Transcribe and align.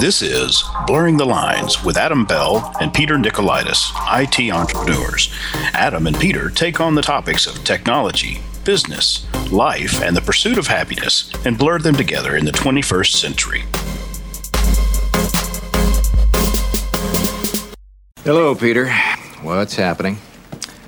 This 0.00 0.22
is 0.22 0.64
Blurring 0.86 1.18
the 1.18 1.26
Lines 1.26 1.84
with 1.84 1.98
Adam 1.98 2.24
Bell 2.24 2.74
and 2.80 2.90
Peter 2.90 3.16
Nicolaitis, 3.16 3.92
IT 4.18 4.50
entrepreneurs. 4.50 5.30
Adam 5.74 6.06
and 6.06 6.18
Peter 6.18 6.48
take 6.48 6.80
on 6.80 6.94
the 6.94 7.02
topics 7.02 7.46
of 7.46 7.62
technology, 7.64 8.40
business, 8.64 9.26
life, 9.52 10.02
and 10.02 10.16
the 10.16 10.22
pursuit 10.22 10.56
of 10.56 10.68
happiness 10.68 11.30
and 11.44 11.58
blur 11.58 11.80
them 11.80 11.94
together 11.96 12.34
in 12.34 12.46
the 12.46 12.50
21st 12.50 13.12
century. 13.12 13.64
Hello, 18.24 18.54
Peter. 18.54 18.90
What's 19.42 19.74
happening? 19.74 20.16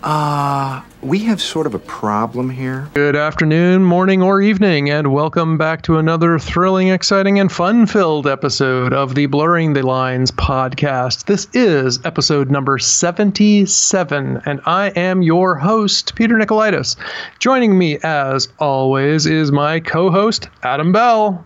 Uh, 0.03 0.81
we 1.03 1.19
have 1.19 1.43
sort 1.43 1.67
of 1.67 1.75
a 1.75 1.81
problem 1.81 2.49
here. 2.49 2.89
Good 2.95 3.17
afternoon, 3.17 3.83
morning, 3.83 4.23
or 4.23 4.41
evening, 4.41 4.89
and 4.89 5.13
welcome 5.13 5.59
back 5.59 5.83
to 5.83 5.99
another 5.99 6.39
thrilling, 6.39 6.89
exciting, 6.89 7.41
and 7.41 7.51
fun 7.51 7.87
filled 7.87 8.29
episode 8.29 8.93
of 8.93 9.17
the 9.17 9.27
Blurring 9.27 9.73
the 9.73 9.85
Lines 9.85 10.31
podcast. 10.31 11.25
This 11.25 11.49
is 11.53 11.99
episode 12.05 12.51
number 12.51 12.79
77, 12.79 14.43
and 14.47 14.61
I 14.65 14.91
am 14.91 15.23
your 15.23 15.57
host, 15.57 16.15
Peter 16.15 16.37
Nicolaitis. 16.37 16.95
Joining 17.41 17.77
me, 17.77 17.99
as 18.05 18.49
always, 18.61 19.27
is 19.27 19.51
my 19.51 19.81
co 19.81 20.09
host, 20.09 20.49
Adam 20.63 20.93
Bell. 20.93 21.45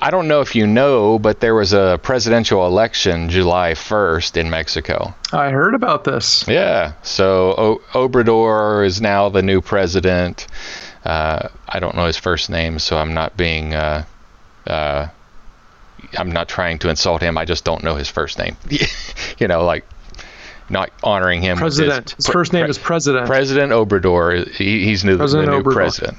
I 0.00 0.10
don't 0.10 0.28
know 0.28 0.40
if 0.40 0.54
you 0.54 0.66
know, 0.66 1.18
but 1.18 1.40
there 1.40 1.54
was 1.54 1.72
a 1.72 1.98
presidential 2.02 2.66
election 2.66 3.30
July 3.30 3.72
1st 3.72 4.36
in 4.36 4.48
Mexico. 4.50 5.14
I 5.32 5.50
heard 5.50 5.74
about 5.74 6.04
this. 6.04 6.46
Yeah. 6.46 6.92
So 7.02 7.80
o- 7.94 8.08
Obrador 8.08 8.86
is 8.86 9.00
now 9.00 9.28
the 9.28 9.42
new 9.42 9.60
president. 9.60 10.46
Uh, 11.04 11.48
I 11.68 11.80
don't 11.80 11.96
know 11.96 12.06
his 12.06 12.16
first 12.16 12.48
name, 12.50 12.78
so 12.78 12.96
I'm 12.96 13.14
not 13.14 13.36
being. 13.36 13.74
Uh, 13.74 14.04
uh, 14.66 15.08
I'm 16.16 16.30
not 16.30 16.48
trying 16.48 16.78
to 16.80 16.90
insult 16.90 17.20
him. 17.22 17.36
I 17.36 17.44
just 17.44 17.64
don't 17.64 17.82
know 17.82 17.96
his 17.96 18.08
first 18.08 18.38
name. 18.38 18.56
you 19.38 19.48
know, 19.48 19.64
like 19.64 19.84
not 20.70 20.90
honoring 21.02 21.42
him. 21.42 21.58
President. 21.58 22.10
His, 22.10 22.26
his 22.26 22.32
first 22.32 22.52
name 22.52 22.64
pre- 22.64 22.70
is 22.70 22.78
President. 22.78 23.26
President 23.26 23.72
Obrador. 23.72 24.48
He, 24.52 24.84
he's 24.84 25.04
new, 25.04 25.16
the 25.16 25.26
new 25.26 25.62
Obrador. 25.62 25.72
president. 25.72 26.18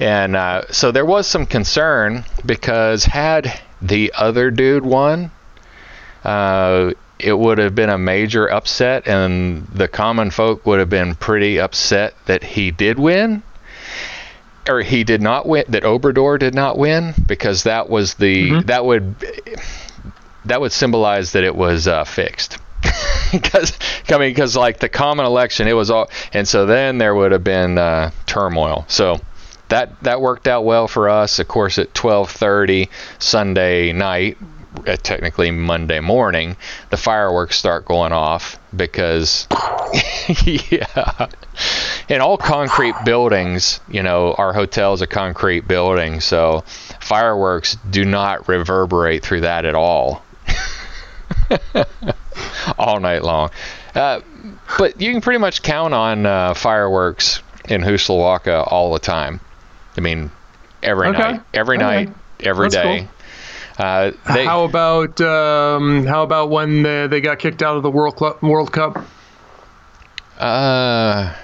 And 0.00 0.36
uh, 0.36 0.62
so 0.70 0.90
there 0.90 1.04
was 1.04 1.26
some 1.26 1.46
concern 1.46 2.24
because 2.44 3.04
had 3.04 3.60
the 3.80 4.12
other 4.16 4.50
dude 4.50 4.84
won, 4.84 5.30
uh, 6.24 6.92
it 7.18 7.38
would 7.38 7.58
have 7.58 7.74
been 7.74 7.90
a 7.90 7.98
major 7.98 8.50
upset, 8.50 9.06
and 9.06 9.66
the 9.68 9.88
common 9.88 10.30
folk 10.30 10.66
would 10.66 10.80
have 10.80 10.90
been 10.90 11.14
pretty 11.14 11.60
upset 11.60 12.14
that 12.26 12.42
he 12.42 12.70
did 12.70 12.98
win. 12.98 13.42
Or 14.68 14.80
he 14.80 15.02
did 15.02 15.20
not 15.20 15.46
win. 15.46 15.64
That 15.68 15.82
Obrador 15.82 16.38
did 16.38 16.54
not 16.54 16.78
win 16.78 17.14
because 17.26 17.64
that 17.64 17.88
was 17.88 18.14
the 18.14 18.50
mm-hmm. 18.50 18.66
that 18.66 18.84
would 18.84 19.16
that 20.44 20.60
would 20.60 20.72
symbolize 20.72 21.32
that 21.32 21.42
it 21.42 21.54
was 21.54 21.88
uh, 21.88 22.04
fixed 22.04 22.58
because 23.32 23.76
I 24.08 24.18
mean 24.18 24.30
because 24.30 24.56
like 24.56 24.78
the 24.78 24.88
common 24.88 25.26
election 25.26 25.66
it 25.66 25.72
was 25.72 25.90
all 25.90 26.10
and 26.32 26.46
so 26.46 26.66
then 26.66 26.98
there 26.98 27.14
would 27.14 27.32
have 27.32 27.44
been 27.44 27.78
uh, 27.78 28.10
turmoil 28.26 28.84
so 28.88 29.20
that 29.72 29.98
that 30.02 30.20
worked 30.20 30.46
out 30.46 30.66
well 30.66 30.86
for 30.86 31.08
us. 31.08 31.38
Of 31.38 31.48
course, 31.48 31.78
at 31.78 31.94
12:30 31.94 32.90
Sunday 33.18 33.92
night, 33.92 34.36
uh, 34.86 34.96
technically 34.96 35.50
Monday 35.50 35.98
morning, 35.98 36.58
the 36.90 36.98
fireworks 36.98 37.56
start 37.56 37.86
going 37.86 38.12
off 38.12 38.58
because, 38.76 39.48
yeah, 40.44 41.26
in 42.06 42.20
all 42.20 42.36
concrete 42.36 42.94
buildings, 43.06 43.80
you 43.88 44.02
know, 44.02 44.34
our 44.34 44.52
hotel 44.52 44.92
is 44.92 45.00
a 45.00 45.06
concrete 45.06 45.66
building, 45.66 46.20
so 46.20 46.64
fireworks 47.00 47.78
do 47.90 48.04
not 48.04 48.48
reverberate 48.48 49.22
through 49.22 49.40
that 49.40 49.64
at 49.64 49.74
all, 49.74 50.22
all 52.78 53.00
night 53.00 53.22
long. 53.22 53.48
Uh, 53.94 54.20
but 54.76 55.00
you 55.00 55.12
can 55.12 55.22
pretty 55.22 55.38
much 55.38 55.62
count 55.62 55.94
on 55.94 56.26
uh, 56.26 56.52
fireworks 56.52 57.40
in 57.70 57.80
Juxtlahuaca 57.80 58.70
all 58.70 58.92
the 58.92 58.98
time. 58.98 59.40
I 59.96 60.00
mean, 60.00 60.30
every 60.82 61.08
okay. 61.08 61.18
night, 61.18 61.40
every 61.52 61.78
night, 61.78 62.10
every 62.40 62.68
That's 62.68 62.74
day. 62.74 62.98
Cool. 63.00 63.86
Uh, 63.86 64.12
they, 64.34 64.44
how 64.44 64.64
about 64.64 65.20
um, 65.20 66.04
how 66.04 66.22
about 66.22 66.50
when 66.50 66.82
they, 66.82 67.06
they 67.06 67.20
got 67.20 67.38
kicked 67.38 67.62
out 67.62 67.76
of 67.76 67.82
the 67.82 67.90
World 67.90 68.16
Club, 68.16 68.42
World 68.42 68.72
Cup? 68.72 69.04
Uh, 70.38 71.34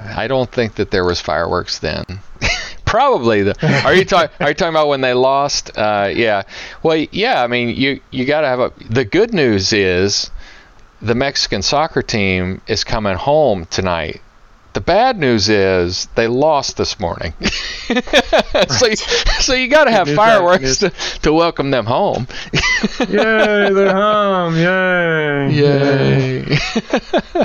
I 0.00 0.26
don't 0.28 0.50
think 0.50 0.74
that 0.76 0.90
there 0.90 1.04
was 1.04 1.20
fireworks 1.20 1.78
then. 1.78 2.04
Probably. 2.84 3.42
The, 3.42 3.82
are 3.84 3.94
you 3.94 4.04
talking? 4.04 4.34
Are 4.40 4.48
you 4.48 4.54
talking 4.54 4.74
about 4.74 4.88
when 4.88 5.00
they 5.00 5.14
lost? 5.14 5.76
Uh, 5.76 6.10
yeah. 6.14 6.42
Well, 6.82 7.06
yeah. 7.10 7.42
I 7.42 7.46
mean, 7.46 7.70
you 7.70 8.00
you 8.10 8.26
got 8.26 8.42
to 8.42 8.48
have 8.48 8.60
a. 8.60 8.72
The 8.90 9.04
good 9.04 9.32
news 9.32 9.72
is, 9.72 10.30
the 11.00 11.14
Mexican 11.14 11.62
soccer 11.62 12.02
team 12.02 12.60
is 12.66 12.84
coming 12.84 13.16
home 13.16 13.66
tonight 13.66 14.20
the 14.74 14.80
bad 14.80 15.18
news 15.18 15.48
is 15.48 16.06
they 16.14 16.28
lost 16.28 16.76
this 16.76 16.98
morning. 16.98 17.34
so, 18.68 18.86
you, 18.86 18.96
so 18.96 19.54
you 19.54 19.68
got 19.68 19.84
to 19.84 19.90
have 19.90 20.08
fireworks 20.14 20.78
to, 20.78 20.90
to 21.20 21.32
welcome 21.32 21.70
them 21.70 21.84
home. 21.84 22.26
yay, 23.00 23.70
they're 23.70 23.94
home! 23.94 24.56
Yay! 24.56 25.50
Yay! 25.52 26.58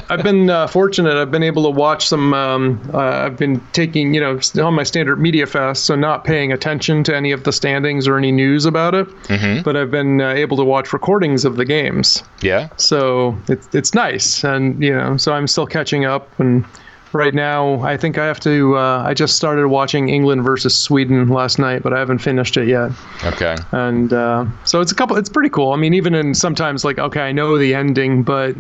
I've 0.10 0.24
been 0.24 0.50
uh, 0.50 0.68
fortunate. 0.68 1.18
I've 1.18 1.32
been 1.32 1.44
able 1.44 1.64
to 1.64 1.70
watch 1.70 2.08
some. 2.08 2.34
Um, 2.34 2.82
uh, 2.94 3.00
I've 3.00 3.38
been 3.38 3.62
taking, 3.74 4.14
you 4.14 4.22
know, 4.22 4.40
on 4.64 4.74
my 4.74 4.84
standard 4.84 5.20
media 5.20 5.46
fast, 5.46 5.86
so 5.86 5.96
not 5.96 6.24
paying 6.24 6.54
attention 6.54 7.04
to 7.06 7.16
any 7.16 7.32
of 7.32 7.44
the 7.44 7.52
standings 7.52 8.08
or 8.08 8.18
any 8.18 8.32
news 8.32 8.66
about 8.66 8.96
it. 8.96 9.08
Mm-hmm. 9.08 9.64
But 9.64 9.76
I've 9.76 9.92
been 9.92 10.22
uh, 10.22 10.30
able 10.30 10.58
to 10.58 10.64
watch 10.64 10.94
recordings 10.94 11.44
of 11.44 11.58
the 11.58 11.66
games. 11.66 12.24
Yeah. 12.42 12.70
So 12.78 13.38
it's 13.50 13.68
it's 13.74 13.94
nice, 13.94 14.44
and 14.44 14.82
you 14.82 14.96
know, 14.96 15.18
so 15.18 15.34
I'm 15.34 15.48
still 15.48 15.68
catching 15.68 16.06
up 16.06 16.28
and 16.40 16.66
right 17.14 17.34
now. 17.34 17.82
I 17.82 17.98
think 17.98 18.18
I 18.18 18.26
have 18.26 18.40
to. 18.42 18.78
Uh, 18.78 19.04
I 19.06 19.14
just 19.14 19.36
started 19.36 19.68
watching 19.68 20.10
England 20.10 20.44
versus 20.44 20.76
Sweden 20.76 21.28
last 21.28 21.60
night, 21.60 21.84
but 21.84 21.94
I 21.94 22.00
haven't 22.00 22.20
finished 22.20 22.58
it 22.58 22.68
yet. 22.68 22.92
Okay. 23.24 23.56
And 23.72 24.14
uh, 24.14 24.46
so 24.66 24.82
it's 24.82 24.92
a 24.92 24.96
couple. 24.96 25.18
It's 25.18 25.30
pretty 25.30 25.50
cool. 25.50 25.72
I 25.72 25.78
mean, 25.78 25.94
even 25.94 26.14
in 26.14 26.34
sometimes 26.34 26.84
like 26.84 27.00
okay, 27.00 27.22
I 27.22 27.32
know 27.32 27.58
the 27.58 27.74
ending, 27.74 28.24
but 28.24 28.56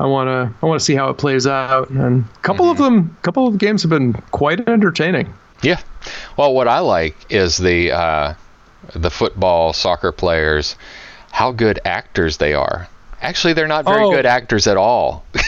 I 0.00 0.06
want 0.06 0.28
to. 0.28 0.54
I 0.62 0.66
want 0.66 0.80
to 0.80 0.84
see 0.84 0.94
how 0.94 1.08
it 1.10 1.18
plays 1.18 1.46
out. 1.46 1.90
And 1.90 2.24
a 2.24 2.38
couple 2.40 2.66
mm-hmm. 2.66 2.82
of 2.82 2.92
them, 2.92 3.16
a 3.18 3.22
couple 3.22 3.46
of 3.46 3.58
games 3.58 3.82
have 3.82 3.90
been 3.90 4.14
quite 4.30 4.68
entertaining. 4.68 5.32
Yeah. 5.62 5.80
Well, 6.36 6.54
what 6.54 6.68
I 6.68 6.80
like 6.80 7.16
is 7.30 7.56
the 7.56 7.92
uh, 7.92 8.34
the 8.94 9.10
football 9.10 9.72
soccer 9.72 10.12
players, 10.12 10.76
how 11.30 11.52
good 11.52 11.80
actors 11.84 12.36
they 12.36 12.54
are. 12.54 12.88
Actually, 13.20 13.54
they're 13.54 13.68
not 13.68 13.86
very 13.86 14.04
oh. 14.04 14.10
good 14.10 14.26
actors 14.26 14.66
at 14.66 14.76
all. 14.76 15.24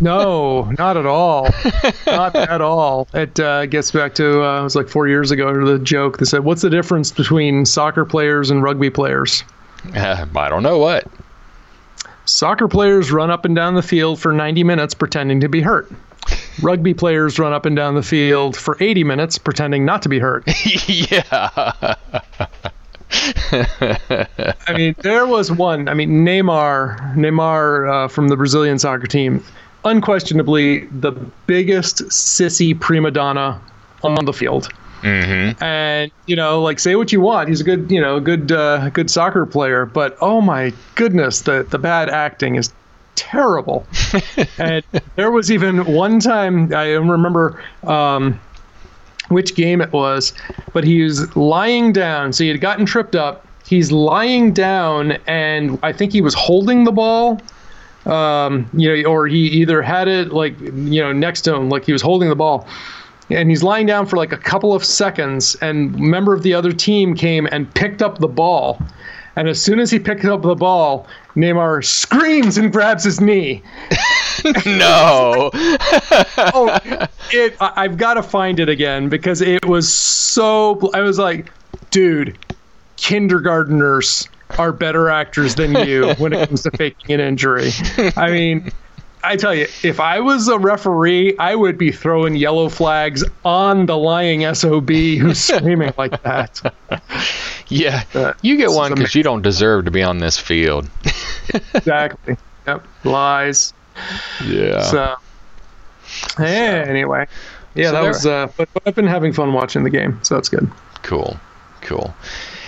no, 0.00 0.70
not 0.78 0.96
at 0.96 1.06
all. 1.06 1.48
not 2.06 2.36
at 2.36 2.60
all. 2.60 3.08
It 3.14 3.38
uh, 3.40 3.66
gets 3.66 3.90
back 3.90 4.14
to 4.16 4.42
uh, 4.42 4.60
it 4.60 4.64
was 4.64 4.76
like 4.76 4.88
four 4.88 5.08
years 5.08 5.30
ago. 5.30 5.64
The 5.64 5.78
joke 5.78 6.18
that 6.18 6.26
said, 6.26 6.44
"What's 6.44 6.62
the 6.62 6.70
difference 6.70 7.12
between 7.12 7.64
soccer 7.64 8.04
players 8.04 8.50
and 8.50 8.62
rugby 8.62 8.90
players?" 8.90 9.44
Uh, 9.94 10.26
I 10.36 10.48
don't 10.48 10.62
know 10.62 10.78
what. 10.78 11.06
Soccer 12.24 12.66
players 12.66 13.12
run 13.12 13.30
up 13.30 13.44
and 13.44 13.54
down 13.54 13.74
the 13.74 13.82
field 13.82 14.20
for 14.20 14.32
90 14.32 14.64
minutes 14.64 14.94
pretending 14.94 15.40
to 15.40 15.48
be 15.48 15.60
hurt. 15.60 15.90
Rugby 16.60 16.92
players 16.92 17.38
run 17.38 17.52
up 17.52 17.66
and 17.66 17.76
down 17.76 17.94
the 17.94 18.02
field 18.02 18.56
for 18.56 18.76
80 18.80 19.04
minutes 19.04 19.38
pretending 19.38 19.84
not 19.84 20.02
to 20.02 20.08
be 20.08 20.18
hurt. 20.18 20.44
yeah. 20.88 21.94
I 23.52 24.74
mean, 24.74 24.96
there 25.02 25.26
was 25.26 25.52
one. 25.52 25.88
I 25.88 25.94
mean, 25.94 26.24
Neymar, 26.26 27.14
Neymar 27.14 28.06
uh, 28.06 28.08
from 28.08 28.26
the 28.26 28.36
Brazilian 28.36 28.80
soccer 28.80 29.06
team 29.06 29.44
unquestionably 29.86 30.86
the 30.86 31.12
biggest 31.46 32.02
sissy 32.08 32.78
prima 32.78 33.10
donna 33.10 33.60
on 34.02 34.24
the 34.24 34.32
field. 34.32 34.68
Mm-hmm. 35.02 35.62
And 35.62 36.10
you 36.26 36.36
know, 36.36 36.60
like 36.60 36.78
say 36.78 36.96
what 36.96 37.12
you 37.12 37.20
want, 37.20 37.48
he's 37.48 37.60
a 37.60 37.64
good, 37.64 37.90
you 37.90 38.00
know, 38.00 38.18
good, 38.18 38.50
uh, 38.50 38.90
good 38.90 39.10
soccer 39.10 39.46
player. 39.46 39.86
But 39.86 40.16
oh 40.20 40.40
my 40.40 40.72
goodness, 40.94 41.42
the 41.42 41.66
the 41.70 41.78
bad 41.78 42.10
acting 42.10 42.56
is 42.56 42.72
terrible. 43.14 43.86
and 44.58 44.84
there 45.14 45.30
was 45.30 45.50
even 45.52 45.84
one 45.86 46.18
time 46.18 46.74
I 46.74 46.92
remember 46.92 47.62
um, 47.84 48.40
which 49.28 49.54
game 49.54 49.80
it 49.80 49.92
was, 49.92 50.32
but 50.72 50.84
he 50.84 51.02
was 51.02 51.34
lying 51.36 51.92
down. 51.92 52.32
So 52.32 52.44
he 52.44 52.50
had 52.50 52.60
gotten 52.60 52.86
tripped 52.86 53.14
up. 53.14 53.46
He's 53.66 53.90
lying 53.90 54.52
down, 54.52 55.12
and 55.26 55.78
I 55.82 55.92
think 55.92 56.12
he 56.12 56.20
was 56.20 56.34
holding 56.34 56.84
the 56.84 56.92
ball 56.92 57.40
um, 58.06 58.68
you 58.72 59.02
know, 59.02 59.08
or 59.08 59.26
he 59.26 59.46
either 59.48 59.82
had 59.82 60.08
it 60.08 60.32
like 60.32 60.58
you 60.60 61.02
know 61.02 61.12
next 61.12 61.42
to 61.42 61.54
him, 61.54 61.68
like 61.68 61.84
he 61.84 61.92
was 61.92 62.02
holding 62.02 62.28
the 62.28 62.36
ball, 62.36 62.66
and 63.30 63.50
he's 63.50 63.62
lying 63.62 63.86
down 63.86 64.06
for 64.06 64.16
like 64.16 64.32
a 64.32 64.38
couple 64.38 64.74
of 64.74 64.84
seconds, 64.84 65.56
and 65.56 65.94
a 65.94 65.98
member 65.98 66.32
of 66.32 66.42
the 66.42 66.54
other 66.54 66.72
team 66.72 67.14
came 67.14 67.46
and 67.50 67.72
picked 67.74 68.02
up 68.02 68.18
the 68.18 68.28
ball, 68.28 68.80
and 69.36 69.48
as 69.48 69.60
soon 69.60 69.80
as 69.80 69.90
he 69.90 69.98
picked 69.98 70.24
up 70.24 70.42
the 70.42 70.54
ball, 70.54 71.06
Neymar 71.34 71.84
screams 71.84 72.56
and 72.56 72.72
grabs 72.72 73.04
his 73.04 73.20
knee. 73.20 73.62
no. 74.66 75.50
oh, 75.54 76.78
it. 77.30 77.56
I've 77.60 77.98
got 77.98 78.14
to 78.14 78.22
find 78.22 78.60
it 78.60 78.68
again 78.68 79.08
because 79.08 79.42
it 79.42 79.64
was 79.66 79.92
so. 79.92 80.90
I 80.94 81.00
was 81.00 81.18
like, 81.18 81.52
dude, 81.90 82.38
kindergarteners 82.96 84.28
are 84.58 84.72
better 84.72 85.08
actors 85.08 85.54
than 85.54 85.74
you 85.86 86.12
when 86.18 86.32
it 86.32 86.48
comes 86.48 86.62
to 86.62 86.70
faking 86.72 87.14
an 87.14 87.20
injury. 87.20 87.70
I 88.16 88.30
mean, 88.30 88.70
I 89.22 89.36
tell 89.36 89.54
you, 89.54 89.66
if 89.82 89.98
I 89.98 90.20
was 90.20 90.48
a 90.48 90.58
referee, 90.58 91.36
I 91.38 91.54
would 91.54 91.76
be 91.78 91.90
throwing 91.90 92.36
yellow 92.36 92.68
flags 92.68 93.24
on 93.44 93.86
the 93.86 93.96
lying 93.96 94.54
SOB 94.54 94.88
who's 94.88 95.38
screaming 95.44 95.92
like 95.98 96.22
that. 96.22 96.60
Yeah, 97.68 98.04
uh, 98.14 98.34
you 98.42 98.56
get 98.56 98.70
one 98.70 98.94
because 98.94 99.14
you 99.14 99.22
don't 99.22 99.42
deserve 99.42 99.86
to 99.86 99.90
be 99.90 100.02
on 100.02 100.18
this 100.18 100.38
field. 100.38 100.88
exactly. 101.74 102.36
Yep. 102.66 102.86
Lies. 103.04 103.74
Yeah. 104.44 104.82
So, 104.82 105.16
hey, 106.36 106.82
anyway. 106.82 107.26
Yeah, 107.74 107.86
so 107.86 107.92
that 107.92 108.02
was. 108.02 108.26
Uh, 108.26 108.48
but, 108.56 108.68
but 108.72 108.82
I've 108.86 108.94
been 108.94 109.06
having 109.06 109.32
fun 109.32 109.52
watching 109.52 109.84
the 109.84 109.90
game, 109.90 110.18
so 110.22 110.34
that's 110.34 110.48
good. 110.48 110.70
Cool. 111.02 111.38
Cool. 111.82 112.14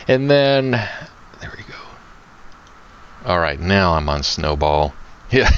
And 0.06 0.30
then, 0.30 0.70
there 0.70 0.80
we 0.80 0.80
go. 0.80 1.17
All 3.24 3.38
right, 3.38 3.58
now 3.58 3.94
I'm 3.94 4.08
on 4.08 4.22
Snowball. 4.22 4.94
Yeah. 5.30 5.50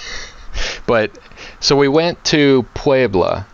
but 0.84 1.12
so 1.60 1.76
we 1.76 1.86
went 1.86 2.24
to 2.24 2.66
Puebla 2.74 3.46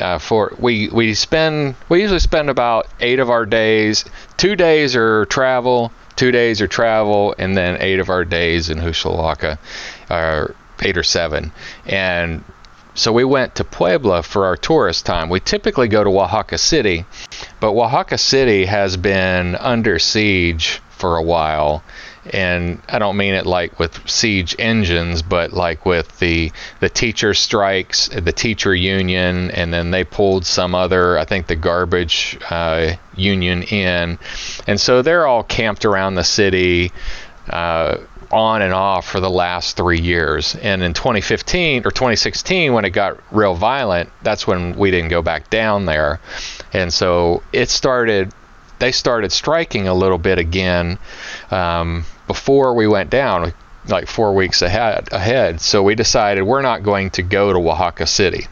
uh, 0.00 0.18
for 0.18 0.52
we 0.58 0.88
we 0.88 1.14
spend 1.14 1.76
we 1.88 2.00
usually 2.02 2.18
spend 2.18 2.50
about 2.50 2.88
eight 2.98 3.20
of 3.20 3.30
our 3.30 3.46
days. 3.46 4.04
Two 4.36 4.56
days 4.56 4.96
are 4.96 5.24
travel, 5.26 5.92
two 6.16 6.32
days 6.32 6.60
are 6.60 6.66
travel, 6.66 7.34
and 7.38 7.56
then 7.56 7.80
eight 7.80 8.00
of 8.00 8.10
our 8.10 8.24
days 8.24 8.70
in 8.70 8.78
Juxtlahuaca, 8.78 9.58
or 10.10 10.54
eight 10.82 10.96
or 10.96 11.02
seven. 11.02 11.52
And 11.86 12.44
so 12.94 13.12
we 13.12 13.24
went 13.24 13.54
to 13.56 13.64
Puebla 13.64 14.22
for 14.22 14.46
our 14.46 14.56
tourist 14.56 15.06
time. 15.06 15.28
We 15.28 15.40
typically 15.40 15.88
go 15.88 16.04
to 16.04 16.10
Oaxaca 16.10 16.58
City, 16.58 17.06
but 17.60 17.72
Oaxaca 17.72 18.18
City 18.18 18.66
has 18.66 18.96
been 18.96 19.56
under 19.56 19.98
siege 19.98 20.80
for 20.90 21.16
a 21.16 21.22
while 21.22 21.82
and 22.30 22.80
I 22.88 22.98
don't 22.98 23.16
mean 23.16 23.34
it 23.34 23.46
like 23.46 23.78
with 23.78 24.08
siege 24.08 24.54
engines, 24.58 25.22
but 25.22 25.52
like 25.52 25.84
with 25.84 26.18
the 26.20 26.52
the 26.80 26.88
teacher 26.88 27.34
strikes, 27.34 28.08
the 28.08 28.32
teacher 28.32 28.74
union, 28.74 29.50
and 29.50 29.72
then 29.72 29.90
they 29.90 30.04
pulled 30.04 30.46
some 30.46 30.74
other, 30.74 31.18
I 31.18 31.24
think 31.24 31.46
the 31.46 31.56
garbage 31.56 32.38
uh, 32.48 32.94
union 33.16 33.62
in, 33.64 34.18
and 34.66 34.80
so 34.80 35.02
they're 35.02 35.26
all 35.26 35.42
camped 35.42 35.84
around 35.84 36.14
the 36.14 36.24
city. 36.24 36.92
Uh, 37.50 37.98
on 38.30 38.62
and 38.62 38.72
off 38.72 39.06
for 39.06 39.20
the 39.20 39.28
last 39.28 39.76
three 39.76 40.00
years. 40.00 40.56
And 40.56 40.82
in 40.82 40.94
2015 40.94 41.82
or 41.86 41.90
2016, 41.90 42.72
when 42.72 42.86
it 42.86 42.90
got 42.90 43.18
real 43.30 43.54
violent, 43.54 44.10
that's 44.22 44.46
when 44.46 44.74
we 44.78 44.90
didn't 44.90 45.10
go 45.10 45.20
back 45.20 45.50
down 45.50 45.84
there. 45.84 46.18
And 46.72 46.92
so 46.92 47.42
it 47.52 47.68
started, 47.68 48.32
they 48.78 48.90
started 48.90 49.32
striking 49.32 49.86
a 49.86 49.92
little 49.92 50.16
bit 50.16 50.38
again 50.38 50.98
um, 51.52 52.04
before 52.26 52.74
we 52.74 52.86
went 52.86 53.10
down, 53.10 53.52
like 53.86 54.08
four 54.08 54.34
weeks 54.34 54.62
ahead. 54.62 55.08
Ahead, 55.12 55.60
so 55.60 55.82
we 55.82 55.94
decided 55.94 56.42
we're 56.42 56.62
not 56.62 56.82
going 56.82 57.10
to 57.10 57.22
go 57.22 57.52
to 57.52 57.58
Oaxaca 57.58 58.06
City. 58.06 58.46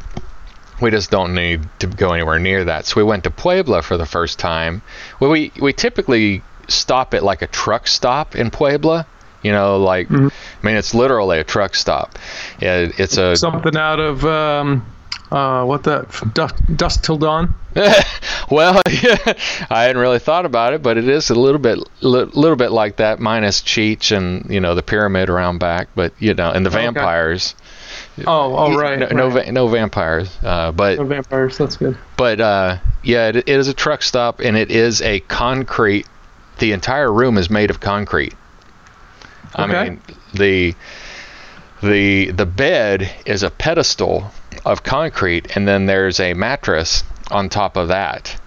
We 0.80 0.90
just 0.90 1.10
don't 1.10 1.34
need 1.34 1.68
to 1.80 1.86
go 1.86 2.12
anywhere 2.12 2.38
near 2.38 2.64
that. 2.64 2.86
So 2.86 2.96
we 2.96 3.04
went 3.04 3.24
to 3.24 3.30
Puebla 3.30 3.82
for 3.82 3.96
the 3.96 4.06
first 4.06 4.38
time. 4.38 4.82
Well, 5.18 5.30
we 5.30 5.52
we 5.60 5.72
typically 5.72 6.42
stop 6.68 7.14
at 7.14 7.22
like 7.22 7.42
a 7.42 7.46
truck 7.46 7.86
stop 7.86 8.34
in 8.34 8.50
Puebla. 8.50 9.06
You 9.42 9.52
know, 9.52 9.78
like 9.78 10.08
mm-hmm. 10.08 10.28
I 10.62 10.66
mean, 10.66 10.76
it's 10.76 10.94
literally 10.94 11.38
a 11.38 11.44
truck 11.44 11.74
stop. 11.74 12.18
It, 12.60 12.98
it's 12.98 13.16
a 13.16 13.36
something 13.36 13.76
out 13.76 14.00
of 14.00 14.24
um, 14.24 14.86
uh, 15.30 15.64
what 15.64 15.84
the 15.84 16.06
dusk, 16.34 16.56
dusk 16.74 17.02
till 17.04 17.16
dawn. 17.16 17.54
well, 18.50 18.82
yeah, 18.90 19.34
I 19.70 19.84
hadn't 19.84 19.98
really 19.98 20.18
thought 20.18 20.44
about 20.44 20.72
it, 20.72 20.82
but 20.82 20.98
it 20.98 21.08
is 21.08 21.30
a 21.30 21.34
little 21.34 21.60
bit, 21.60 21.78
li- 22.00 22.24
little 22.24 22.56
bit 22.56 22.72
like 22.72 22.96
that, 22.96 23.20
minus 23.20 23.60
Cheech 23.62 24.16
and 24.16 24.50
you 24.50 24.60
know 24.60 24.74
the 24.74 24.82
pyramid 24.82 25.30
around 25.30 25.58
back, 25.58 25.88
but 25.94 26.12
you 26.18 26.34
know, 26.34 26.50
and 26.50 26.66
the 26.66 26.70
vampires. 26.70 27.54
Okay. 28.18 28.24
Oh, 28.26 28.56
oh, 28.56 28.76
right. 28.76 28.98
No, 28.98 29.06
right. 29.06 29.14
no, 29.14 29.30
va- 29.30 29.52
no, 29.52 29.68
vampires. 29.68 30.36
Uh, 30.42 30.72
but 30.72 30.98
no 30.98 31.04
vampires. 31.04 31.56
That's 31.58 31.76
good. 31.76 31.96
But 32.16 32.40
uh, 32.40 32.78
yeah, 33.04 33.28
it, 33.28 33.36
it 33.36 33.48
is 33.48 33.68
a 33.68 33.74
truck 33.74 34.02
stop, 34.02 34.40
and 34.40 34.56
it 34.56 34.70
is 34.70 35.00
a 35.02 35.20
concrete. 35.20 36.06
The 36.58 36.72
entire 36.72 37.12
room 37.12 37.38
is 37.38 37.48
made 37.50 37.70
of 37.70 37.80
concrete. 37.80 38.34
Okay. 39.58 39.62
I 39.76 39.90
mean, 39.90 40.00
the 40.34 40.74
the 41.82 42.32
the 42.32 42.46
bed 42.46 43.10
is 43.26 43.42
a 43.42 43.50
pedestal 43.50 44.32
of 44.64 44.82
concrete, 44.82 45.56
and 45.56 45.66
then 45.66 45.86
there's 45.86 46.20
a 46.20 46.34
mattress 46.34 47.04
on 47.30 47.48
top 47.48 47.76
of 47.76 47.88
that. 47.88 48.40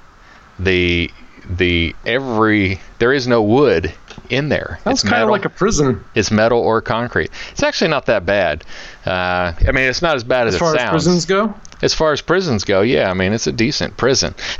The 0.60 1.12
the 1.50 1.96
every 2.06 2.80
there 3.00 3.12
is 3.14 3.28
no 3.28 3.42
wood 3.42 3.94
in 4.30 4.50
there. 4.50 4.80
That's 4.84 5.04
kind 5.04 5.24
of 5.24 5.30
like 5.30 5.46
a 5.46 5.50
prison. 5.50 6.04
It's 6.16 6.32
metal 6.32 6.60
or 6.60 6.82
concrete. 6.82 7.32
It's 7.52 7.64
actually 7.64 7.90
not 7.90 8.06
that 8.08 8.26
bad. 8.26 8.64
Uh, 9.06 9.54
I 9.68 9.72
mean, 9.72 9.90
it's 9.90 10.02
not 10.02 10.16
as 10.16 10.24
bad 10.24 10.48
as, 10.48 10.56
as 10.56 10.60
far 10.60 10.74
it 10.76 10.80
sounds. 10.80 10.96
As 10.96 11.04
prisons 11.04 11.26
go. 11.26 11.54
As 11.82 11.94
far 11.94 12.14
as 12.14 12.22
prisons 12.22 12.64
go, 12.64 12.82
yeah. 12.82 13.10
I 13.10 13.14
mean, 13.14 13.34
it's 13.34 13.48
a 13.48 13.52
decent 13.52 13.98
prison. 13.98 14.34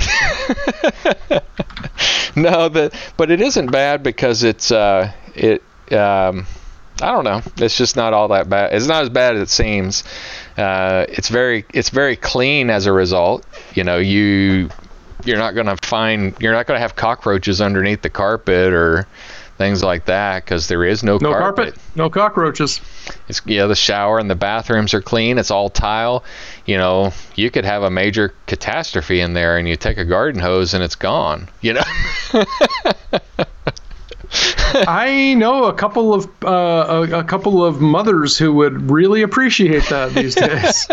no, 2.36 2.68
the 2.68 2.92
but 3.16 3.30
it 3.30 3.40
isn't 3.40 3.70
bad 3.70 4.02
because 4.02 4.42
it's 4.42 4.70
uh, 4.70 5.10
it. 5.34 5.62
Um, 5.90 6.46
I 7.02 7.10
don't 7.10 7.24
know. 7.24 7.42
It's 7.56 7.76
just 7.76 7.96
not 7.96 8.12
all 8.12 8.28
that 8.28 8.48
bad. 8.48 8.72
It's 8.72 8.86
not 8.86 9.02
as 9.02 9.10
bad 9.10 9.36
as 9.36 9.42
it 9.42 9.48
seems. 9.48 10.04
Uh, 10.56 11.06
it's 11.08 11.28
very 11.28 11.64
it's 11.74 11.90
very 11.90 12.16
clean 12.16 12.70
as 12.70 12.86
a 12.86 12.92
result. 12.92 13.44
You 13.74 13.82
know, 13.82 13.98
you 13.98 14.70
you're 15.24 15.38
not 15.38 15.54
going 15.54 15.66
to 15.66 15.76
find 15.76 16.36
you're 16.40 16.52
not 16.52 16.66
going 16.66 16.76
to 16.76 16.82
have 16.82 16.94
cockroaches 16.94 17.60
underneath 17.60 18.02
the 18.02 18.10
carpet 18.10 18.72
or 18.72 19.08
things 19.56 19.82
like 19.82 20.06
that 20.06 20.44
because 20.44 20.68
there 20.68 20.84
is 20.84 21.02
no, 21.02 21.18
no 21.18 21.32
carpet. 21.32 21.74
carpet, 21.74 21.82
no 21.96 22.10
cockroaches. 22.10 22.80
It's 23.28 23.40
yeah, 23.44 23.66
the 23.66 23.74
shower 23.74 24.18
and 24.18 24.30
the 24.30 24.34
bathrooms 24.36 24.94
are 24.94 25.02
clean. 25.02 25.38
It's 25.38 25.50
all 25.50 25.70
tile. 25.70 26.24
You 26.64 26.76
know, 26.76 27.12
you 27.34 27.50
could 27.50 27.64
have 27.64 27.82
a 27.82 27.90
major 27.90 28.34
catastrophe 28.46 29.20
in 29.20 29.34
there, 29.34 29.58
and 29.58 29.68
you 29.68 29.76
take 29.76 29.98
a 29.98 30.04
garden 30.04 30.40
hose 30.40 30.74
and 30.74 30.82
it's 30.82 30.96
gone. 30.96 31.48
You 31.60 31.74
know. 31.74 32.44
I 34.74 35.34
know 35.34 35.64
a 35.64 35.72
couple 35.72 36.14
of 36.14 36.28
uh, 36.44 37.06
a, 37.08 37.20
a, 37.20 37.24
couple 37.24 37.64
of 37.64 37.80
mothers 37.80 38.36
who 38.36 38.52
would 38.54 38.90
really 38.90 39.22
appreciate 39.22 39.88
that 39.88 40.12
these 40.14 40.34
days. 40.34 40.88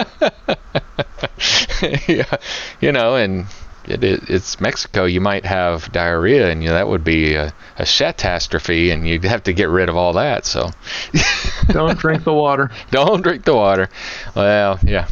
yeah, 2.08 2.38
you 2.80 2.92
know, 2.92 3.16
and 3.16 3.46
it, 3.86 4.04
it, 4.04 4.30
it's 4.30 4.60
Mexico. 4.62 5.06
You 5.06 5.22
might 5.22 5.46
have 5.46 5.92
diarrhea, 5.92 6.50
and 6.50 6.62
you 6.62 6.70
know, 6.70 6.76
that 6.76 6.88
would 6.88 7.04
be 7.04 7.36
a, 7.36 7.54
a 7.78 7.86
catastrophe, 7.86 8.92
and 8.92 9.08
you'd 9.08 9.24
have 9.24 9.44
to 9.44 9.54
get 9.54 9.70
rid 9.70 9.90
of 9.90 9.98
all 9.98 10.14
that. 10.14 10.46
So, 10.46 10.72
don't 11.70 11.98
drink 11.98 12.24
the 12.24 12.34
water. 12.34 12.72
Don't 12.92 13.22
drink 13.22 13.44
the 13.46 13.56
water. 13.56 13.90
Well, 14.36 14.80
yeah. 14.84 15.08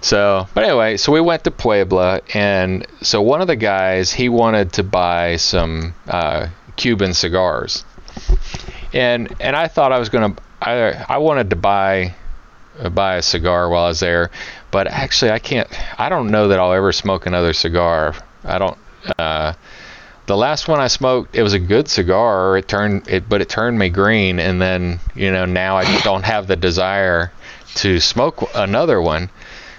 So, 0.00 0.46
but 0.52 0.64
anyway, 0.64 0.98
so 0.98 1.12
we 1.12 1.20
went 1.20 1.44
to 1.44 1.50
Puebla, 1.50 2.20
and 2.34 2.86
so 3.00 3.22
one 3.22 3.40
of 3.40 3.46
the 3.46 3.56
guys 3.56 4.12
he 4.12 4.28
wanted 4.28 4.74
to 4.74 4.82
buy 4.82 5.36
some 5.36 5.94
uh, 6.06 6.48
Cuban 6.76 7.14
cigars, 7.14 7.84
and 8.92 9.34
and 9.40 9.56
I 9.56 9.68
thought 9.68 9.92
I 9.92 9.98
was 9.98 10.08
gonna 10.08 10.34
I 10.60 11.04
I 11.08 11.18
wanted 11.18 11.50
to 11.50 11.56
buy 11.56 12.14
uh, 12.80 12.88
buy 12.88 13.16
a 13.16 13.22
cigar 13.22 13.68
while 13.68 13.84
I 13.84 13.88
was 13.88 14.00
there, 14.00 14.30
but 14.70 14.86
actually 14.86 15.30
I 15.30 15.38
can't. 15.38 15.68
I 16.00 16.08
don't 16.08 16.30
know 16.30 16.48
that 16.48 16.58
I'll 16.58 16.72
ever 16.72 16.92
smoke 16.92 17.26
another 17.26 17.52
cigar. 17.52 18.14
I 18.44 18.58
don't. 18.58 18.78
Uh, 19.18 19.52
the 20.26 20.36
last 20.36 20.68
one 20.68 20.80
I 20.80 20.86
smoked, 20.86 21.36
it 21.36 21.42
was 21.42 21.52
a 21.52 21.58
good 21.58 21.88
cigar. 21.88 22.56
It 22.56 22.66
turned 22.66 23.08
it, 23.08 23.28
but 23.28 23.42
it 23.42 23.48
turned 23.48 23.78
me 23.78 23.90
green, 23.90 24.40
and 24.40 24.60
then 24.60 25.00
you 25.14 25.30
know 25.30 25.44
now 25.44 25.76
I 25.76 26.00
don't 26.02 26.24
have 26.24 26.46
the 26.46 26.56
desire 26.56 27.30
to 27.76 28.00
smoke 28.00 28.48
another 28.54 29.00
one, 29.00 29.28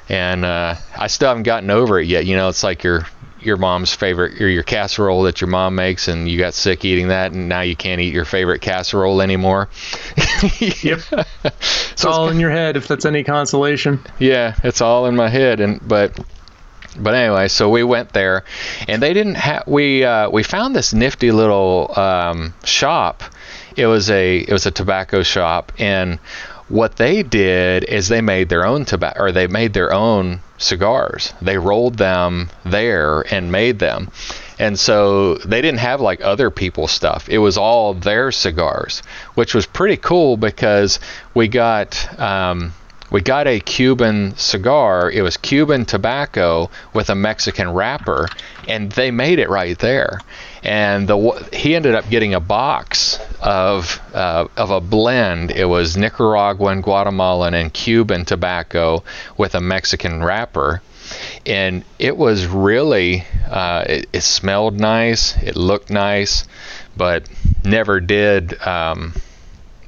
and 0.09 0.45
uh, 0.45 0.75
I 0.97 1.07
still 1.07 1.29
haven't 1.29 1.43
gotten 1.43 1.71
over 1.71 1.99
it 1.99 2.07
yet. 2.07 2.25
You 2.25 2.35
know, 2.35 2.49
it's 2.49 2.63
like 2.63 2.83
you're 2.83 3.07
your 3.45 3.57
mom's 3.57 3.93
favorite 3.93 4.41
or 4.41 4.49
your 4.49 4.63
casserole 4.63 5.23
that 5.23 5.41
your 5.41 5.49
mom 5.49 5.75
makes 5.75 6.07
and 6.07 6.27
you 6.29 6.37
got 6.37 6.53
sick 6.53 6.83
eating 6.85 7.09
that 7.09 7.31
and 7.31 7.47
now 7.47 7.61
you 7.61 7.75
can't 7.75 8.01
eat 8.01 8.13
your 8.13 8.25
favorite 8.25 8.61
casserole 8.61 9.21
anymore. 9.21 9.69
yep. 10.59 10.99
It's 11.43 12.01
so 12.01 12.09
all 12.09 12.25
it's, 12.25 12.33
in 12.33 12.39
your 12.39 12.51
head 12.51 12.77
if 12.77 12.87
that's 12.87 13.05
any 13.05 13.23
consolation. 13.23 13.99
Yeah, 14.19 14.55
it's 14.63 14.81
all 14.81 15.05
in 15.05 15.15
my 15.15 15.29
head 15.29 15.59
and 15.59 15.85
but 15.87 16.17
but 16.97 17.13
anyway, 17.13 17.47
so 17.49 17.69
we 17.69 17.83
went 17.83 18.13
there, 18.13 18.45
and 18.87 19.01
they 19.01 19.13
didn't 19.13 19.35
have. 19.35 19.67
We 19.67 20.05
uh, 20.05 20.29
we 20.29 20.43
found 20.43 20.75
this 20.75 20.93
nifty 20.93 21.31
little 21.31 21.91
um, 21.99 22.53
shop. 22.63 23.23
It 23.75 23.87
was 23.87 24.09
a 24.09 24.37
it 24.37 24.51
was 24.51 24.65
a 24.65 24.71
tobacco 24.71 25.21
shop, 25.21 25.73
and 25.77 26.19
what 26.67 26.95
they 26.95 27.21
did 27.23 27.83
is 27.83 28.07
they 28.07 28.21
made 28.21 28.49
their 28.49 28.65
own 28.65 28.85
tobacco, 28.85 29.23
or 29.23 29.31
they 29.31 29.47
made 29.47 29.73
their 29.73 29.93
own 29.93 30.39
cigars. 30.57 31.33
They 31.41 31.57
rolled 31.57 31.97
them 31.97 32.49
there 32.63 33.21
and 33.21 33.51
made 33.51 33.79
them. 33.79 34.09
And 34.57 34.79
so 34.79 35.35
they 35.35 35.61
didn't 35.61 35.79
have 35.79 35.99
like 35.99 36.21
other 36.21 36.49
people's 36.49 36.91
stuff. 36.91 37.27
It 37.27 37.39
was 37.39 37.57
all 37.57 37.93
their 37.93 38.31
cigars, 38.31 39.03
which 39.33 39.53
was 39.53 39.65
pretty 39.65 39.97
cool 39.97 40.37
because 40.37 40.99
we 41.33 41.47
got 41.47 42.19
um, 42.19 42.73
we 43.11 43.21
got 43.21 43.47
a 43.47 43.59
Cuban 43.59 44.35
cigar. 44.37 45.11
It 45.11 45.21
was 45.21 45.37
Cuban 45.37 45.85
tobacco 45.85 46.69
with 46.93 47.09
a 47.09 47.15
Mexican 47.15 47.71
wrapper, 47.71 48.27
and 48.67 48.91
they 48.91 49.11
made 49.11 49.39
it 49.39 49.49
right 49.49 49.77
there. 49.77 50.19
And 50.63 51.07
the 51.07 51.47
he 51.53 51.75
ended 51.75 51.93
up 51.93 52.09
getting 52.09 52.33
a 52.33 52.39
box 52.39 53.19
of 53.41 54.01
uh, 54.13 54.47
of 54.57 54.71
a 54.71 54.81
blend. 54.81 55.51
It 55.51 55.65
was 55.65 55.95
Nicaraguan, 55.95 56.81
Guatemalan, 56.81 57.53
and 57.53 57.71
Cuban 57.71 58.25
tobacco 58.25 59.03
with 59.37 59.55
a 59.55 59.61
Mexican 59.61 60.23
wrapper 60.23 60.81
and 61.45 61.83
it 61.99 62.17
was 62.17 62.47
really 62.47 63.23
uh, 63.47 63.83
it, 63.87 64.09
it, 64.11 64.21
smelled 64.21 64.79
nice 64.79 65.37
it 65.43 65.55
looked 65.55 65.91
nice 65.91 66.45
but 66.97 67.29
never 67.63 67.99
did 67.99 68.59
um, 68.65 69.13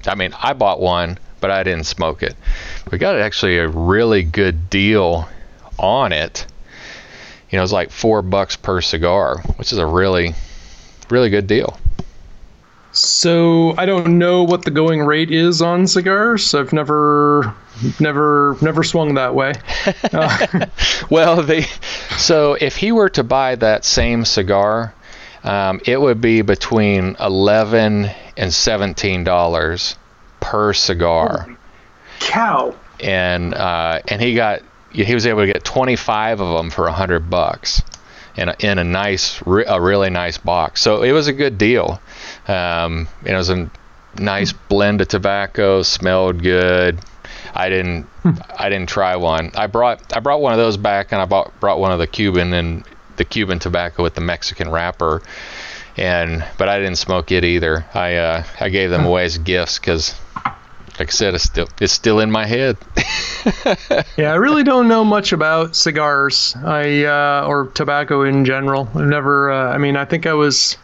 i 0.05 0.13
mean 0.13 0.31
i 0.41 0.53
bought 0.53 0.79
one 0.79 1.17
but 1.39 1.51
i 1.51 1.63
didn't 1.63 1.85
smoke 1.85 2.23
it 2.23 2.35
we 2.91 2.97
got 2.97 3.15
actually 3.19 3.57
a 3.57 3.67
really 3.67 4.23
good 4.23 4.69
deal 4.69 5.27
on 5.79 6.11
it 6.11 6.45
you 7.49 7.57
know 7.57 7.63
it's 7.63 7.71
like 7.71 7.91
four 7.91 8.21
bucks 8.21 8.55
per 8.55 8.81
cigar 8.81 9.39
which 9.57 9.71
is 9.71 9.77
a 9.77 9.85
really 9.85 10.33
really 11.09 11.29
good 11.29 11.47
deal 11.47 11.77
so 12.97 13.75
I 13.77 13.85
don't 13.85 14.17
know 14.17 14.43
what 14.43 14.63
the 14.63 14.71
going 14.71 15.01
rate 15.01 15.29
is 15.29 15.61
on 15.61 15.85
cigars. 15.85 16.55
I've 16.55 16.73
never, 16.73 17.53
never, 17.99 18.57
never 18.61 18.83
swung 18.83 19.13
that 19.15 19.35
way. 19.35 19.53
Uh, 20.11 20.65
well, 21.09 21.41
the 21.41 21.61
so 22.17 22.55
if 22.59 22.75
he 22.75 22.91
were 22.91 23.09
to 23.09 23.23
buy 23.23 23.55
that 23.55 23.85
same 23.85 24.25
cigar, 24.25 24.93
um, 25.43 25.79
it 25.85 25.99
would 25.99 26.19
be 26.19 26.41
between 26.41 27.15
eleven 27.19 28.09
and 28.35 28.53
seventeen 28.53 29.23
dollars 29.23 29.95
per 30.49 30.73
cigar. 30.73 31.57
cow! 32.19 32.75
And 32.99 33.53
uh, 33.53 34.01
and 34.07 34.21
he 34.21 34.33
got 34.33 34.61
he 34.91 35.13
was 35.13 35.25
able 35.25 35.41
to 35.41 35.47
get 35.47 35.63
twenty 35.63 35.95
five 35.95 36.39
of 36.39 36.57
them 36.57 36.69
for 36.69 36.87
a 36.87 36.93
hundred 36.93 37.29
bucks 37.29 37.81
in 38.37 38.49
a, 38.49 38.55
in 38.59 38.77
a 38.77 38.83
nice, 38.83 39.41
a 39.41 39.81
really 39.81 40.09
nice 40.09 40.37
box. 40.37 40.81
So 40.81 41.01
it 41.01 41.11
was 41.11 41.27
a 41.27 41.33
good 41.33 41.57
deal. 41.57 41.99
Um, 42.47 43.07
it 43.25 43.33
was 43.33 43.49
a 43.49 43.69
nice 44.17 44.53
blend 44.53 45.01
of 45.01 45.07
tobacco, 45.07 45.81
smelled 45.81 46.41
good. 46.43 46.99
I 47.53 47.69
didn't, 47.69 48.03
hmm. 48.21 48.31
I 48.55 48.69
didn't 48.69 48.89
try 48.89 49.15
one. 49.15 49.51
I 49.55 49.67
brought, 49.67 50.15
I 50.15 50.19
brought 50.19 50.41
one 50.41 50.53
of 50.53 50.59
those 50.59 50.77
back, 50.77 51.11
and 51.11 51.21
I 51.21 51.25
bought, 51.25 51.59
brought 51.59 51.79
one 51.79 51.91
of 51.91 51.99
the 51.99 52.07
Cuban 52.07 52.53
and 52.53 52.83
the 53.15 53.25
Cuban 53.25 53.57
tobacco 53.57 54.03
with 54.03 54.13
the 54.13 54.21
Mexican 54.21 54.69
wrapper. 54.69 55.23
And 55.97 56.45
but 56.59 56.69
I 56.69 56.77
didn't 56.77 56.99
smoke 56.99 57.31
it 57.31 57.43
either. 57.43 57.83
I 57.95 58.17
uh, 58.17 58.43
I 58.59 58.69
gave 58.69 58.91
them 58.91 59.05
away 59.05 59.25
as 59.25 59.39
gifts 59.39 59.79
because 59.79 60.13
like 60.99 61.09
I 61.09 61.11
said, 61.11 61.35
it's 61.35 61.43
still 61.43 61.67
it's 61.79 61.93
still 61.93 62.19
in 62.19 62.31
my 62.31 62.45
head. 62.45 62.77
yeah, 64.17 64.31
I 64.31 64.35
really 64.35 64.63
don't 64.63 64.87
know 64.87 65.05
much 65.05 65.31
about 65.31 65.75
cigars, 65.75 66.55
I 66.63 67.03
uh, 67.05 67.45
or 67.47 67.67
tobacco 67.67 68.23
in 68.23 68.45
general. 68.45 68.89
I've 68.95 69.07
never. 69.07 69.51
Uh, 69.51 69.73
I 69.73 69.77
mean, 69.77 69.95
I 69.95 70.05
think 70.05 70.25
I 70.25 70.33
was 70.33 70.77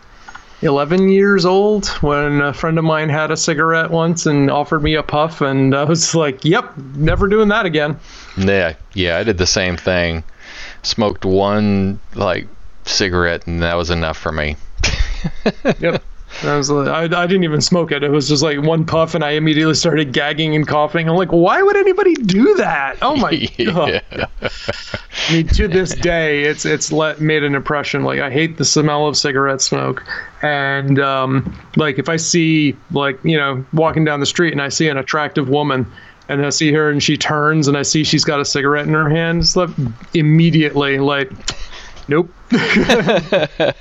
11 0.62 1.10
years 1.10 1.46
old 1.46 1.88
when 2.02 2.42
a 2.42 2.54
friend 2.54 2.78
of 2.78 2.86
mine 2.86 3.10
had 3.10 3.32
a 3.32 3.38
cigarette 3.38 3.92
once 3.92 4.26
and 4.26 4.50
offered 4.50 4.84
me 4.84 4.96
a 4.96 5.04
puff, 5.04 5.42
and 5.42 5.76
I 5.76 5.84
was 5.84 6.14
like, 6.24 6.46
"Yep, 6.46 6.78
never 6.96 7.28
doing 7.28 7.50
that 7.50 7.66
again." 7.66 8.00
Yeah, 8.38 8.76
yeah, 8.94 9.18
I 9.18 9.24
did 9.24 9.38
the 9.38 9.48
same 9.48 9.78
thing. 9.78 10.24
Smoked 10.84 11.26
one 11.26 12.00
like 12.14 12.48
cigarette, 12.86 13.48
and 13.48 13.64
that 13.64 13.76
was 13.76 13.90
enough 13.90 14.18
for 14.18 14.32
me. 14.32 14.58
yep. 15.80 16.04
I 16.42 16.58
was 16.58 16.70
like, 16.70 16.88
I, 16.88 17.04
I 17.04 17.28
didn't 17.28 17.44
even 17.44 17.62
smoke 17.62 17.92
it. 17.92 18.04
It 18.04 18.12
was 18.12 18.28
just 18.28 18.44
like 18.44 18.62
one 18.62 18.86
puff, 18.86 19.16
and 19.16 19.24
I 19.24 19.32
immediately 19.32 19.76
started 19.76 20.12
gagging 20.12 20.56
and 20.56 20.68
coughing. 20.68 21.08
I'm 21.08 21.16
like, 21.16 21.32
why 21.32 21.62
would 21.62 21.78
anybody 21.78 22.16
do 22.16 22.56
that? 22.56 22.98
Oh 23.02 23.16
my 23.16 23.48
god! 23.66 24.02
I 24.42 25.34
mean, 25.34 25.48
to 25.50 25.68
this 25.68 25.94
day, 25.96 26.44
it's 26.44 26.66
it's 26.66 26.92
let 26.92 27.22
made 27.22 27.44
an 27.44 27.56
impression. 27.56 28.04
Like 28.04 28.20
I 28.20 28.30
hate 28.30 28.58
the 28.58 28.66
smell 28.66 29.08
of 29.08 29.16
cigarette 29.16 29.62
smoke, 29.62 30.04
and 30.42 31.00
um, 31.00 31.58
like 31.76 32.00
if 32.00 32.10
I 32.10 32.18
see 32.18 32.76
like 32.92 33.20
you 33.24 33.38
know 33.38 33.64
walking 33.74 34.04
down 34.04 34.20
the 34.20 34.26
street 34.26 34.52
and 34.52 34.62
I 34.62 34.70
see 34.70 34.90
an 34.90 34.98
attractive 34.98 35.50
woman 35.50 35.90
and 36.30 36.46
I 36.46 36.50
see 36.50 36.72
her 36.72 36.90
and 36.90 37.04
she 37.04 37.18
turns 37.18 37.68
and 37.68 37.78
I 37.78 37.82
see 37.82 38.04
she's 38.04 38.24
got 38.24 38.40
a 38.40 38.46
cigarette 38.46 38.88
in 38.88 38.94
her 38.94 39.10
hand, 39.10 39.42
it's 39.42 39.56
like 39.56 39.70
immediately 40.14 40.98
like 41.00 41.30
Nope. 42.08 42.30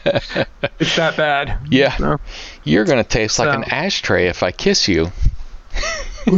it's 0.80 0.96
that 0.96 1.14
bad. 1.16 1.58
Yeah. 1.70 2.16
You're 2.64 2.84
going 2.84 3.02
to 3.02 3.08
taste 3.08 3.36
so. 3.36 3.44
like 3.44 3.56
an 3.56 3.64
ashtray 3.64 4.28
if 4.28 4.42
I 4.42 4.50
kiss 4.50 4.88
you. 4.88 5.12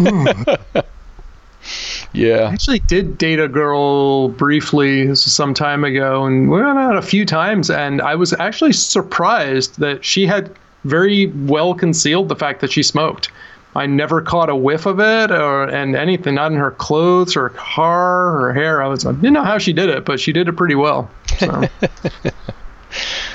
yeah. 2.12 2.48
I 2.48 2.52
actually 2.52 2.80
did 2.80 3.18
date 3.18 3.38
a 3.38 3.46
girl 3.46 4.28
briefly 4.30 5.14
some 5.14 5.54
time 5.54 5.84
ago, 5.84 6.24
and 6.24 6.50
we 6.50 6.60
went 6.60 6.78
out 6.78 6.96
a 6.96 7.02
few 7.02 7.24
times, 7.24 7.70
and 7.70 8.02
I 8.02 8.16
was 8.16 8.32
actually 8.32 8.72
surprised 8.72 9.78
that 9.78 10.04
she 10.04 10.26
had 10.26 10.54
very 10.84 11.26
well 11.26 11.74
concealed 11.74 12.28
the 12.28 12.36
fact 12.36 12.60
that 12.62 12.72
she 12.72 12.82
smoked. 12.82 13.30
I 13.76 13.86
never 13.86 14.22
caught 14.22 14.50
a 14.50 14.56
whiff 14.56 14.86
of 14.86 15.00
it 15.00 15.30
or 15.32 15.64
and 15.64 15.96
anything, 15.96 16.36
not 16.36 16.52
in 16.52 16.58
her 16.58 16.70
clothes 16.70 17.36
or 17.36 17.48
car 17.50 18.38
or 18.38 18.52
hair. 18.52 18.82
I 18.82 18.86
was 18.86 19.04
I 19.04 19.12
didn't 19.12 19.32
know 19.32 19.42
how 19.42 19.58
she 19.58 19.72
did 19.72 19.88
it, 19.88 20.04
but 20.04 20.20
she 20.20 20.32
did 20.32 20.48
it 20.48 20.52
pretty 20.52 20.76
well. 20.76 21.10
So. 21.38 21.64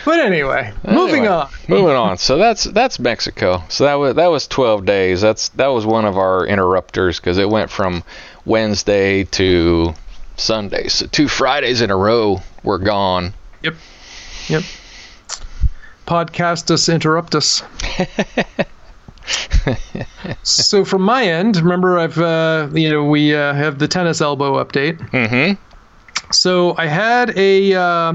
but 0.05 0.19
anyway, 0.19 0.74
moving 0.88 1.27
on. 1.27 1.50
moving 1.67 1.96
on. 1.96 2.17
So 2.17 2.38
that's 2.38 2.63
that's 2.63 3.00
Mexico. 3.00 3.63
So 3.67 3.84
that 3.84 3.96
was 3.96 4.15
that 4.15 4.27
was 4.27 4.48
12 4.48 4.86
days. 4.86 5.19
That's 5.19 5.50
that 5.50 5.67
was 5.67 5.86
one 5.86 6.05
of 6.05 6.17
our 6.17 6.46
interrupters 6.46 7.19
because 7.19 7.38
it 7.38 7.50
went 7.50 7.69
from 7.69 8.03
Wednesday 8.46 9.25
to 9.25 9.93
Sunday. 10.38 10.88
So 10.88 11.08
two 11.08 11.27
Fridays 11.27 11.81
in 11.81 11.91
a 11.91 11.98
row 11.98 12.41
were 12.63 12.79
gone. 12.79 13.34
Yep. 13.63 13.75
Yep. 14.48 14.63
Podcast 16.08 16.72
us, 16.72 16.88
interrupt 16.88 17.36
us. 17.36 17.62
so 20.43 20.86
from 20.86 21.01
my 21.01 21.24
end, 21.24 21.57
remember 21.57 22.00
I've 22.00 22.17
uh, 22.17 22.69
you 22.74 22.89
know 22.89 23.03
we 23.03 23.33
uh, 23.36 23.53
have 23.53 23.79
the 23.79 23.88
tennis 23.88 24.21
elbow 24.21 24.63
update. 24.63 24.98
Mm-hmm. 25.12 25.62
So 26.31 26.75
I 26.77 26.86
had 26.86 27.38
a 27.38 27.74
uh, 27.74 28.13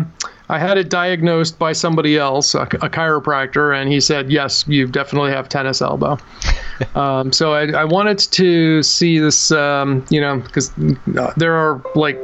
I 0.48 0.58
had 0.58 0.78
it 0.78 0.90
diagnosed 0.90 1.58
by 1.58 1.72
somebody 1.72 2.18
else, 2.18 2.54
a, 2.54 2.62
a, 2.62 2.90
chiropractor, 2.90 3.74
and 3.74 3.90
he 3.90 4.00
said 4.00 4.30
yes, 4.30 4.64
you 4.68 4.86
definitely 4.86 5.32
have 5.32 5.48
tennis 5.48 5.80
elbow. 5.80 6.18
um, 6.94 7.32
so 7.32 7.54
I, 7.54 7.70
I, 7.70 7.84
wanted 7.84 8.18
to 8.18 8.82
see 8.82 9.18
this, 9.18 9.50
um, 9.50 10.04
you 10.10 10.20
know, 10.20 10.38
because 10.40 10.70
there 11.36 11.54
are 11.54 11.82
like 11.94 12.18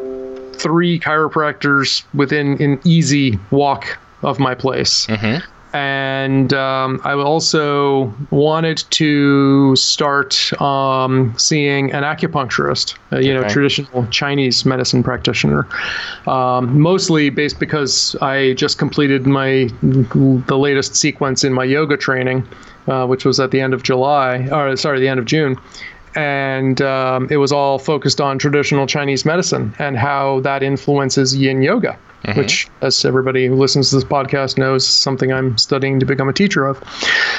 three 0.55 1.01
chiropractors 1.01 2.05
within 2.13 2.61
an 2.63 2.79
easy 2.85 3.39
walk 3.51 3.99
of 4.23 4.39
my 4.39 4.55
place. 4.55 5.07
Mm-hmm 5.07 5.45
and 5.73 6.53
um, 6.53 7.01
I 7.05 7.13
also 7.13 8.13
wanted 8.31 8.79
to 8.91 9.77
start 9.77 10.53
um, 10.61 11.35
seeing 11.39 11.93
an 11.93 12.03
acupuncturist, 12.03 12.97
uh, 13.13 13.19
you 13.19 13.33
okay. 13.33 13.43
know, 13.43 13.49
traditional 13.49 14.07
Chinese 14.09 14.65
medicine 14.65 15.03
practitioner. 15.03 15.67
Um, 16.27 16.81
mostly 16.81 17.31
based 17.31 17.61
because 17.61 18.17
I 18.21 18.55
just 18.55 18.79
completed 18.79 19.27
my 19.27 19.71
the 19.83 20.59
latest 20.59 20.97
sequence 20.97 21.45
in 21.45 21.53
my 21.53 21.65
yoga 21.65 21.97
training, 21.97 22.47
uh, 22.89 23.07
which 23.07 23.25
was 23.25 23.39
at 23.39 23.53
the 23.53 23.61
end 23.61 23.73
of 23.73 23.83
July, 23.83 24.49
or 24.51 24.77
sorry, 24.77 24.99
the 24.99 25.09
end 25.09 25.21
of 25.21 25.27
June, 25.27 25.57
and 26.15 26.81
um, 26.83 27.29
it 27.31 27.37
was 27.37 27.53
all 27.53 27.79
focused 27.79 28.21
on 28.21 28.39
traditional 28.39 28.87
Chinese 28.87 29.25
medicine 29.25 29.75
and 29.79 29.97
how 29.97 30.41
that 30.41 30.63
influences 30.63 31.37
Yin 31.37 31.63
yoga 31.63 31.99
mm-hmm. 32.25 32.39
which, 32.39 32.69
as 32.81 33.05
everybody 33.05 33.47
who 33.47 33.55
listens 33.55 33.91
to 33.91 33.97
this 33.97 34.05
podcast 34.05 34.59
knows, 34.59 34.87
something 34.87 35.33
I'm 35.33 35.57
studying 35.59 36.01
to 36.01 36.07
become 36.07 36.29
a 36.29 36.33
teacher 36.33 36.67
of. 36.67 36.83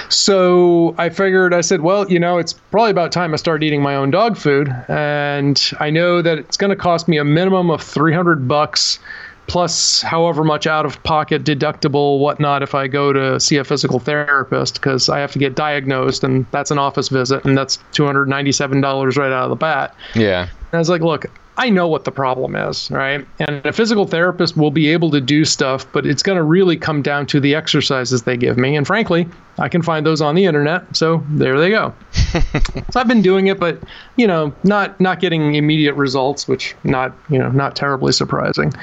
So 0.09 0.95
I 0.97 1.09
figured, 1.09 1.53
I 1.53 1.61
said, 1.61 1.81
well, 1.81 2.09
you 2.09 2.19
know, 2.19 2.37
it's 2.37 2.53
probably 2.53 2.91
about 2.91 3.11
time 3.11 3.33
I 3.33 3.37
start 3.37 3.63
eating 3.63 3.81
my 3.81 3.95
own 3.95 4.11
dog 4.11 4.37
food, 4.37 4.73
and 4.87 5.71
I 5.79 5.89
know 5.89 6.21
that 6.21 6.39
it's 6.39 6.57
going 6.57 6.69
to 6.69 6.75
cost 6.75 7.07
me 7.07 7.17
a 7.17 7.23
minimum 7.23 7.69
of 7.69 7.81
300 7.81 8.47
bucks 8.47 8.99
plus 9.47 10.01
however 10.01 10.43
much 10.43 10.67
out 10.67 10.85
of 10.85 11.01
pocket 11.03 11.43
deductible 11.43 12.19
whatnot 12.19 12.63
if 12.63 12.75
i 12.75 12.87
go 12.87 13.11
to 13.11 13.39
see 13.39 13.57
a 13.57 13.63
physical 13.63 13.99
therapist 13.99 14.75
because 14.75 15.09
i 15.09 15.19
have 15.19 15.31
to 15.31 15.39
get 15.39 15.55
diagnosed 15.55 16.23
and 16.23 16.45
that's 16.51 16.71
an 16.71 16.77
office 16.77 17.09
visit 17.09 17.43
and 17.45 17.57
that's 17.57 17.77
$297 17.93 19.17
right 19.17 19.31
out 19.31 19.43
of 19.43 19.49
the 19.49 19.55
bat 19.55 19.95
yeah 20.15 20.43
and 20.43 20.73
i 20.73 20.77
was 20.77 20.89
like 20.89 21.01
look 21.01 21.25
I 21.57 21.69
know 21.69 21.87
what 21.87 22.05
the 22.05 22.11
problem 22.11 22.55
is, 22.55 22.89
right? 22.91 23.27
And 23.39 23.63
a 23.65 23.73
physical 23.73 24.07
therapist 24.07 24.55
will 24.55 24.71
be 24.71 24.87
able 24.87 25.11
to 25.11 25.19
do 25.19 25.43
stuff, 25.43 25.85
but 25.91 26.05
it's 26.05 26.23
going 26.23 26.37
to 26.37 26.43
really 26.43 26.77
come 26.77 27.01
down 27.01 27.25
to 27.27 27.39
the 27.39 27.53
exercises 27.55 28.23
they 28.23 28.37
give 28.37 28.57
me. 28.57 28.75
And 28.75 28.87
frankly, 28.87 29.27
I 29.57 29.69
can 29.69 29.81
find 29.81 30.05
those 30.05 30.21
on 30.21 30.35
the 30.35 30.45
internet. 30.45 30.95
So 30.95 31.23
there 31.29 31.59
they 31.59 31.69
go. 31.69 31.93
so 32.11 32.99
I've 32.99 33.07
been 33.07 33.21
doing 33.21 33.47
it, 33.47 33.59
but 33.59 33.81
you 34.15 34.25
know, 34.25 34.53
not 34.63 34.99
not 34.99 35.19
getting 35.19 35.55
immediate 35.55 35.93
results, 35.93 36.47
which 36.47 36.75
not 36.83 37.13
you 37.29 37.37
know 37.37 37.49
not 37.49 37.75
terribly 37.75 38.11
surprising. 38.11 38.73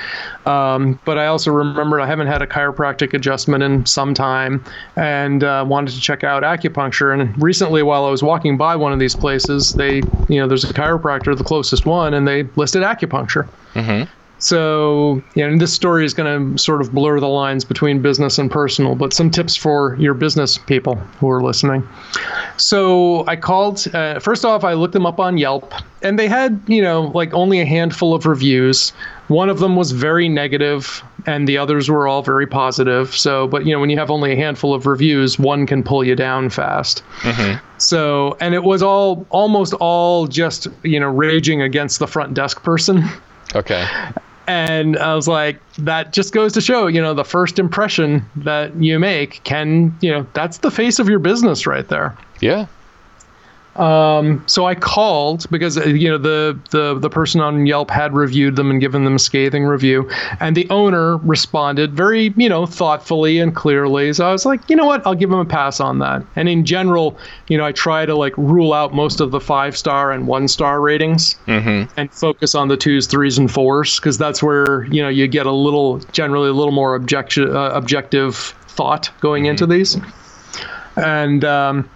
Um, 0.46 0.98
but 1.04 1.18
I 1.18 1.26
also 1.26 1.50
remembered 1.50 2.00
I 2.00 2.06
haven't 2.06 2.26
had 2.26 2.42
a 2.42 2.46
chiropractic 2.46 3.14
adjustment 3.14 3.62
in 3.62 3.86
some 3.86 4.14
time, 4.14 4.64
and 4.96 5.42
uh, 5.42 5.64
wanted 5.66 5.94
to 5.94 6.00
check 6.00 6.24
out 6.24 6.42
acupuncture. 6.42 7.18
And 7.18 7.40
recently, 7.42 7.82
while 7.82 8.04
I 8.04 8.10
was 8.10 8.22
walking 8.22 8.56
by 8.56 8.76
one 8.76 8.92
of 8.92 8.98
these 8.98 9.16
places, 9.16 9.72
they 9.72 9.96
you 10.28 10.40
know 10.40 10.46
there's 10.46 10.64
a 10.64 10.72
chiropractor, 10.74 11.36
the 11.36 11.44
closest 11.44 11.86
one, 11.86 12.14
and 12.14 12.28
they 12.28 12.44
listed 12.56 12.82
acupuncture. 12.82 13.48
Mm-hmm. 13.74 14.10
So, 14.38 15.20
yeah, 15.34 15.46
and 15.46 15.60
this 15.60 15.72
story 15.72 16.04
is 16.04 16.14
going 16.14 16.56
to 16.56 16.62
sort 16.62 16.80
of 16.80 16.92
blur 16.92 17.18
the 17.18 17.28
lines 17.28 17.64
between 17.64 18.00
business 18.00 18.38
and 18.38 18.50
personal, 18.50 18.94
but 18.94 19.12
some 19.12 19.30
tips 19.30 19.56
for 19.56 19.96
your 19.96 20.14
business 20.14 20.58
people 20.58 20.94
who 20.94 21.28
are 21.28 21.42
listening. 21.42 21.86
So, 22.56 23.26
I 23.26 23.34
called, 23.34 23.84
uh, 23.94 24.20
first 24.20 24.44
off, 24.44 24.62
I 24.62 24.74
looked 24.74 24.92
them 24.92 25.06
up 25.06 25.18
on 25.18 25.38
Yelp, 25.38 25.72
and 26.02 26.18
they 26.18 26.28
had, 26.28 26.60
you 26.68 26.80
know, 26.80 27.10
like 27.14 27.34
only 27.34 27.60
a 27.60 27.64
handful 27.64 28.14
of 28.14 28.26
reviews. 28.26 28.92
One 29.26 29.50
of 29.50 29.58
them 29.58 29.74
was 29.74 29.90
very 29.90 30.28
negative, 30.28 31.02
and 31.26 31.48
the 31.48 31.58
others 31.58 31.90
were 31.90 32.06
all 32.06 32.22
very 32.22 32.46
positive. 32.46 33.14
So, 33.16 33.48
but, 33.48 33.66
you 33.66 33.72
know, 33.72 33.80
when 33.80 33.90
you 33.90 33.98
have 33.98 34.10
only 34.10 34.32
a 34.32 34.36
handful 34.36 34.72
of 34.72 34.86
reviews, 34.86 35.36
one 35.38 35.66
can 35.66 35.82
pull 35.82 36.04
you 36.04 36.14
down 36.14 36.48
fast. 36.48 37.02
Mm-hmm. 37.22 37.58
So, 37.78 38.36
and 38.40 38.54
it 38.54 38.62
was 38.62 38.82
all 38.82 39.26
almost 39.30 39.74
all 39.74 40.28
just, 40.28 40.68
you 40.84 41.00
know, 41.00 41.08
raging 41.08 41.60
against 41.60 41.98
the 41.98 42.06
front 42.06 42.34
desk 42.34 42.62
person. 42.62 43.04
Okay 43.54 43.84
and 44.48 44.96
I 44.96 45.14
was 45.14 45.28
like, 45.28 45.60
that 45.76 46.12
just 46.14 46.32
goes 46.32 46.54
to 46.54 46.62
show, 46.62 46.86
you 46.86 47.02
know, 47.02 47.12
the 47.12 47.24
first 47.24 47.58
impression 47.58 48.24
that 48.36 48.74
you 48.82 48.98
make 48.98 49.44
can, 49.44 49.96
you 50.00 50.10
know, 50.10 50.26
that's 50.32 50.58
the 50.58 50.70
face 50.70 50.98
of 50.98 51.08
your 51.08 51.18
business 51.18 51.66
right 51.66 51.86
there. 51.86 52.16
Yeah. 52.40 52.66
Um, 53.78 54.42
so 54.46 54.66
I 54.66 54.74
called 54.74 55.48
because 55.50 55.78
uh, 55.78 55.84
you 55.84 56.08
know 56.08 56.18
the, 56.18 56.58
the 56.70 56.98
the 56.98 57.08
person 57.08 57.40
on 57.40 57.64
Yelp 57.64 57.90
had 57.90 58.12
reviewed 58.12 58.56
them 58.56 58.72
and 58.72 58.80
given 58.80 59.04
them 59.04 59.14
a 59.14 59.18
scathing 59.20 59.64
review, 59.64 60.10
and 60.40 60.56
the 60.56 60.68
owner 60.68 61.18
responded 61.18 61.94
very 61.94 62.34
you 62.36 62.48
know 62.48 62.66
thoughtfully 62.66 63.38
and 63.38 63.54
clearly. 63.54 64.12
So 64.12 64.28
I 64.28 64.32
was 64.32 64.44
like, 64.44 64.68
you 64.68 64.74
know 64.74 64.84
what, 64.84 65.06
I'll 65.06 65.14
give 65.14 65.30
him 65.30 65.38
a 65.38 65.44
pass 65.44 65.78
on 65.78 66.00
that. 66.00 66.24
And 66.34 66.48
in 66.48 66.64
general, 66.64 67.16
you 67.46 67.56
know, 67.56 67.64
I 67.64 67.70
try 67.70 68.04
to 68.04 68.16
like 68.16 68.36
rule 68.36 68.72
out 68.72 68.94
most 68.94 69.20
of 69.20 69.30
the 69.30 69.40
five 69.40 69.76
star 69.76 70.10
and 70.10 70.26
one 70.26 70.48
star 70.48 70.80
ratings 70.80 71.36
mm-hmm. 71.46 71.88
and 71.96 72.12
focus 72.12 72.56
on 72.56 72.66
the 72.66 72.76
twos, 72.76 73.06
threes, 73.06 73.38
and 73.38 73.50
fours 73.50 74.00
because 74.00 74.18
that's 74.18 74.42
where 74.42 74.84
you 74.86 75.00
know 75.00 75.08
you 75.08 75.28
get 75.28 75.46
a 75.46 75.52
little 75.52 75.98
generally 76.10 76.48
a 76.48 76.52
little 76.52 76.72
more 76.72 76.96
objective 76.96 77.54
uh, 77.54 77.70
objective 77.74 78.36
thought 78.66 79.08
going 79.20 79.44
mm-hmm. 79.44 79.50
into 79.50 79.66
these. 79.66 79.96
And 80.96 81.44
um, 81.44 81.88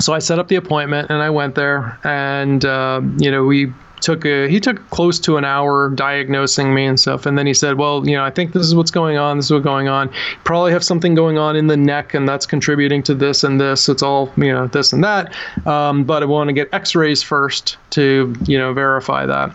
so 0.00 0.12
I 0.12 0.18
set 0.18 0.38
up 0.38 0.48
the 0.48 0.56
appointment 0.56 1.10
and 1.10 1.22
I 1.22 1.30
went 1.30 1.54
there, 1.54 1.98
and 2.04 2.64
uh, 2.64 3.00
you 3.18 3.30
know 3.30 3.44
we 3.44 3.72
took 4.00 4.24
a 4.24 4.48
he 4.48 4.60
took 4.60 4.88
close 4.90 5.18
to 5.18 5.36
an 5.36 5.44
hour 5.44 5.90
diagnosing 5.90 6.72
me 6.72 6.86
and 6.86 6.98
stuff, 6.98 7.26
and 7.26 7.36
then 7.36 7.46
he 7.46 7.54
said, 7.54 7.78
well, 7.78 8.06
you 8.06 8.16
know, 8.16 8.24
I 8.24 8.30
think 8.30 8.52
this 8.52 8.64
is 8.64 8.74
what's 8.74 8.90
going 8.90 9.16
on. 9.16 9.38
This 9.38 9.46
is 9.46 9.52
what's 9.52 9.64
going 9.64 9.88
on. 9.88 10.10
Probably 10.44 10.72
have 10.72 10.84
something 10.84 11.14
going 11.14 11.38
on 11.38 11.56
in 11.56 11.66
the 11.66 11.76
neck, 11.76 12.14
and 12.14 12.28
that's 12.28 12.46
contributing 12.46 13.02
to 13.04 13.14
this 13.14 13.44
and 13.44 13.60
this. 13.60 13.88
It's 13.88 14.02
all 14.02 14.32
you 14.36 14.52
know, 14.52 14.66
this 14.68 14.92
and 14.92 15.02
that. 15.04 15.34
Um, 15.66 16.04
but 16.04 16.22
I 16.22 16.26
want 16.26 16.48
to 16.48 16.52
get 16.52 16.68
X-rays 16.72 17.22
first 17.22 17.76
to 17.90 18.34
you 18.46 18.58
know 18.58 18.72
verify 18.72 19.26
that. 19.26 19.54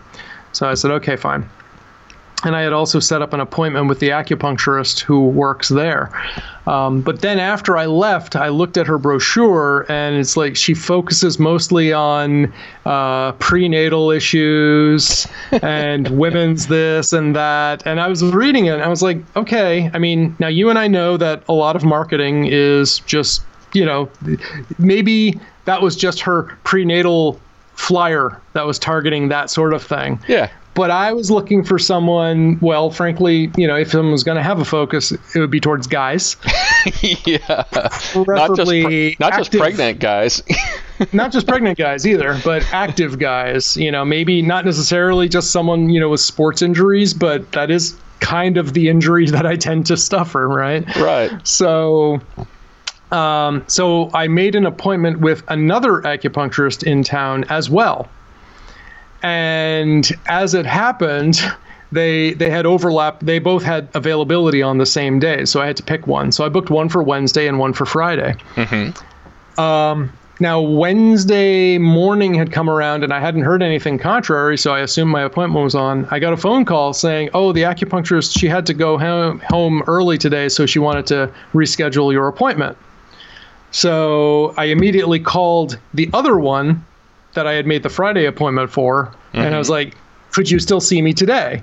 So 0.52 0.70
I 0.70 0.76
said, 0.76 0.92
okay, 0.92 1.16
fine 1.16 1.50
and 2.46 2.56
I 2.56 2.62
had 2.62 2.74
also 2.74 3.00
set 3.00 3.22
up 3.22 3.34
an 3.34 3.40
appointment 3.40 3.88
with 3.88 4.00
the 4.00 4.10
acupuncturist 4.10 5.00
who 5.00 5.28
works 5.28 5.70
there. 5.70 6.12
Um, 6.68 7.02
but 7.02 7.22
then 7.22 7.40
after 7.40 7.78
I 7.78 7.86
left, 7.86 8.36
I 8.36 8.50
looked 8.50 8.78
at 8.78 8.88
her 8.88 8.98
brochure, 8.98 9.86
and 9.90 10.16
it's 10.16 10.38
like 10.38 10.56
she 10.56 10.74
focuses 10.74 11.40
mostly 11.40 11.92
on 11.92 12.54
uh, 12.86 13.34
prenatal 13.34 14.12
issues 14.12 15.28
and 15.62 16.08
women's 16.18 16.68
this 16.68 17.14
and 17.14 17.36
that. 17.36 17.86
And 17.86 18.00
I 18.00 18.08
was 18.08 18.24
reading 18.24 18.66
it, 18.66 18.74
and 18.74 18.84
I 18.84 18.88
was 18.88 19.02
like, 19.02 19.18
okay. 19.36 19.90
I 19.94 20.00
mean, 20.00 20.36
now 20.40 20.48
you 20.48 20.70
and 20.70 20.80
I 20.80 20.88
know 20.88 21.18
that 21.18 21.44
a 21.48 21.54
lot 21.54 21.76
of 21.76 21.84
marketing 21.84 22.46
is 22.46 23.00
just, 23.00 23.44
you 23.74 23.86
know, 23.86 24.10
maybe 24.78 25.40
that 25.66 25.82
was 25.82 25.96
just 25.96 26.22
her 26.22 26.44
prenatal 26.64 27.40
flyer 27.76 28.40
that 28.54 28.66
was 28.66 28.80
targeting 28.80 29.30
that 29.30 29.50
sort 29.50 29.74
of 29.74 29.84
thing. 29.84 30.20
Yeah. 30.28 30.50
But 30.76 30.90
I 30.90 31.14
was 31.14 31.30
looking 31.30 31.64
for 31.64 31.78
someone, 31.78 32.58
well, 32.60 32.90
frankly, 32.90 33.52
you 33.56 33.68
know, 33.68 33.76
if 33.76 33.92
someone 33.92 34.12
was 34.12 34.24
going 34.24 34.38
to 34.38 34.44
have 34.44 34.60
a 34.60 34.66
focus, 34.66 35.12
it 35.12 35.40
would 35.40 35.52
be 35.52 35.60
towards 35.60 35.86
guys. 35.86 36.36
yeah. 37.02 37.64
Not 38.16 38.56
just, 38.56 38.72
pre- 38.72 39.16
not 39.20 39.34
active, 39.34 39.52
just 39.52 39.58
pregnant 39.58 40.00
guys. 40.00 40.42
not 41.14 41.32
just 41.32 41.48
pregnant 41.48 41.78
guys 41.78 42.08
either, 42.08 42.40
but 42.44 42.64
active 42.74 43.20
guys. 43.20 43.78
You 43.78 43.92
know, 43.92 44.04
maybe 44.04 44.42
not 44.42 44.66
necessarily 44.66 45.30
just 45.30 45.52
someone, 45.52 45.90
you 45.90 46.00
know, 46.00 46.10
with 46.10 46.22
sports 46.22 46.62
injuries, 46.62 47.14
but 47.14 47.52
that 47.52 47.70
is 47.70 47.96
kind 48.20 48.58
of 48.58 48.74
the 48.74 48.90
injury 48.90 49.26
that 49.30 49.46
I 49.46 49.56
tend 49.56 49.86
to 49.88 49.98
suffer, 49.98 50.48
right? 50.48 50.84
Right. 50.96 51.32
So 51.48 52.20
um, 53.14 53.64
so 53.68 54.10
I 54.14 54.28
made 54.28 54.56
an 54.56 54.66
appointment 54.66 55.20
with 55.20 55.44
another 55.48 56.02
acupuncturist 56.02 56.84
in 56.84 57.04
town 57.04 57.46
as 57.46 57.70
well. 57.70 58.10
And 59.24 60.12
as 60.28 60.54
it 60.54 60.66
happened, 60.66 61.42
they 61.94 62.34
they 62.34 62.50
had 62.50 62.66
overlap. 62.66 63.22
They 63.22 63.40
both 63.40 63.64
had 63.64 63.88
availability 63.94 64.62
on 64.62 64.78
the 64.78 64.86
same 64.86 65.20
day, 65.20 65.46
so 65.46 65.62
I 65.62 65.68
had 65.68 65.78
to 65.78 65.84
pick 65.84 66.08
one. 66.08 66.32
So 66.32 66.46
I 66.46 66.50
booked 66.50 66.70
one 66.70 66.90
for 66.90 67.02
Wednesday 67.02 67.48
and 67.48 67.58
one 67.58 67.74
for 67.74 67.86
Friday. 67.86 68.36
Mm-hmm. 68.56 69.60
Um, 69.60 70.12
now 70.40 70.60
Wednesday 70.60 71.78
morning 71.78 72.34
had 72.34 72.52
come 72.52 72.70
around 72.70 73.04
and 73.04 73.14
I 73.14 73.20
hadn't 73.20 73.44
heard 73.44 73.62
anything 73.62 73.98
contrary, 73.98 74.58
so 74.58 74.74
I 74.74 74.80
assumed 74.80 75.12
my 75.12 75.22
appointment 75.22 75.64
was 75.64 75.76
on. 75.76 76.06
I 76.12 76.20
got 76.20 76.34
a 76.34 76.38
phone 76.38 76.66
call 76.66 76.92
saying, 76.92 77.30
"Oh, 77.34 77.54
the 77.54 77.62
acupuncturist 77.62 78.38
she 78.38 78.48
had 78.48 78.66
to 78.66 78.74
go 78.74 78.98
home, 78.98 79.40
home 79.50 79.84
early 79.88 80.18
today, 80.18 80.50
so 80.50 80.66
she 80.66 80.80
wanted 80.80 81.06
to 81.08 81.32
reschedule 81.54 82.12
your 82.12 82.28
appointment." 82.28 82.78
So 83.72 84.54
I 84.58 84.66
immediately 84.66 85.20
called 85.20 85.80
the 85.94 86.10
other 86.14 86.38
one 86.38 86.84
that 87.34 87.48
I 87.48 87.54
had 87.54 87.66
made 87.66 87.84
the 87.84 87.90
Friday 87.90 88.26
appointment 88.26 88.72
for, 88.72 89.06
mm-hmm. 89.06 89.38
and 89.38 89.56
I 89.56 89.58
was 89.58 89.68
mm-hmm. 89.68 89.90
like, 89.90 89.98
"Could 90.32 90.50
you 90.50 90.60
still 90.60 90.82
see 90.82 91.02
me 91.02 91.14
today?" 91.14 91.62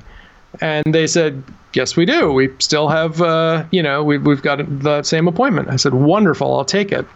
And 0.60 0.94
they 0.94 1.06
said, 1.06 1.42
"Yes, 1.74 1.96
we 1.96 2.04
do. 2.04 2.32
We 2.32 2.50
still 2.58 2.88
have, 2.88 3.20
uh, 3.20 3.64
you 3.70 3.82
know, 3.82 4.02
we've 4.02 4.24
we've 4.24 4.42
got 4.42 4.58
the 4.82 5.02
same 5.02 5.28
appointment." 5.28 5.68
I 5.68 5.76
said, 5.76 5.94
"Wonderful. 5.94 6.56
I'll 6.56 6.64
take 6.64 6.92
it." 6.92 7.06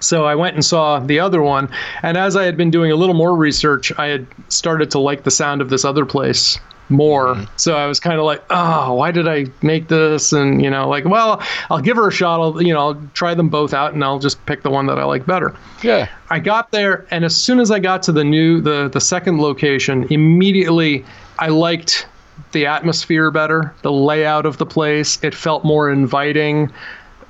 So 0.00 0.24
I 0.24 0.34
went 0.34 0.54
and 0.54 0.64
saw 0.64 1.00
the 1.00 1.18
other 1.18 1.42
one, 1.42 1.68
and 2.02 2.16
as 2.16 2.36
I 2.36 2.44
had 2.44 2.56
been 2.56 2.70
doing 2.70 2.92
a 2.92 2.96
little 2.96 3.14
more 3.14 3.34
research, 3.34 3.92
I 3.98 4.06
had 4.06 4.26
started 4.48 4.90
to 4.92 4.98
like 4.98 5.24
the 5.24 5.30
sound 5.30 5.60
of 5.60 5.70
this 5.70 5.84
other 5.84 6.06
place 6.06 6.58
more. 6.88 7.34
Mm-hmm. 7.34 7.44
So 7.56 7.76
I 7.76 7.86
was 7.86 8.00
kind 8.00 8.18
of 8.18 8.24
like, 8.24 8.42
oh, 8.50 8.94
why 8.94 9.10
did 9.10 9.28
I 9.28 9.46
make 9.62 9.88
this? 9.88 10.32
And 10.32 10.62
you 10.62 10.70
know, 10.70 10.88
like, 10.88 11.04
well, 11.04 11.42
I'll 11.70 11.80
give 11.80 11.96
her 11.96 12.08
a 12.08 12.12
shot. 12.12 12.40
I'll 12.40 12.62
you 12.62 12.72
know, 12.72 12.80
I'll 12.80 13.02
try 13.14 13.34
them 13.34 13.48
both 13.48 13.74
out, 13.74 13.94
and 13.94 14.02
I'll 14.04 14.18
just 14.18 14.44
pick 14.46 14.62
the 14.62 14.70
one 14.70 14.86
that 14.86 14.98
I 14.98 15.04
like 15.04 15.26
better. 15.26 15.54
Yeah. 15.82 16.08
I 16.30 16.38
got 16.40 16.70
there, 16.70 17.06
and 17.10 17.24
as 17.24 17.34
soon 17.34 17.60
as 17.60 17.70
I 17.70 17.78
got 17.78 18.02
to 18.04 18.12
the 18.12 18.24
new 18.24 18.60
the 18.60 18.88
the 18.88 19.00
second 19.00 19.40
location, 19.40 20.06
immediately 20.10 21.04
I 21.38 21.48
liked 21.48 22.06
the 22.52 22.66
atmosphere 22.66 23.30
better, 23.30 23.74
the 23.82 23.92
layout 23.92 24.46
of 24.46 24.58
the 24.58 24.66
place. 24.66 25.18
It 25.22 25.34
felt 25.34 25.64
more 25.64 25.90
inviting. 25.90 26.72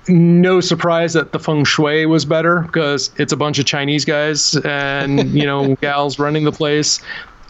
No 0.08 0.60
surprise 0.60 1.12
that 1.12 1.32
the 1.32 1.38
feng 1.38 1.64
shui 1.64 2.06
was 2.06 2.24
better 2.24 2.60
because 2.62 3.10
it's 3.16 3.32
a 3.32 3.36
bunch 3.36 3.58
of 3.58 3.66
Chinese 3.66 4.06
guys 4.06 4.56
and 4.64 5.30
you 5.30 5.44
know 5.44 5.74
gals 5.82 6.18
running 6.18 6.44
the 6.44 6.52
place 6.52 7.00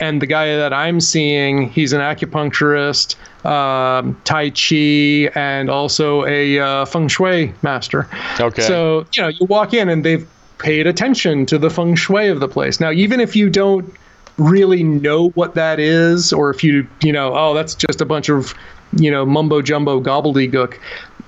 and 0.01 0.23
the 0.23 0.27
guy 0.27 0.57
that 0.57 0.73
I'm 0.73 1.01
seeing, 1.01 1.71
he's 1.71 1.93
an 1.93 2.01
acupuncturist, 2.01 3.17
um, 3.45 4.21
Tai 4.25 4.51
Chi, 4.51 5.31
and 5.39 5.71
also 5.71 6.25
a 6.27 6.59
uh, 6.59 6.85
feng 6.85 7.09
shui 7.09 7.53
master. 7.63 8.09
Okay. 8.41 8.63
So 8.63 9.07
you 9.15 9.23
know, 9.23 9.29
you 9.29 9.47
walk 9.47 9.75
in 9.75 9.89
and 9.89 10.05
they've 10.05 10.29
paid 10.59 10.87
attention 10.87 11.47
to 11.47 11.59
the 11.59 11.71
feng 11.71 11.95
shui 11.95 12.29
of 12.29 12.41
the 12.41 12.49
place. 12.49 12.81
Now, 12.81 12.91
even 12.91 13.21
if 13.21 13.35
you 13.37 13.51
don't 13.51 13.93
really 14.37 14.83
know 14.83 15.31
what 15.31 15.55
that 15.55 15.81
is, 15.81 16.33
or 16.33 16.51
if 16.51 16.63
you 16.63 16.87
you 17.03 17.13
know, 17.13 17.35
oh, 17.37 17.55
that's 17.55 17.75
just 17.75 18.01
a 18.01 18.05
bunch 18.05 18.29
of 18.29 18.55
you 18.97 19.11
know 19.11 19.27
mumbo 19.27 19.63
jumbo 19.63 20.01
gobbledygook, 20.01 20.79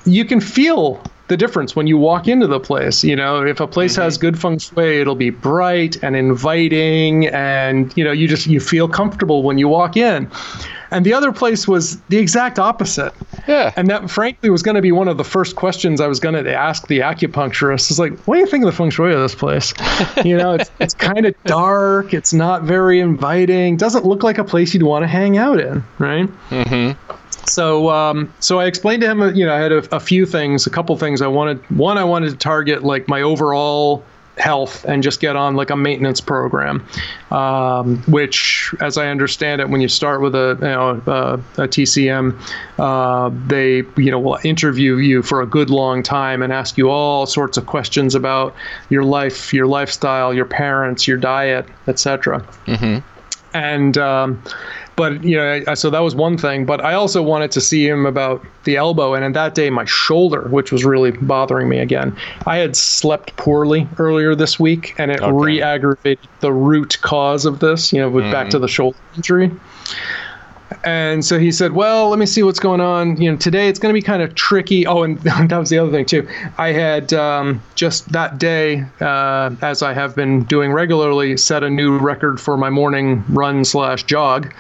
you 0.05 0.25
can 0.25 0.41
feel 0.41 1.03
the 1.31 1.37
difference 1.39 1.75
when 1.75 1.87
you 1.87 1.97
walk 1.97 2.29
into 2.29 2.47
the 2.47 2.61
place. 2.61 3.03
You 3.03 3.17
know, 3.17 3.43
if 3.43 3.61
a 3.61 3.67
place 3.67 3.95
mm-hmm. 3.95 4.03
has 4.03 4.19
good 4.19 4.39
feng 4.39 4.59
shui, 4.59 5.01
it'll 5.01 5.15
be 5.15 5.31
bright 5.31 5.97
and 6.03 6.15
inviting, 6.15 7.29
and 7.29 7.97
you 7.97 8.05
know, 8.05 8.13
you 8.13 8.29
just 8.29 8.47
you 8.47 8.61
feel 8.61 8.87
comfortable 8.87 9.43
when 9.43 9.57
you 9.57 9.69
walk 9.69 9.97
in. 9.97 10.31
And 10.93 11.07
the 11.07 11.15
other 11.15 11.31
place 11.31 11.69
was 11.69 12.01
the 12.09 12.19
exact 12.19 12.59
opposite. 12.59 13.13
Yeah. 13.47 13.73
And 13.77 13.89
that, 13.89 14.11
frankly, 14.11 14.51
was 14.51 14.61
going 14.61 14.75
to 14.75 14.83
be 14.83 14.91
one 14.91 15.07
of 15.07 15.19
the 15.19 15.25
first 15.25 15.55
questions 15.55 16.01
I 16.01 16.09
was 16.09 16.19
going 16.19 16.35
to 16.43 16.53
ask 16.53 16.89
the 16.89 16.99
acupuncturist. 16.99 17.93
Is 17.93 18.01
like, 18.01 18.19
what 18.27 18.35
do 18.35 18.41
you 18.41 18.47
think 18.47 18.65
of 18.65 18.67
the 18.73 18.77
feng 18.77 18.91
shui 18.91 19.15
of 19.15 19.21
this 19.21 19.37
place? 19.37 19.73
you 20.25 20.37
know, 20.37 20.55
it's 20.55 20.71
it's 20.81 20.95
kind 20.95 21.27
of 21.27 21.35
dark. 21.45 22.13
It's 22.13 22.33
not 22.33 22.65
very 22.65 22.99
inviting. 22.99 23.77
Doesn't 23.77 24.05
look 24.05 24.25
like 24.25 24.39
a 24.39 24.45
place 24.45 24.75
you'd 24.75 24.83
want 24.83 25.05
to 25.05 25.07
hang 25.07 25.39
out 25.39 25.61
in, 25.61 25.85
right? 25.99 26.29
Mm-hmm. 26.51 27.20
So, 27.47 27.91
um, 27.91 28.33
so 28.41 28.61
I 28.61 28.67
explained 28.67 29.03
to 29.03 29.11
him, 29.11 29.35
you 29.35 29.45
know, 29.45 29.55
I 29.55 29.59
had 29.59 29.73
a, 29.73 29.97
a 29.97 30.01
few 30.01 30.27
things, 30.27 30.67
a 30.67 30.71
couple 30.71 30.97
things 30.97 31.21
I 31.23 31.27
wanted. 31.27 31.59
One, 31.71 31.99
I 31.99 32.05
wanted 32.05 32.31
to 32.31 32.37
target 32.37 32.85
like 32.85 33.09
my 33.09 33.23
overall 33.23 34.05
health 34.41 34.85
and 34.85 35.03
just 35.03 35.21
get 35.21 35.37
on 35.37 35.55
like 35.55 35.71
a 35.71 35.77
maintenance 35.77 36.21
program, 36.21 36.87
um, 37.31 37.99
which, 38.05 38.75
as 38.81 38.99
I 38.99 39.09
understand 39.09 39.61
it, 39.61 39.69
when 39.69 39.81
you 39.81 39.89
start 39.89 40.21
with 40.21 40.35
a, 40.35 40.57
you 40.61 40.67
know, 40.67 41.03
a, 41.07 41.63
a 41.63 41.69
TCM, 41.69 42.41
uh, 42.79 43.31
they 43.47 43.83
you 43.97 44.11
know 44.11 44.19
will 44.19 44.39
interview 44.43 44.97
you 44.97 45.23
for 45.23 45.43
a 45.43 45.47
good 45.47 45.71
long 45.71 46.03
time 46.03 46.43
and 46.43 46.53
ask 46.53 46.77
you 46.77 46.91
all 46.91 47.27
sorts 47.27 47.57
of 47.57 47.67
questions 47.67 48.15
about 48.15 48.55
your 48.89 49.05
life, 49.05 49.53
your 49.53 49.67
lifestyle, 49.67 50.35
your 50.35 50.47
parents, 50.47 51.07
your 51.07 51.19
diet, 51.19 51.67
etc. 51.87 52.41
Mm-hmm. 52.67 53.07
And 53.53 53.99
um, 53.99 54.43
but 55.01 55.25
you 55.25 55.35
know, 55.35 55.75
so 55.75 55.89
that 55.89 56.01
was 56.01 56.15
one 56.15 56.37
thing. 56.37 56.67
But 56.67 56.85
I 56.85 56.93
also 56.93 57.23
wanted 57.23 57.51
to 57.53 57.61
see 57.63 57.89
him 57.89 58.05
about 58.05 58.45
the 58.65 58.77
elbow, 58.77 59.15
and 59.15 59.25
in 59.25 59.33
that 59.33 59.55
day, 59.55 59.71
my 59.71 59.87
shoulder, 59.87 60.43
which 60.51 60.71
was 60.71 60.85
really 60.85 61.11
bothering 61.11 61.71
me 61.71 61.79
again. 61.79 62.15
I 62.47 62.59
had 62.59 62.77
slept 62.77 63.35
poorly 63.37 63.89
earlier 63.97 64.35
this 64.35 64.61
week, 64.61 64.95
and 64.99 65.11
it 65.11 65.23
okay. 65.23 65.33
re-aggravated 65.33 66.29
the 66.41 66.53
root 66.53 66.99
cause 67.01 67.47
of 67.47 67.61
this. 67.61 67.95
You 67.95 68.01
know, 68.01 68.11
mm-hmm. 68.11 68.31
back 68.31 68.51
to 68.51 68.59
the 68.59 68.69
shoulder 68.69 68.99
injury. 69.17 69.51
And 70.85 71.25
so 71.25 71.39
he 71.39 71.53
said, 71.53 71.73
"Well, 71.73 72.09
let 72.09 72.19
me 72.19 72.27
see 72.27 72.43
what's 72.43 72.61
going 72.61 72.81
on. 72.81 73.21
You 73.21 73.33
know, 73.33 73.37
today 73.37 73.69
it's 73.69 73.79
going 73.79 73.93
to 73.95 73.99
be 73.99 74.03
kind 74.03 74.23
of 74.23 74.35
tricky. 74.35 74.87
Oh, 74.87 75.03
and 75.03 75.19
that 75.23 75.59
was 75.59 75.71
the 75.71 75.79
other 75.79 75.91
thing 75.91 76.07
too. 76.07 76.29
I 76.59 76.73
had 76.73 77.13
um, 77.13 77.63
just 77.75 78.11
that 78.13 78.39
day, 78.39 78.85
uh, 79.01 79.51
as 79.63 79.83
I 79.83 79.93
have 79.93 80.15
been 80.15 80.45
doing 80.45 80.73
regularly, 80.73 81.37
set 81.37 81.63
a 81.63 81.71
new 81.71 81.99
record 81.99 82.41
for 82.41 82.57
my 82.57 82.71
morning 82.71 83.25
run 83.29 83.65
slash 83.65 84.05
jog, 84.05 84.53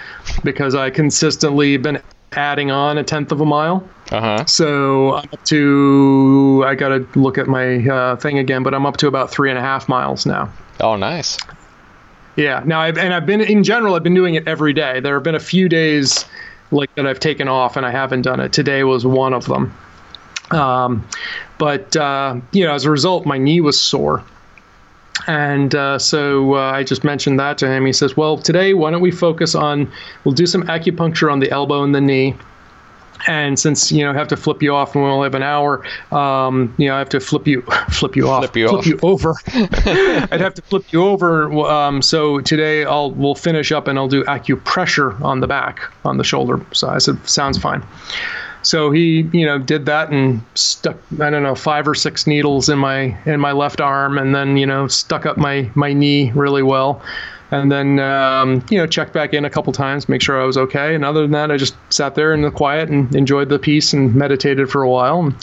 because 0.44 0.74
I 0.74 0.90
consistently 0.90 1.76
been 1.76 2.02
adding 2.32 2.70
on 2.70 2.98
a 2.98 3.04
tenth 3.04 3.32
of 3.32 3.40
a 3.40 3.46
mile. 3.46 3.88
Uh-huh. 4.12 4.44
So 4.46 5.14
I'm 5.14 5.28
up 5.32 5.44
to. 5.44 6.64
I 6.66 6.74
got 6.74 6.88
to 6.88 7.06
look 7.18 7.38
at 7.38 7.46
my 7.46 7.86
uh, 7.86 8.16
thing 8.16 8.38
again, 8.38 8.62
but 8.62 8.74
I'm 8.74 8.86
up 8.86 8.96
to 8.98 9.06
about 9.06 9.30
three 9.30 9.50
and 9.50 9.58
a 9.58 9.62
half 9.62 9.88
miles 9.88 10.26
now. 10.26 10.52
Oh, 10.80 10.96
nice. 10.96 11.38
Yeah. 12.40 12.62
Now, 12.64 12.80
I've, 12.80 12.96
and 12.96 13.12
I've 13.12 13.26
been 13.26 13.42
in 13.42 13.62
general, 13.62 13.94
I've 13.94 14.02
been 14.02 14.14
doing 14.14 14.34
it 14.34 14.48
every 14.48 14.72
day. 14.72 14.98
There 14.98 15.12
have 15.12 15.22
been 15.22 15.34
a 15.34 15.38
few 15.38 15.68
days 15.68 16.24
like 16.70 16.94
that 16.94 17.06
I've 17.06 17.20
taken 17.20 17.48
off 17.48 17.76
and 17.76 17.84
I 17.84 17.90
haven't 17.90 18.22
done 18.22 18.40
it. 18.40 18.50
Today 18.50 18.82
was 18.82 19.04
one 19.04 19.34
of 19.34 19.44
them. 19.44 19.76
Um, 20.50 21.06
but 21.58 21.94
uh, 21.96 22.40
you 22.52 22.64
know, 22.64 22.72
as 22.72 22.86
a 22.86 22.90
result, 22.90 23.26
my 23.26 23.36
knee 23.36 23.60
was 23.60 23.78
sore. 23.78 24.24
And 25.26 25.74
uh, 25.74 25.98
so 25.98 26.54
uh, 26.54 26.72
I 26.72 26.82
just 26.82 27.04
mentioned 27.04 27.38
that 27.38 27.58
to 27.58 27.68
him. 27.68 27.84
He 27.84 27.92
says, 27.92 28.16
"Well, 28.16 28.38
today, 28.38 28.72
why 28.72 28.90
don't 28.90 29.02
we 29.02 29.10
focus 29.10 29.54
on? 29.54 29.92
We'll 30.24 30.34
do 30.34 30.46
some 30.46 30.62
acupuncture 30.62 31.30
on 31.30 31.40
the 31.40 31.50
elbow 31.50 31.84
and 31.84 31.94
the 31.94 32.00
knee, 32.00 32.34
and 33.26 33.58
since 33.58 33.92
you 33.92 34.04
know 34.04 34.10
I 34.10 34.14
have 34.14 34.28
to 34.28 34.36
flip 34.36 34.62
you 34.62 34.74
off 34.74 34.94
and 34.94 35.04
we 35.04 35.10
only 35.10 35.26
have 35.26 35.34
an 35.34 35.42
hour, 35.42 35.84
um, 36.12 36.74
you 36.78 36.88
know 36.88 36.94
I 36.94 36.98
have 36.98 37.08
to 37.10 37.20
flip 37.20 37.46
you 37.46 37.62
flip 37.90 38.16
you 38.16 38.28
off, 38.28 38.44
flip 38.44 38.56
you, 38.56 38.68
flip 38.68 38.78
off. 38.80 38.86
you 38.86 38.98
over. 39.02 39.34
I'd 40.32 40.40
have 40.40 40.54
to 40.54 40.62
flip 40.62 40.92
you 40.92 41.04
over. 41.04 41.52
Um, 41.52 42.02
so 42.02 42.40
today 42.40 42.84
I'll 42.84 43.10
we'll 43.12 43.34
finish 43.34 43.72
up 43.72 43.88
and 43.88 43.98
I'll 43.98 44.08
do 44.08 44.24
acupressure 44.24 45.20
on 45.20 45.40
the 45.40 45.46
back 45.46 45.80
on 46.04 46.16
the 46.16 46.24
shoulder. 46.24 46.64
So 46.72 46.88
I 46.88 46.98
said 46.98 47.26
sounds 47.28 47.58
fine. 47.58 47.82
So 48.62 48.90
he 48.90 49.28
you 49.32 49.46
know 49.46 49.58
did 49.58 49.86
that 49.86 50.10
and 50.10 50.42
stuck 50.54 50.96
I 51.20 51.30
don't 51.30 51.42
know 51.42 51.54
five 51.54 51.88
or 51.88 51.94
six 51.94 52.26
needles 52.26 52.68
in 52.68 52.78
my 52.78 53.16
in 53.24 53.40
my 53.40 53.52
left 53.52 53.80
arm 53.80 54.18
and 54.18 54.34
then 54.34 54.56
you 54.56 54.66
know 54.66 54.86
stuck 54.86 55.26
up 55.26 55.36
my 55.36 55.70
my 55.74 55.92
knee 55.92 56.30
really 56.32 56.62
well 56.62 57.02
and 57.50 57.70
then 57.70 57.98
um, 57.98 58.64
you 58.70 58.78
know 58.78 58.86
checked 58.86 59.12
back 59.12 59.34
in 59.34 59.44
a 59.44 59.50
couple 59.50 59.72
times, 59.72 60.08
make 60.08 60.22
sure 60.22 60.40
I 60.40 60.44
was 60.44 60.56
okay. 60.56 60.94
And 60.94 61.04
other 61.04 61.22
than 61.22 61.32
that, 61.32 61.50
I 61.50 61.56
just 61.56 61.74
sat 61.90 62.14
there 62.14 62.32
in 62.32 62.42
the 62.42 62.50
quiet 62.50 62.88
and 62.88 63.14
enjoyed 63.14 63.48
the 63.48 63.58
peace 63.58 63.92
and 63.92 64.14
meditated 64.14 64.70
for 64.70 64.82
a 64.82 64.88
while. 64.88 65.20
And 65.20 65.34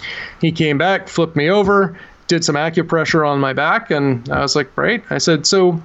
he 0.41 0.51
came 0.51 0.77
back, 0.77 1.07
flipped 1.07 1.35
me 1.35 1.49
over, 1.49 1.97
did 2.27 2.43
some 2.43 2.55
acupressure 2.55 3.27
on 3.27 3.39
my 3.39 3.53
back, 3.53 3.91
and 3.91 4.27
I 4.29 4.41
was 4.41 4.55
like, 4.55 4.73
great. 4.75 5.03
I 5.09 5.17
said, 5.17 5.45
so. 5.45 5.81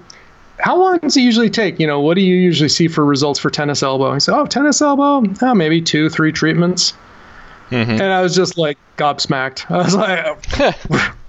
How 0.59 0.77
long 0.77 0.99
does 0.99 1.17
it 1.17 1.23
usually 1.23 1.51
take? 1.51 1.81
You 1.81 1.89
know, 1.89 1.99
what 1.99 2.15
do 2.15 2.21
you 2.21 2.37
usually 2.37 2.69
see 2.69 2.87
for 2.87 3.05
results 3.05 3.41
for 3.41 3.51
tennis 3.51 3.83
elbow? 3.83 4.15
He 4.15 4.21
said, 4.21 4.39
"Oh, 4.39 4.47
tennis 4.47 4.81
elbow, 4.81 5.25
oh, 5.43 5.55
maybe 5.55 5.81
two, 5.81 6.09
three 6.09 6.31
treatments." 6.31 6.93
Mm-hmm. 7.73 7.91
And 7.91 8.03
I 8.03 8.21
was 8.21 8.37
just 8.37 8.59
like 8.59 8.79
gobsmacked. 8.97 9.69
I 9.71 9.79
was 9.79 9.97
like, 9.97 11.15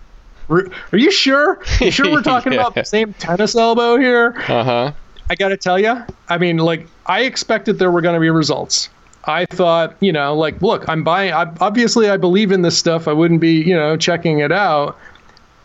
Are 0.49 0.97
you 0.97 1.11
sure? 1.11 1.59
You 1.79 1.91
sure 1.91 2.11
we're 2.11 2.21
talking 2.23 2.53
yeah. 2.53 2.59
about 2.59 2.75
the 2.75 2.85
same 2.85 3.13
tennis 3.13 3.55
elbow 3.55 3.97
here? 3.97 4.33
Uh 4.47 4.63
huh. 4.63 4.91
I 5.29 5.35
got 5.35 5.49
to 5.49 5.57
tell 5.57 5.79
you, 5.79 6.03
I 6.29 6.37
mean, 6.37 6.57
like, 6.57 6.87
I 7.05 7.21
expected 7.21 7.79
there 7.79 7.91
were 7.91 8.01
going 8.01 8.15
to 8.15 8.19
be 8.19 8.29
results. 8.29 8.89
I 9.25 9.45
thought, 9.45 9.95
you 10.01 10.11
know, 10.11 10.35
like, 10.35 10.61
look, 10.61 10.87
I'm 10.89 11.03
buying, 11.03 11.31
I, 11.33 11.51
obviously, 11.61 12.09
I 12.09 12.17
believe 12.17 12.51
in 12.51 12.61
this 12.61 12.77
stuff. 12.77 13.07
I 13.07 13.13
wouldn't 13.13 13.39
be, 13.39 13.53
you 13.53 13.73
know, 13.73 13.95
checking 13.95 14.39
it 14.39 14.51
out. 14.51 14.97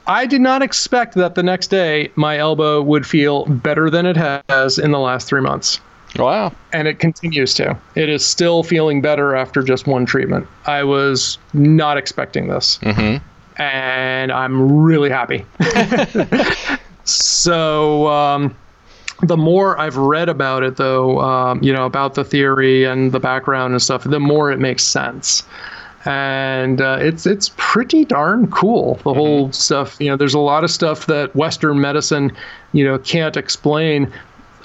I 0.06 0.26
did 0.26 0.40
not 0.40 0.62
expect 0.62 1.14
that 1.16 1.34
the 1.34 1.42
next 1.42 1.66
day 1.66 2.10
my 2.14 2.38
elbow 2.38 2.80
would 2.80 3.06
feel 3.06 3.44
better 3.46 3.90
than 3.90 4.06
it 4.06 4.16
has 4.16 4.78
in 4.78 4.92
the 4.92 5.00
last 5.00 5.28
three 5.28 5.40
months. 5.40 5.80
Wow. 6.16 6.52
And 6.72 6.88
it 6.88 6.98
continues 6.98 7.52
to. 7.54 7.76
It 7.94 8.08
is 8.08 8.24
still 8.24 8.62
feeling 8.62 9.02
better 9.02 9.36
after 9.36 9.62
just 9.62 9.86
one 9.86 10.06
treatment. 10.06 10.46
I 10.64 10.84
was 10.84 11.36
not 11.52 11.98
expecting 11.98 12.48
this. 12.48 12.78
Mm-hmm 12.78 13.24
and 13.58 14.32
I'm 14.32 14.80
really 14.80 15.10
happy. 15.10 15.44
so, 17.04 18.06
um, 18.08 18.56
the 19.22 19.36
more 19.36 19.78
I've 19.78 19.96
read 19.96 20.28
about 20.28 20.62
it, 20.62 20.76
though, 20.76 21.20
um, 21.20 21.62
you 21.62 21.72
know, 21.72 21.84
about 21.84 22.14
the 22.14 22.24
theory 22.24 22.84
and 22.84 23.10
the 23.10 23.18
background 23.18 23.72
and 23.72 23.82
stuff, 23.82 24.04
the 24.04 24.20
more 24.20 24.52
it 24.52 24.58
makes 24.60 24.84
sense. 24.84 25.42
And 26.04 26.80
uh, 26.80 26.98
it's 27.00 27.26
it's 27.26 27.50
pretty 27.56 28.04
darn 28.04 28.48
cool. 28.50 28.94
The 28.94 29.10
mm-hmm. 29.10 29.18
whole 29.18 29.52
stuff, 29.52 29.96
you 30.00 30.08
know, 30.08 30.16
there's 30.16 30.34
a 30.34 30.38
lot 30.38 30.62
of 30.62 30.70
stuff 30.70 31.06
that 31.06 31.34
Western 31.34 31.80
medicine, 31.80 32.30
you 32.72 32.84
know, 32.84 32.98
can't 32.98 33.36
explain. 33.36 34.12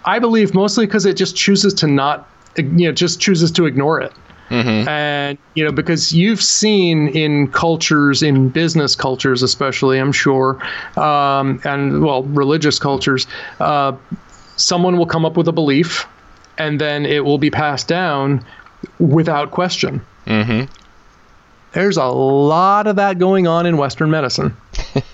I 0.05 0.19
believe 0.19 0.53
mostly 0.53 0.85
because 0.85 1.05
it 1.05 1.17
just 1.17 1.35
chooses 1.35 1.73
to 1.75 1.87
not, 1.87 2.29
you 2.55 2.87
know, 2.87 2.91
just 2.91 3.19
chooses 3.19 3.51
to 3.51 3.65
ignore 3.65 3.99
it. 3.99 4.13
Mm-hmm. 4.49 4.87
And, 4.87 5.37
you 5.55 5.63
know, 5.63 5.71
because 5.71 6.13
you've 6.13 6.41
seen 6.41 7.07
in 7.09 7.51
cultures, 7.51 8.21
in 8.21 8.49
business 8.49 8.95
cultures 8.95 9.41
especially, 9.41 9.99
I'm 9.99 10.11
sure, 10.11 10.61
um, 10.97 11.61
and, 11.63 12.03
well, 12.03 12.23
religious 12.23 12.77
cultures, 12.77 13.25
uh, 13.59 13.93
someone 14.57 14.97
will 14.97 15.05
come 15.05 15.25
up 15.25 15.37
with 15.37 15.47
a 15.47 15.51
belief 15.51 16.05
and 16.57 16.79
then 16.79 17.05
it 17.05 17.25
will 17.25 17.37
be 17.37 17.49
passed 17.49 17.87
down 17.87 18.45
without 18.99 19.51
question. 19.51 20.05
Mm-hmm. 20.25 20.71
There's 21.73 21.97
a 21.97 22.05
lot 22.05 22.85
of 22.85 22.97
that 22.97 23.17
going 23.17 23.47
on 23.47 23.65
in 23.65 23.77
Western 23.77 24.11
medicine. 24.11 24.55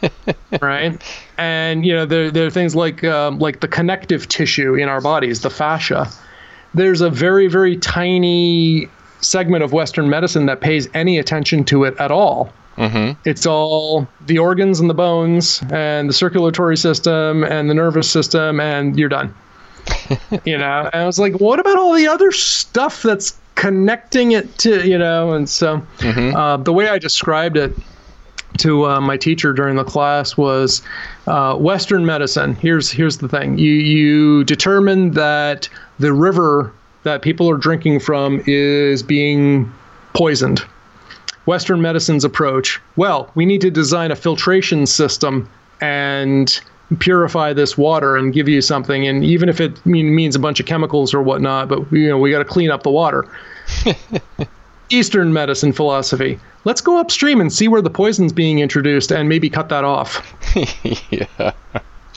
right? 0.62 1.02
And 1.38 1.86
you 1.86 1.94
know, 1.94 2.06
there, 2.06 2.32
there 2.32 2.48
are 2.48 2.52
things 2.52 2.76
like 2.76 3.04
um, 3.06 3.40
like 3.40 3.62
the 3.62 3.68
connective 3.68 4.28
tissue 4.28 4.76
in 4.76 4.90
our 4.90 5.00
bodies, 5.00 5.42
the 5.42 5.50
fascia. 5.50 6.10
There's 6.74 7.02
a 7.02 7.10
very 7.10 7.48
very 7.48 7.78
tiny 7.78 8.90
segment 9.22 9.64
of 9.64 9.74
Western 9.74 10.10
medicine 10.10 10.46
that 10.48 10.62
pays 10.62 10.88
any 10.94 11.18
attention 11.18 11.64
to 11.66 11.84
it 11.84 11.96
at 12.00 12.12
all. 12.12 12.52
Mm-hmm. 12.78 13.20
It's 13.26 13.46
all 13.46 14.08
the 14.26 14.40
organs 14.40 14.80
and 14.80 14.90
the 14.90 14.94
bones 14.94 15.62
and 15.72 16.08
the 16.08 16.14
circulatory 16.14 16.78
system 16.78 17.44
and 17.44 17.70
the 17.70 17.74
nervous 17.74 18.10
system, 18.10 18.60
and 18.60 18.98
you're 18.98 19.10
done. 19.10 19.34
you 20.46 20.58
know, 20.58 20.90
and 20.94 21.04
I 21.04 21.06
was 21.06 21.20
like, 21.20 21.40
what 21.40 21.60
about 21.60 21.78
all 21.78 21.94
the 21.94 22.08
other 22.08 22.32
stuff 22.32 23.02
that's 23.02 23.38
connecting 23.56 24.32
it 24.32 24.58
to, 24.60 24.88
you 24.88 24.98
know? 24.98 25.34
And 25.34 25.50
so 25.50 25.86
mm-hmm. 25.98 26.36
uh, 26.36 26.58
the 26.58 26.72
way 26.72 26.88
I 26.88 27.00
described 27.00 27.58
it 27.58 27.74
to 28.60 28.88
uh, 28.88 29.02
my 29.02 29.18
teacher 29.18 29.54
during 29.54 29.76
the 29.76 29.84
class 29.84 30.38
was 30.38 30.82
uh, 31.28 31.56
Western 31.56 32.06
medicine. 32.06 32.56
Here's 32.56 32.92
here's 32.92 33.18
the 33.18 33.28
thing: 33.28 33.58
you 33.58 33.72
you 33.72 34.44
determine 34.44 35.12
that 35.12 35.70
the 36.00 36.14
river 36.14 36.74
that 37.04 37.22
people 37.22 37.50
are 37.50 37.58
drinking 37.58 38.00
from 38.00 38.42
is 38.46 39.04
being 39.04 39.72
poisoned. 40.14 40.64
Western 41.46 41.82
medicine's 41.82 42.24
approach 42.24 42.80
well, 42.96 43.32
we 43.36 43.46
need 43.46 43.62
to 43.62 43.72
design 43.72 44.12
a 44.12 44.16
filtration 44.16 44.86
system 44.86 45.50
and 45.82 46.60
purify 46.98 47.54
this 47.54 47.78
water 47.78 48.16
and 48.16 48.34
give 48.34 48.50
you 48.50 48.62
something. 48.62 49.08
And 49.08 49.24
even 49.24 49.50
if 49.50 49.62
it 49.62 49.86
mean, 49.86 50.14
means 50.16 50.36
a 50.36 50.40
bunch 50.40 50.60
of 50.60 50.66
chemicals 50.66 51.14
or 51.14 51.22
whatnot, 51.22 51.70
but 51.70 51.92
you 51.92 52.10
know 52.10 52.18
we 52.18 52.32
got 52.32 52.40
to 52.40 52.46
clean 52.46 52.72
up 52.72 52.84
the 52.84 52.92
water. 52.92 53.26
Eastern 54.90 55.32
medicine 55.32 55.72
philosophy. 55.72 56.40
Let's 56.66 56.82
go 56.82 56.98
upstream 56.98 57.40
and 57.40 57.54
see 57.54 57.68
where 57.68 57.82
the 57.82 57.92
poison's 57.92 58.34
being 58.34 58.60
introduced 58.60 59.12
and 59.12 59.30
maybe 59.30 59.50
cut 59.50 59.70
that 59.70 59.84
off. 59.84 60.26
yeah. 61.12 61.54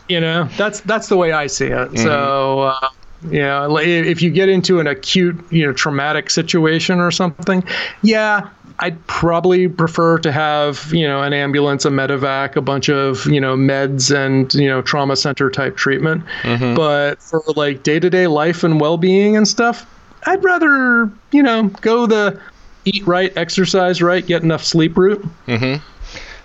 You 0.08 0.20
know, 0.20 0.48
that's 0.56 0.80
that's 0.80 1.08
the 1.08 1.16
way 1.16 1.32
I 1.32 1.46
see 1.46 1.66
it. 1.66 1.70
Mm-hmm. 1.70 1.96
So 1.98 2.60
uh, 2.60 2.88
yeah, 3.30 3.68
if 3.78 4.22
you 4.22 4.30
get 4.30 4.48
into 4.48 4.80
an 4.80 4.86
acute, 4.86 5.38
you 5.50 5.66
know, 5.66 5.72
traumatic 5.72 6.30
situation 6.30 6.98
or 6.98 7.10
something, 7.10 7.64
yeah, 8.02 8.48
I'd 8.78 9.06
probably 9.06 9.68
prefer 9.68 10.18
to 10.18 10.32
have, 10.32 10.92
you 10.92 11.06
know, 11.06 11.22
an 11.22 11.32
ambulance, 11.32 11.84
a 11.84 11.90
medevac, 11.90 12.56
a 12.56 12.60
bunch 12.60 12.88
of, 12.88 13.26
you 13.26 13.40
know, 13.40 13.56
meds 13.56 14.14
and, 14.14 14.52
you 14.54 14.68
know, 14.68 14.82
trauma 14.82 15.16
center 15.16 15.50
type 15.50 15.76
treatment. 15.76 16.24
Mm-hmm. 16.42 16.74
But 16.74 17.22
for 17.22 17.42
like 17.54 17.82
day 17.82 18.00
to 18.00 18.10
day 18.10 18.26
life 18.26 18.64
and 18.64 18.80
well 18.80 18.96
being 18.96 19.36
and 19.36 19.46
stuff, 19.46 19.86
I'd 20.26 20.42
rather, 20.42 21.10
you 21.30 21.42
know, 21.42 21.68
go 21.80 22.06
the 22.06 22.40
eat 22.84 23.06
right, 23.06 23.32
exercise 23.36 24.02
right, 24.02 24.26
get 24.26 24.42
enough 24.42 24.64
sleep 24.64 24.96
route. 24.96 25.24
Mm-hmm. 25.46 25.84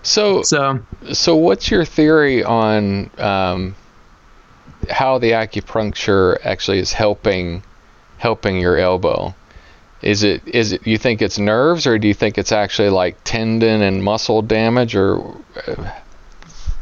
So, 0.03 0.43
so, 0.43 0.79
so 1.11 1.35
what's 1.35 1.71
your 1.71 1.85
theory 1.85 2.43
on 2.43 3.09
um, 3.17 3.75
how 4.89 5.17
the 5.17 5.31
acupuncture 5.31 6.37
actually 6.43 6.79
is 6.79 6.93
helping 6.93 7.63
helping 8.17 8.59
your 8.59 8.77
elbow? 8.77 9.33
Is 10.01 10.23
it 10.23 10.41
is 10.47 10.73
it 10.73 10.85
you 10.85 10.97
think 10.97 11.21
it's 11.21 11.39
nerves 11.39 11.87
or 11.87 11.97
do 11.97 12.07
you 12.07 12.13
think 12.13 12.37
it's 12.37 12.51
actually 12.51 12.89
like 12.89 13.17
tendon 13.23 13.81
and 13.81 14.03
muscle 14.03 14.41
damage 14.41 14.95
or 14.95 15.19
uh, 15.67 15.91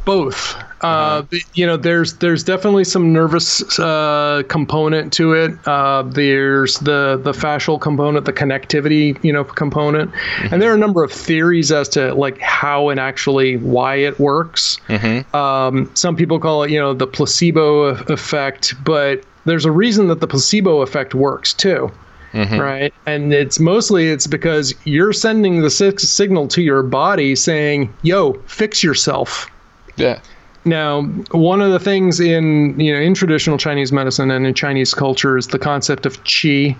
both? 0.04 0.56
Uh, 0.86 0.88
uh-huh. 0.88 1.38
you 1.54 1.66
know, 1.66 1.76
there's 1.76 2.14
there's 2.14 2.44
definitely 2.44 2.84
some 2.84 3.12
nervous 3.12 3.78
uh, 3.78 4.42
component 4.48 5.12
to 5.14 5.32
it. 5.32 5.52
Uh, 5.66 6.02
there's 6.02 6.78
the 6.78 7.20
the 7.22 7.32
fascial 7.32 7.80
component, 7.80 8.24
the 8.24 8.32
connectivity, 8.32 9.22
you 9.24 9.32
know, 9.32 9.42
component, 9.42 10.12
mm-hmm. 10.12 10.52
and 10.54 10.62
there 10.62 10.70
are 10.70 10.74
a 10.74 10.78
number 10.78 11.02
of 11.02 11.12
theories 11.12 11.72
as 11.72 11.88
to 11.88 12.14
like 12.14 12.38
how 12.38 12.88
and 12.88 13.00
actually 13.00 13.56
why 13.56 13.96
it 13.96 14.18
works. 14.20 14.78
Mm-hmm. 14.88 15.34
Um, 15.34 15.90
some 15.94 16.16
people 16.16 16.38
call 16.38 16.62
it, 16.62 16.70
you 16.70 16.78
know, 16.78 16.94
the 16.94 17.06
placebo 17.06 17.86
effect, 18.12 18.74
but 18.84 19.24
there's 19.44 19.64
a 19.64 19.72
reason 19.72 20.08
that 20.08 20.20
the 20.20 20.28
placebo 20.28 20.82
effect 20.82 21.14
works 21.14 21.52
too. 21.52 21.90
Mm-hmm. 22.32 22.60
Right. 22.60 22.94
And 23.06 23.32
it's 23.32 23.58
mostly 23.58 24.08
it's 24.10 24.26
because 24.26 24.74
you're 24.84 25.14
sending 25.14 25.62
the 25.62 25.70
signal 25.70 26.48
to 26.48 26.60
your 26.60 26.82
body 26.82 27.34
saying, 27.34 27.92
yo, 28.02 28.34
fix 28.46 28.84
yourself. 28.84 29.50
Yeah. 29.96 30.20
Now, 30.66 31.02
one 31.30 31.62
of 31.62 31.70
the 31.70 31.78
things 31.78 32.18
in 32.18 32.78
you 32.78 32.92
know 32.92 33.00
in 33.00 33.14
traditional 33.14 33.56
Chinese 33.56 33.92
medicine 33.92 34.30
and 34.30 34.46
in 34.46 34.52
Chinese 34.52 34.92
culture 34.92 35.38
is 35.38 35.46
the 35.46 35.58
concept 35.58 36.04
of 36.04 36.22
qi. 36.24 36.76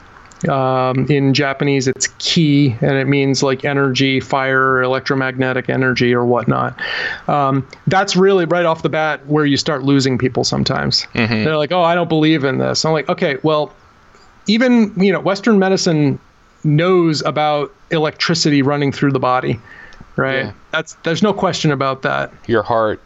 Um, 0.50 1.06
in 1.06 1.32
Japanese, 1.32 1.88
it's 1.88 2.08
ki, 2.18 2.76
and 2.82 2.92
it 2.92 3.06
means 3.06 3.42
like 3.42 3.64
energy, 3.64 4.20
fire, 4.20 4.82
electromagnetic 4.82 5.70
energy, 5.70 6.12
or 6.12 6.26
whatnot. 6.26 6.78
Um, 7.26 7.66
that's 7.86 8.16
really 8.16 8.44
right 8.44 8.66
off 8.66 8.82
the 8.82 8.90
bat 8.90 9.26
where 9.28 9.46
you 9.46 9.56
start 9.56 9.84
losing 9.84 10.18
people 10.18 10.44
sometimes. 10.44 11.06
Mm-hmm. 11.14 11.44
They're 11.44 11.56
like, 11.56 11.72
"Oh, 11.72 11.82
I 11.82 11.94
don't 11.94 12.10
believe 12.10 12.44
in 12.44 12.58
this." 12.58 12.84
I'm 12.84 12.92
like, 12.92 13.08
"Okay, 13.08 13.38
well, 13.44 13.72
even 14.46 14.92
you 14.96 15.10
know 15.10 15.20
Western 15.20 15.58
medicine 15.58 16.18
knows 16.64 17.22
about 17.22 17.72
electricity 17.90 18.60
running 18.60 18.92
through 18.92 19.12
the 19.12 19.20
body, 19.20 19.58
right? 20.16 20.46
Yeah. 20.46 20.52
That's 20.70 20.94
there's 21.04 21.22
no 21.22 21.32
question 21.32 21.70
about 21.70 22.02
that. 22.02 22.32
Your 22.46 22.62
heart, 22.62 23.00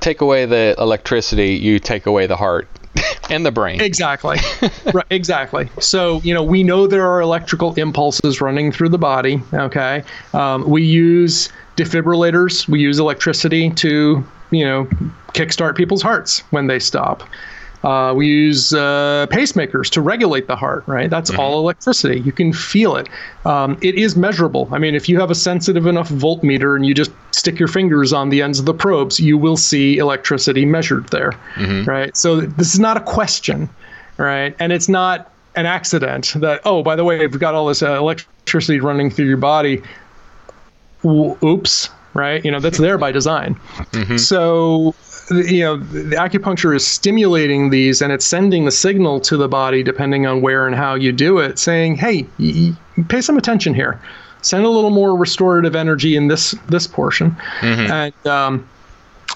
take 0.00 0.20
away 0.20 0.46
the 0.46 0.74
electricity, 0.78 1.54
you 1.54 1.78
take 1.78 2.06
away 2.06 2.26
the 2.26 2.36
heart 2.36 2.68
and 3.30 3.44
the 3.44 3.50
brain. 3.50 3.80
Exactly. 3.80 4.38
right, 4.92 5.06
exactly. 5.10 5.68
So, 5.80 6.20
you 6.22 6.34
know, 6.34 6.42
we 6.42 6.62
know 6.62 6.86
there 6.86 7.06
are 7.06 7.20
electrical 7.20 7.74
impulses 7.74 8.40
running 8.40 8.72
through 8.72 8.90
the 8.90 8.98
body. 8.98 9.42
Okay. 9.52 10.02
Um, 10.32 10.68
we 10.68 10.82
use 10.82 11.50
defibrillators, 11.76 12.68
we 12.68 12.80
use 12.80 12.98
electricity 12.98 13.70
to, 13.70 14.24
you 14.50 14.64
know, 14.64 14.84
kickstart 15.32 15.76
people's 15.76 16.02
hearts 16.02 16.40
when 16.50 16.66
they 16.66 16.78
stop. 16.78 17.22
Uh, 17.84 18.14
we 18.14 18.26
use 18.26 18.72
uh, 18.72 19.26
pacemakers 19.30 19.90
to 19.90 20.00
regulate 20.00 20.46
the 20.46 20.56
heart, 20.56 20.82
right? 20.86 21.10
That's 21.10 21.30
mm-hmm. 21.30 21.40
all 21.40 21.58
electricity. 21.58 22.18
You 22.20 22.32
can 22.32 22.54
feel 22.54 22.96
it. 22.96 23.10
Um, 23.44 23.76
it 23.82 23.94
is 23.94 24.16
measurable. 24.16 24.70
I 24.72 24.78
mean, 24.78 24.94
if 24.94 25.06
you 25.06 25.20
have 25.20 25.30
a 25.30 25.34
sensitive 25.34 25.86
enough 25.86 26.08
voltmeter 26.08 26.76
and 26.76 26.86
you 26.86 26.94
just 26.94 27.10
stick 27.32 27.58
your 27.58 27.68
fingers 27.68 28.10
on 28.14 28.30
the 28.30 28.40
ends 28.40 28.58
of 28.58 28.64
the 28.64 28.72
probes, 28.72 29.20
you 29.20 29.36
will 29.36 29.58
see 29.58 29.98
electricity 29.98 30.64
measured 30.64 31.08
there, 31.08 31.32
mm-hmm. 31.56 31.84
right? 31.84 32.16
So 32.16 32.40
this 32.40 32.72
is 32.72 32.80
not 32.80 32.96
a 32.96 33.02
question, 33.02 33.68
right? 34.16 34.56
And 34.58 34.72
it's 34.72 34.88
not 34.88 35.30
an 35.54 35.66
accident 35.66 36.32
that, 36.36 36.62
oh, 36.64 36.82
by 36.82 36.96
the 36.96 37.04
way, 37.04 37.18
we've 37.18 37.38
got 37.38 37.54
all 37.54 37.66
this 37.66 37.82
uh, 37.82 37.98
electricity 37.98 38.80
running 38.80 39.10
through 39.10 39.26
your 39.26 39.36
body. 39.36 39.82
Oops, 41.04 41.90
right? 42.14 42.42
You 42.42 42.50
know, 42.50 42.60
that's 42.60 42.78
there 42.78 42.96
by 42.96 43.12
design. 43.12 43.56
Mm-hmm. 43.92 44.16
So 44.16 44.94
you 45.30 45.60
know, 45.60 45.76
the 45.76 46.16
acupuncture 46.16 46.74
is 46.74 46.86
stimulating 46.86 47.70
these 47.70 48.02
and 48.02 48.12
it's 48.12 48.26
sending 48.26 48.64
the 48.64 48.70
signal 48.70 49.20
to 49.20 49.36
the 49.36 49.48
body, 49.48 49.82
depending 49.82 50.26
on 50.26 50.42
where 50.42 50.66
and 50.66 50.76
how 50.76 50.94
you 50.94 51.12
do 51.12 51.38
it, 51.38 51.58
saying, 51.58 51.96
hey, 51.96 52.26
pay 53.08 53.20
some 53.20 53.36
attention 53.36 53.74
here. 53.74 54.00
Send 54.42 54.64
a 54.64 54.68
little 54.68 54.90
more 54.90 55.16
restorative 55.16 55.74
energy 55.74 56.16
in 56.16 56.28
this 56.28 56.54
this 56.68 56.86
portion. 56.86 57.30
Mm-hmm. 57.60 57.92
And 57.92 58.26
um, 58.26 58.68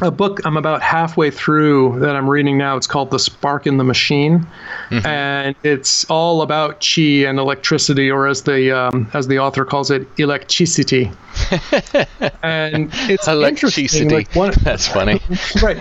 a 0.01 0.11
book 0.11 0.41
I'm 0.45 0.57
about 0.57 0.83
halfway 0.83 1.31
through 1.31 2.01
that 2.01 2.15
I'm 2.15 2.29
reading 2.29 2.57
now. 2.57 2.77
It's 2.77 2.87
called 2.87 3.11
The 3.11 3.19
Spark 3.19 3.67
in 3.67 3.77
the 3.77 3.85
Machine, 3.85 4.47
mm-hmm. 4.91 5.07
and 5.07 5.57
it's 5.63 6.09
all 6.11 6.43
about 6.43 6.81
chi 6.81 7.27
and 7.27 7.39
electricity, 7.39 8.11
or 8.11 8.27
as 8.27 8.43
the 8.43 8.77
um, 8.77 9.11
as 9.15 9.27
the 9.27 9.39
author 9.39 9.65
calls 9.65 9.91
it, 9.91 10.07
electricity. 10.19 11.11
and 12.43 12.91
it's 13.09 13.29
electricity. 13.29 14.09
Like 14.09 14.35
one, 14.35 14.53
That's 14.63 14.87
funny, 14.87 15.21
right? 15.63 15.81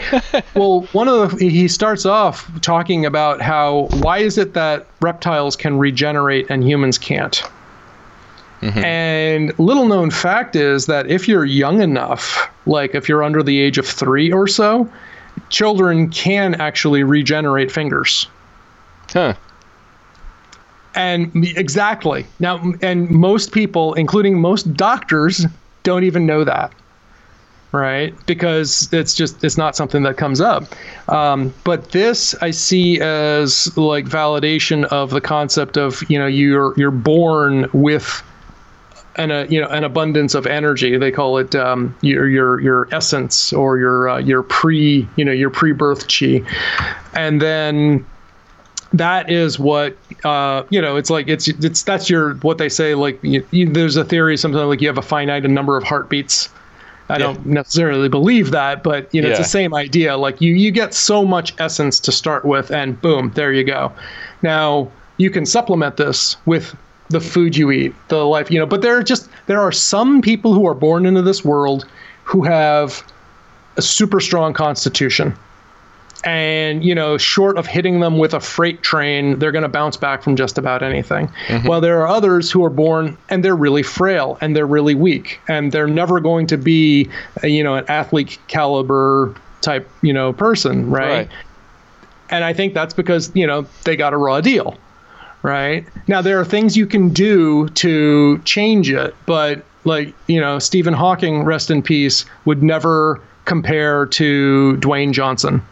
Well, 0.55 0.81
one 0.91 1.07
of 1.07 1.37
the 1.37 1.49
he 1.49 1.67
starts 1.67 2.05
off 2.05 2.49
talking 2.61 3.05
about 3.05 3.41
how 3.41 3.87
why 3.99 4.19
is 4.19 4.37
it 4.37 4.53
that 4.53 4.87
reptiles 5.01 5.55
can 5.55 5.77
regenerate 5.77 6.49
and 6.49 6.63
humans 6.63 6.97
can't. 6.97 7.43
Mm-hmm. 8.61 8.79
And 8.79 9.59
little 9.59 9.87
known 9.87 10.09
fact 10.09 10.55
is 10.55 10.87
that 10.87 11.09
if 11.09 11.27
you're 11.27 11.45
young 11.45 11.81
enough, 11.81 12.49
like 12.65 12.95
if 12.95 13.07
you're 13.07 13.23
under 13.23 13.43
the 13.43 13.59
age 13.59 13.77
of 13.77 13.87
three 13.87 14.31
or 14.31 14.47
so, 14.47 14.91
children 15.49 16.09
can 16.09 16.55
actually 16.55 17.03
regenerate 17.03 17.71
fingers. 17.71 18.27
Huh. 19.11 19.35
And 20.95 21.31
exactly. 21.55 22.25
Now, 22.39 22.73
and 22.81 23.09
most 23.11 23.51
people, 23.51 23.93
including 23.93 24.41
most 24.41 24.73
doctors, 24.73 25.45
don't 25.83 26.03
even 26.03 26.25
know 26.25 26.43
that. 26.43 26.73
Right, 27.73 28.15
because 28.25 28.91
it's 28.93 29.13
just 29.13 29.43
it's 29.43 29.57
not 29.57 29.75
something 29.75 30.01
that 30.03 30.15
comes 30.15 30.39
up. 30.39 30.63
Um, 31.09 31.53
but 31.65 31.91
this 31.91 32.33
I 32.41 32.49
see 32.49 32.99
as 33.01 33.75
like 33.77 34.05
validation 34.05 34.85
of 34.85 35.09
the 35.09 35.19
concept 35.19 35.77
of 35.77 36.01
you 36.09 36.17
know 36.17 36.27
you're 36.27 36.73
you're 36.77 36.91
born 36.91 37.69
with 37.73 38.23
an 39.17 39.31
a 39.31 39.45
you 39.45 39.59
know 39.59 39.67
an 39.67 39.83
abundance 39.83 40.35
of 40.35 40.45
energy. 40.45 40.97
They 40.97 41.11
call 41.11 41.37
it 41.37 41.55
um, 41.55 41.95
your 42.01 42.27
your 42.27 42.59
your 42.61 42.87
essence 42.91 43.53
or 43.53 43.77
your 43.77 44.09
uh, 44.09 44.17
your 44.19 44.43
pre 44.43 45.07
you 45.15 45.25
know 45.25 45.31
your 45.31 45.49
pre-birth 45.49 46.07
chi, 46.07 46.41
and 47.13 47.41
then 47.41 48.05
that 48.93 49.29
is 49.29 49.59
what 49.59 49.97
uh, 50.23 50.63
you 50.69 50.81
know. 50.81 50.95
It's 50.95 51.09
like 51.09 51.27
it's 51.27 51.47
it's 51.47 51.83
that's 51.83 52.09
your 52.09 52.35
what 52.35 52.57
they 52.57 52.69
say. 52.69 52.95
Like 52.95 53.19
you, 53.23 53.45
you, 53.51 53.69
there's 53.69 53.95
a 53.95 54.05
theory 54.05 54.37
sometimes 54.37 54.67
like 54.67 54.81
you 54.81 54.87
have 54.87 54.97
a 54.97 55.03
finite 55.03 55.43
number 55.43 55.77
of 55.77 55.83
heartbeats. 55.83 56.49
I 57.09 57.13
yeah. 57.13 57.19
don't 57.19 57.45
necessarily 57.45 58.09
believe 58.09 58.51
that, 58.51 58.83
but 58.83 59.13
you 59.13 59.21
know, 59.21 59.29
yeah. 59.29 59.35
it's 59.35 59.39
the 59.39 59.49
same 59.49 59.73
idea. 59.73 60.17
Like 60.17 60.41
you, 60.41 60.53
you 60.53 60.71
get 60.71 60.93
so 60.93 61.23
much 61.23 61.53
essence 61.57 62.01
to 62.01 62.11
start 62.11 62.43
with, 62.43 62.69
and 62.69 63.01
boom, 63.01 63.31
there 63.33 63.53
you 63.53 63.63
go. 63.63 63.93
Now 64.41 64.91
you 65.15 65.29
can 65.29 65.45
supplement 65.45 65.95
this 65.95 66.35
with 66.45 66.75
the 67.09 67.21
food 67.21 67.55
you 67.55 67.71
eat, 67.71 67.93
the 68.09 68.25
life, 68.25 68.51
you 68.51 68.59
know. 68.59 68.65
But 68.65 68.81
there 68.81 68.97
are 68.97 69.03
just 69.03 69.29
there 69.47 69.61
are 69.61 69.71
some 69.71 70.21
people 70.21 70.53
who 70.53 70.67
are 70.67 70.73
born 70.73 71.05
into 71.05 71.21
this 71.21 71.43
world 71.43 71.85
who 72.23 72.43
have 72.43 73.03
a 73.77 73.81
super 73.81 74.19
strong 74.19 74.53
constitution. 74.53 75.35
And, 76.23 76.83
you 76.83 76.95
know, 76.95 77.17
short 77.17 77.57
of 77.57 77.67
hitting 77.67 77.99
them 77.99 78.17
with 78.17 78.33
a 78.33 78.39
freight 78.39 78.81
train, 78.81 79.37
they're 79.37 79.51
going 79.51 79.63
to 79.63 79.69
bounce 79.69 79.95
back 79.95 80.23
from 80.23 80.35
just 80.35 80.57
about 80.57 80.81
anything. 80.81 81.27
Mm-hmm. 81.47 81.67
While 81.67 81.79
there 81.79 82.01
are 82.01 82.07
others 82.07 82.51
who 82.51 82.65
are 82.65 82.71
born 82.71 83.15
and 83.29 83.45
they're 83.45 83.55
really 83.55 83.83
frail 83.83 84.37
and 84.41 84.55
they're 84.55 84.67
really 84.67 84.95
weak 84.95 85.39
and 85.47 85.71
they're 85.71 85.87
never 85.87 86.19
going 86.19 86.47
to 86.47 86.57
be, 86.57 87.07
a, 87.43 87.47
you 87.47 87.63
know, 87.63 87.75
an 87.75 87.85
athlete 87.87 88.39
caliber 88.47 89.35
type, 89.61 89.87
you 90.01 90.11
know, 90.11 90.33
person, 90.33 90.89
right? 90.89 91.07
right? 91.07 91.29
And 92.31 92.43
I 92.43 92.51
think 92.51 92.73
that's 92.73 92.95
because, 92.95 93.31
you 93.35 93.45
know, 93.45 93.67
they 93.85 93.95
got 93.95 94.11
a 94.11 94.17
raw 94.17 94.41
deal 94.41 94.75
right? 95.47 95.87
Now 96.07 96.21
there 96.21 96.39
are 96.39 96.45
things 96.45 96.77
you 96.77 96.85
can 96.85 97.09
do 97.09 97.69
to 97.69 98.37
change 98.39 98.91
it, 98.91 99.15
but 99.25 99.63
like, 99.85 100.13
you 100.27 100.39
know, 100.39 100.59
Stephen 100.59 100.93
Hawking, 100.93 101.43
rest 101.43 101.71
in 101.71 101.81
peace, 101.81 102.25
would 102.45 102.61
never 102.61 103.21
compare 103.45 104.05
to 104.07 104.77
Dwayne 104.81 105.13
Johnson. 105.13 105.65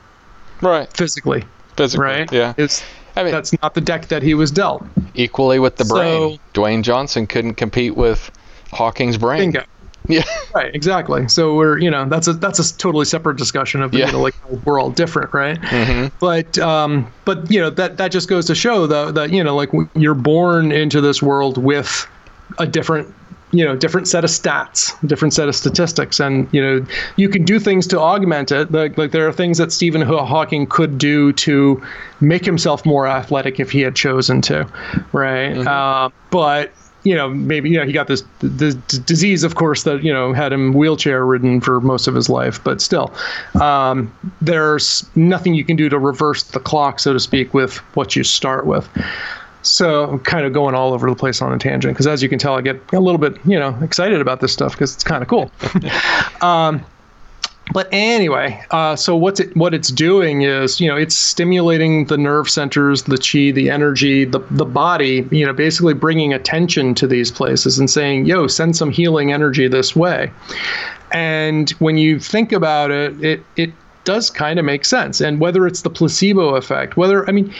Right. 0.61 0.91
Physically. 0.93 1.43
Physically. 1.75 2.05
Right? 2.05 2.31
Yeah. 2.31 2.53
It's 2.57 2.83
I 3.17 3.23
mean, 3.23 3.31
that's 3.31 3.53
not 3.61 3.73
the 3.75 3.81
deck 3.81 4.07
that 4.07 4.23
he 4.23 4.33
was 4.33 4.51
dealt. 4.51 4.85
Equally 5.13 5.59
with 5.59 5.77
the 5.77 5.85
brain. 5.85 6.37
So, 6.37 6.61
Dwayne 6.61 6.81
Johnson 6.81 7.27
couldn't 7.27 7.55
compete 7.55 7.95
with 7.95 8.31
Hawking's 8.71 9.17
brain. 9.17 9.51
Bingo. 9.51 9.63
Yeah. 10.07 10.23
Right. 10.53 10.73
Exactly. 10.73 11.27
So 11.27 11.55
we're 11.55 11.77
you 11.79 11.91
know 11.91 12.07
that's 12.07 12.27
a 12.27 12.33
that's 12.33 12.59
a 12.59 12.77
totally 12.77 13.05
separate 13.05 13.37
discussion 13.37 13.81
of 13.81 13.93
yeah. 13.93 14.05
you 14.07 14.11
know 14.13 14.21
like 14.21 14.35
we're 14.65 14.79
all 14.79 14.89
different, 14.91 15.33
right? 15.33 15.59
Mm-hmm. 15.59 16.15
But 16.19 16.57
um, 16.59 17.11
but 17.25 17.51
you 17.51 17.59
know 17.59 17.69
that 17.71 17.97
that 17.97 18.11
just 18.11 18.29
goes 18.29 18.45
to 18.45 18.55
show 18.55 18.87
that 18.87 19.15
that 19.15 19.31
you 19.31 19.43
know 19.43 19.55
like 19.55 19.69
you're 19.95 20.13
born 20.13 20.71
into 20.71 21.01
this 21.01 21.21
world 21.21 21.57
with 21.57 22.07
a 22.57 22.65
different 22.65 23.13
you 23.51 23.63
know 23.63 23.75
different 23.75 24.07
set 24.07 24.23
of 24.23 24.29
stats 24.29 24.93
different 25.07 25.33
set 25.33 25.47
of 25.47 25.55
statistics 25.55 26.19
and 26.19 26.47
you 26.51 26.61
know 26.61 26.85
you 27.15 27.29
can 27.29 27.43
do 27.45 27.59
things 27.59 27.87
to 27.87 27.99
augment 27.99 28.51
it 28.51 28.71
like, 28.71 28.97
like 28.97 29.11
there 29.11 29.27
are 29.27 29.31
things 29.31 29.57
that 29.57 29.71
stephen 29.71 30.01
hawking 30.01 30.65
could 30.65 30.97
do 30.97 31.31
to 31.33 31.81
make 32.19 32.43
himself 32.43 32.85
more 32.85 33.07
athletic 33.07 33.59
if 33.59 33.71
he 33.71 33.81
had 33.81 33.95
chosen 33.95 34.41
to 34.41 34.67
right 35.13 35.53
mm-hmm. 35.53 35.67
uh, 35.67 36.09
but 36.31 36.73
you 37.05 37.13
know, 37.15 37.29
maybe 37.29 37.69
you 37.69 37.77
know 37.77 37.85
he 37.85 37.93
got 37.93 38.07
this 38.07 38.23
the, 38.39 38.73
disease, 39.05 39.43
of 39.43 39.55
course, 39.55 39.83
that 39.83 40.03
you 40.03 40.11
know 40.11 40.33
had 40.33 40.51
him 40.51 40.73
wheelchair 40.73 41.23
ridden 41.25 41.61
for 41.61 41.79
most 41.79 42.07
of 42.07 42.15
his 42.15 42.29
life. 42.29 42.61
But 42.63 42.81
still, 42.81 43.13
um, 43.61 44.13
there's 44.41 45.05
nothing 45.15 45.53
you 45.53 45.63
can 45.63 45.75
do 45.75 45.87
to 45.87 45.99
reverse 45.99 46.43
the 46.43 46.59
clock, 46.59 46.99
so 46.99 47.13
to 47.13 47.19
speak, 47.19 47.53
with 47.53 47.77
what 47.95 48.15
you 48.15 48.23
start 48.23 48.65
with. 48.65 48.89
So 49.61 50.09
I'm 50.09 50.19
kind 50.19 50.45
of 50.45 50.53
going 50.53 50.75
all 50.75 50.93
over 50.93 51.09
the 51.09 51.15
place 51.15 51.41
on 51.41 51.53
a 51.53 51.59
tangent 51.59 51.93
because, 51.93 52.07
as 52.07 52.23
you 52.23 52.29
can 52.29 52.39
tell, 52.39 52.55
I 52.55 52.61
get 52.61 52.81
a 52.91 52.99
little 52.99 53.19
bit, 53.19 53.37
you 53.45 53.59
know, 53.59 53.77
excited 53.81 54.19
about 54.19 54.41
this 54.41 54.51
stuff 54.51 54.73
because 54.73 54.93
it's 54.93 55.03
kind 55.03 55.21
of 55.21 55.29
cool. 55.29 55.51
um, 56.41 56.83
but 57.73 57.89
anyway, 57.91 58.63
uh, 58.71 58.95
so 58.95 59.15
what's 59.15 59.39
it 59.39 59.55
what 59.55 59.73
it's 59.73 59.89
doing 59.89 60.43
is 60.43 60.79
you 60.79 60.87
know 60.87 60.95
it's 60.95 61.15
stimulating 61.15 62.05
the 62.05 62.17
nerve 62.17 62.49
centers, 62.49 63.03
the 63.03 63.17
chi, 63.17 63.51
the 63.51 63.69
energy, 63.69 64.23
the 64.23 64.39
the 64.51 64.65
body. 64.65 65.27
You 65.31 65.45
know, 65.45 65.53
basically 65.53 65.93
bringing 65.93 66.33
attention 66.33 66.93
to 66.95 67.07
these 67.07 67.31
places 67.31 67.79
and 67.79 67.89
saying, 67.89 68.25
"Yo, 68.25 68.47
send 68.47 68.75
some 68.75 68.91
healing 68.91 69.33
energy 69.33 69.67
this 69.67 69.95
way." 69.95 70.31
And 71.11 71.71
when 71.71 71.97
you 71.97 72.19
think 72.19 72.51
about 72.51 72.91
it, 72.91 73.23
it 73.23 73.43
it 73.55 73.71
does 74.03 74.29
kind 74.29 74.59
of 74.59 74.65
make 74.65 74.85
sense. 74.85 75.19
And 75.19 75.39
whether 75.39 75.65
it's 75.65 75.81
the 75.81 75.89
placebo 75.89 76.55
effect, 76.55 76.97
whether 76.97 77.27
I 77.27 77.31
mean, 77.31 77.53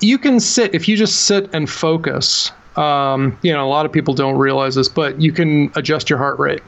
you 0.00 0.18
can 0.18 0.38
sit 0.38 0.74
if 0.74 0.86
you 0.86 0.96
just 0.96 1.22
sit 1.22 1.48
and 1.54 1.68
focus. 1.68 2.52
Um, 2.76 3.38
you 3.42 3.52
know, 3.52 3.64
a 3.64 3.70
lot 3.70 3.86
of 3.86 3.92
people 3.92 4.14
don't 4.14 4.36
realize 4.36 4.74
this, 4.74 4.88
but 4.88 5.20
you 5.20 5.32
can 5.32 5.70
adjust 5.76 6.10
your 6.10 6.18
heart 6.18 6.38
rate 6.40 6.60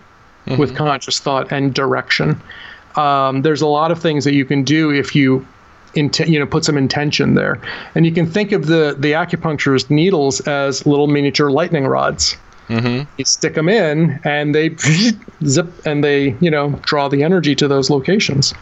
mm-hmm. 0.47 0.61
with 0.61 0.75
conscious 0.75 1.19
thought 1.19 1.51
and 1.53 1.75
direction. 1.75 2.41
Um, 2.97 3.43
there's 3.43 3.63
a 3.63 3.67
lot 3.67 3.91
of 3.91 4.01
things 4.01 4.25
that 4.25 4.35
you 4.35 4.45
can 4.45 4.63
do 4.65 4.91
if 4.91 5.15
you 5.15 5.47
you 5.95 6.39
know 6.39 6.47
put 6.47 6.63
some 6.63 6.77
intention 6.77 7.35
there 7.35 7.59
and 7.95 8.05
you 8.05 8.13
can 8.13 8.31
think 8.31 8.53
of 8.53 8.67
the 8.67 8.95
the 8.99 9.13
acupuncturist 9.13 9.89
needles 9.89 10.41
as 10.41 10.85
little 10.85 11.07
miniature 11.07 11.51
lightning 11.51 11.87
rods 11.87 12.37
mm-hmm. 12.69 13.09
you 13.17 13.25
stick 13.25 13.55
them 13.55 13.69
in 13.69 14.21
and 14.23 14.55
they 14.55 14.77
zip 15.47 15.69
and 15.87 16.05
they 16.05 16.37
you 16.41 16.51
know 16.51 16.71
draw 16.83 17.09
the 17.09 17.23
energy 17.23 17.55
to 17.55 17.67
those 17.67 17.89
locations 17.89 18.53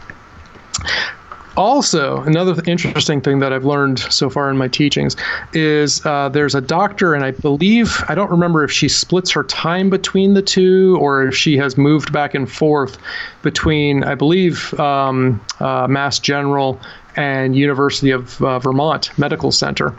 also, 1.57 2.21
another 2.21 2.61
interesting 2.65 3.21
thing 3.21 3.39
that 3.39 3.53
I've 3.53 3.65
learned 3.65 3.99
so 3.99 4.29
far 4.29 4.49
in 4.49 4.57
my 4.57 4.67
teachings 4.67 5.15
is 5.53 6.05
uh, 6.05 6.29
there's 6.29 6.55
a 6.55 6.61
doctor, 6.61 7.13
and 7.13 7.23
I 7.23 7.31
believe, 7.31 8.03
I 8.07 8.15
don't 8.15 8.31
remember 8.31 8.63
if 8.63 8.71
she 8.71 8.87
splits 8.89 9.31
her 9.31 9.43
time 9.43 9.89
between 9.89 10.33
the 10.33 10.41
two 10.41 10.97
or 10.99 11.27
if 11.27 11.35
she 11.35 11.57
has 11.57 11.77
moved 11.77 12.11
back 12.11 12.33
and 12.33 12.51
forth 12.51 12.97
between, 13.41 14.03
I 14.03 14.15
believe, 14.15 14.73
um, 14.79 15.41
uh, 15.59 15.87
Mass 15.87 16.19
General 16.19 16.79
and 17.15 17.55
University 17.55 18.11
of 18.11 18.41
uh, 18.41 18.59
Vermont 18.59 19.17
Medical 19.17 19.51
Center. 19.51 19.89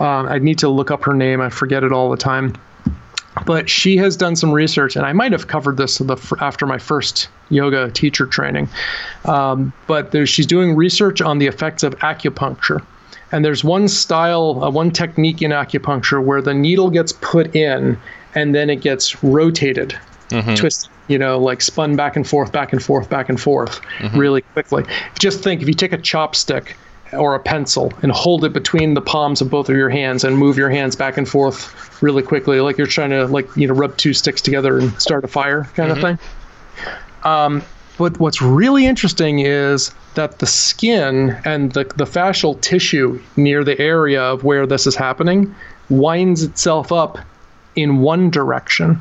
Um, 0.00 0.26
I 0.26 0.38
need 0.38 0.58
to 0.58 0.68
look 0.68 0.90
up 0.90 1.02
her 1.04 1.14
name, 1.14 1.40
I 1.40 1.50
forget 1.50 1.84
it 1.84 1.92
all 1.92 2.10
the 2.10 2.16
time 2.16 2.54
but 3.46 3.68
she 3.68 3.96
has 3.96 4.16
done 4.16 4.36
some 4.36 4.52
research, 4.52 4.96
and 4.96 5.04
I 5.06 5.12
might 5.12 5.32
have 5.32 5.46
covered 5.46 5.76
this 5.76 5.98
the, 5.98 6.16
after 6.40 6.66
my 6.66 6.78
first 6.78 7.28
yoga 7.48 7.90
teacher 7.90 8.26
training. 8.26 8.68
Um, 9.24 9.72
but 9.86 10.28
she's 10.28 10.46
doing 10.46 10.76
research 10.76 11.20
on 11.20 11.38
the 11.38 11.46
effects 11.46 11.82
of 11.82 11.96
acupuncture. 11.98 12.84
And 13.32 13.44
there's 13.44 13.62
one 13.62 13.88
style, 13.88 14.62
uh, 14.62 14.70
one 14.70 14.90
technique 14.90 15.40
in 15.42 15.52
acupuncture 15.52 16.22
where 16.22 16.42
the 16.42 16.54
needle 16.54 16.90
gets 16.90 17.12
put 17.12 17.54
in 17.54 17.98
and 18.34 18.54
then 18.54 18.70
it 18.70 18.80
gets 18.80 19.22
rotated, 19.22 19.96
mm-hmm. 20.30 20.54
twisted, 20.54 20.90
you 21.08 21.18
know, 21.18 21.38
like 21.38 21.60
spun 21.60 21.96
back 21.96 22.16
and 22.16 22.26
forth, 22.26 22.52
back 22.52 22.72
and 22.72 22.82
forth, 22.82 23.08
back 23.08 23.28
and 23.28 23.40
forth 23.40 23.80
mm-hmm. 23.98 24.18
really 24.18 24.42
quickly. 24.42 24.84
Just 25.18 25.42
think 25.42 25.62
if 25.62 25.68
you 25.68 25.74
take 25.74 25.92
a 25.92 25.98
chopstick 25.98 26.74
or 27.12 27.34
a 27.34 27.40
pencil 27.40 27.92
and 28.02 28.12
hold 28.12 28.44
it 28.44 28.52
between 28.52 28.94
the 28.94 29.00
palms 29.00 29.40
of 29.40 29.50
both 29.50 29.68
of 29.68 29.76
your 29.76 29.90
hands 29.90 30.24
and 30.24 30.36
move 30.36 30.56
your 30.56 30.70
hands 30.70 30.96
back 30.96 31.16
and 31.16 31.28
forth 31.28 32.02
really 32.02 32.22
quickly, 32.22 32.60
like 32.60 32.78
you're 32.78 32.86
trying 32.86 33.10
to 33.10 33.26
like 33.26 33.54
you 33.56 33.66
know 33.66 33.74
rub 33.74 33.96
two 33.96 34.14
sticks 34.14 34.40
together 34.40 34.78
and 34.78 35.00
start 35.00 35.24
a 35.24 35.28
fire 35.28 35.64
kind 35.74 35.92
mm-hmm. 35.92 36.04
of 36.04 36.18
thing. 36.18 36.28
Um, 37.24 37.62
but 37.98 38.18
what's 38.18 38.40
really 38.40 38.86
interesting 38.86 39.40
is 39.40 39.92
that 40.14 40.38
the 40.38 40.46
skin 40.46 41.36
and 41.44 41.72
the, 41.72 41.84
the 41.96 42.06
fascial 42.06 42.58
tissue 42.60 43.20
near 43.36 43.62
the 43.62 43.78
area 43.78 44.22
of 44.22 44.42
where 44.42 44.66
this 44.66 44.86
is 44.86 44.96
happening 44.96 45.54
winds 45.90 46.42
itself 46.42 46.92
up 46.92 47.18
in 47.76 47.98
one 47.98 48.30
direction. 48.30 49.00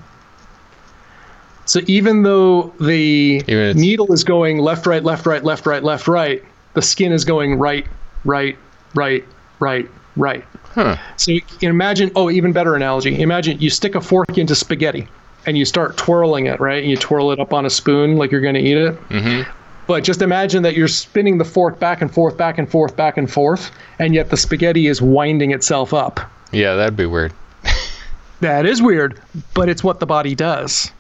So 1.65 1.81
even 1.87 2.23
though 2.23 2.73
the 2.79 3.43
even 3.47 3.77
needle 3.77 4.11
is 4.11 4.23
going 4.23 4.57
left, 4.57 4.85
right, 4.85 5.03
left, 5.03 5.25
right, 5.25 5.43
left, 5.43 5.65
right, 5.65 5.83
left, 5.83 6.07
right, 6.07 6.43
the 6.73 6.81
skin 6.81 7.11
is 7.11 7.23
going 7.23 7.55
right, 7.55 7.85
right, 8.25 8.57
right, 8.95 9.23
right, 9.59 9.89
right. 10.15 10.43
Huh. 10.65 10.97
So 11.17 11.31
you 11.31 11.41
can 11.41 11.69
imagine, 11.69 12.11
oh, 12.15 12.29
even 12.29 12.51
better 12.51 12.75
analogy. 12.75 13.21
Imagine 13.21 13.59
you 13.59 13.69
stick 13.69 13.95
a 13.95 14.01
fork 14.01 14.37
into 14.37 14.55
spaghetti 14.55 15.07
and 15.45 15.57
you 15.57 15.65
start 15.65 15.97
twirling 15.97 16.45
it, 16.45 16.59
right? 16.59 16.81
And 16.81 16.89
you 16.89 16.97
twirl 16.97 17.31
it 17.31 17.39
up 17.39 17.53
on 17.53 17.65
a 17.65 17.69
spoon 17.69 18.17
like 18.17 18.31
you're 18.31 18.41
going 18.41 18.55
to 18.55 18.61
eat 18.61 18.77
it. 18.77 19.09
Mm-hmm. 19.09 19.49
But 19.87 20.03
just 20.03 20.21
imagine 20.21 20.61
that 20.63 20.75
you're 20.75 20.87
spinning 20.87 21.39
the 21.39 21.45
fork 21.45 21.79
back 21.79 22.01
and 22.01 22.13
forth, 22.13 22.37
back 22.37 22.59
and 22.59 22.69
forth, 22.69 22.95
back 22.95 23.17
and 23.17 23.31
forth, 23.31 23.71
and 23.97 24.13
yet 24.13 24.29
the 24.29 24.37
spaghetti 24.37 24.85
is 24.85 25.01
winding 25.01 25.51
itself 25.51 25.95
up. 25.95 26.19
Yeah, 26.51 26.75
that'd 26.75 26.95
be 26.95 27.07
weird. 27.07 27.33
that 28.41 28.67
is 28.67 28.83
weird, 28.83 29.19
but 29.55 29.67
it's 29.67 29.83
what 29.83 29.99
the 29.99 30.05
body 30.05 30.35
does. 30.35 30.91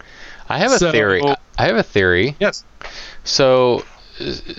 I 0.49 0.57
have 0.57 0.71
a 0.71 0.79
so, 0.79 0.91
theory. 0.91 1.21
I 1.59 1.65
have 1.67 1.75
a 1.75 1.83
theory. 1.83 2.35
Yes. 2.39 2.63
So, 3.23 3.85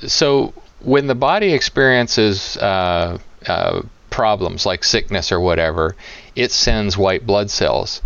so 0.07 0.55
when 0.83 1.07
the 1.07 1.15
body 1.15 1.53
experiences 1.53 2.57
uh, 2.57 3.19
uh, 3.47 3.83
problems 4.11 4.67
like 4.67 4.85
sickness 4.85 5.33
or 5.33 5.41
whatever, 5.41 5.97
it 6.35 6.51
sends 6.51 6.97
white 6.97 7.27
blood 7.27 7.51
cells. 7.51 8.03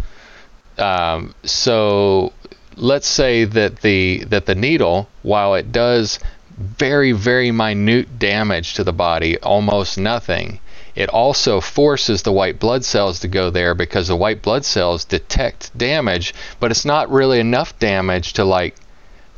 Um, 0.79 1.35
so 1.45 2.33
let's 2.77 3.07
say 3.07 3.45
that 3.45 3.81
the 3.81 4.25
that 4.25 4.47
the 4.47 4.55
needle, 4.55 5.09
while 5.23 5.55
it 5.55 5.73
does 5.73 6.19
very 6.57 7.13
very 7.13 7.51
minute 7.51 8.19
damage 8.19 8.75
to 8.75 8.85
the 8.85 8.93
body, 8.93 9.39
almost 9.39 9.99
nothing, 9.99 10.61
it 10.95 11.09
also 11.09 11.61
forces 11.61 12.23
the 12.23 12.33
white 12.33 12.59
blood 12.59 12.85
cells 12.85 13.21
to 13.21 13.29
go 13.29 13.51
there 13.51 13.75
because 13.75 14.09
the 14.09 14.17
white 14.17 14.43
blood 14.43 14.65
cells 14.65 15.05
detect 15.05 15.77
damage, 15.77 16.35
but 16.61 16.71
it's 16.71 16.85
not 16.85 17.11
really 17.11 17.41
enough 17.41 17.79
damage 17.79 18.33
to 18.35 18.45
like 18.45 18.77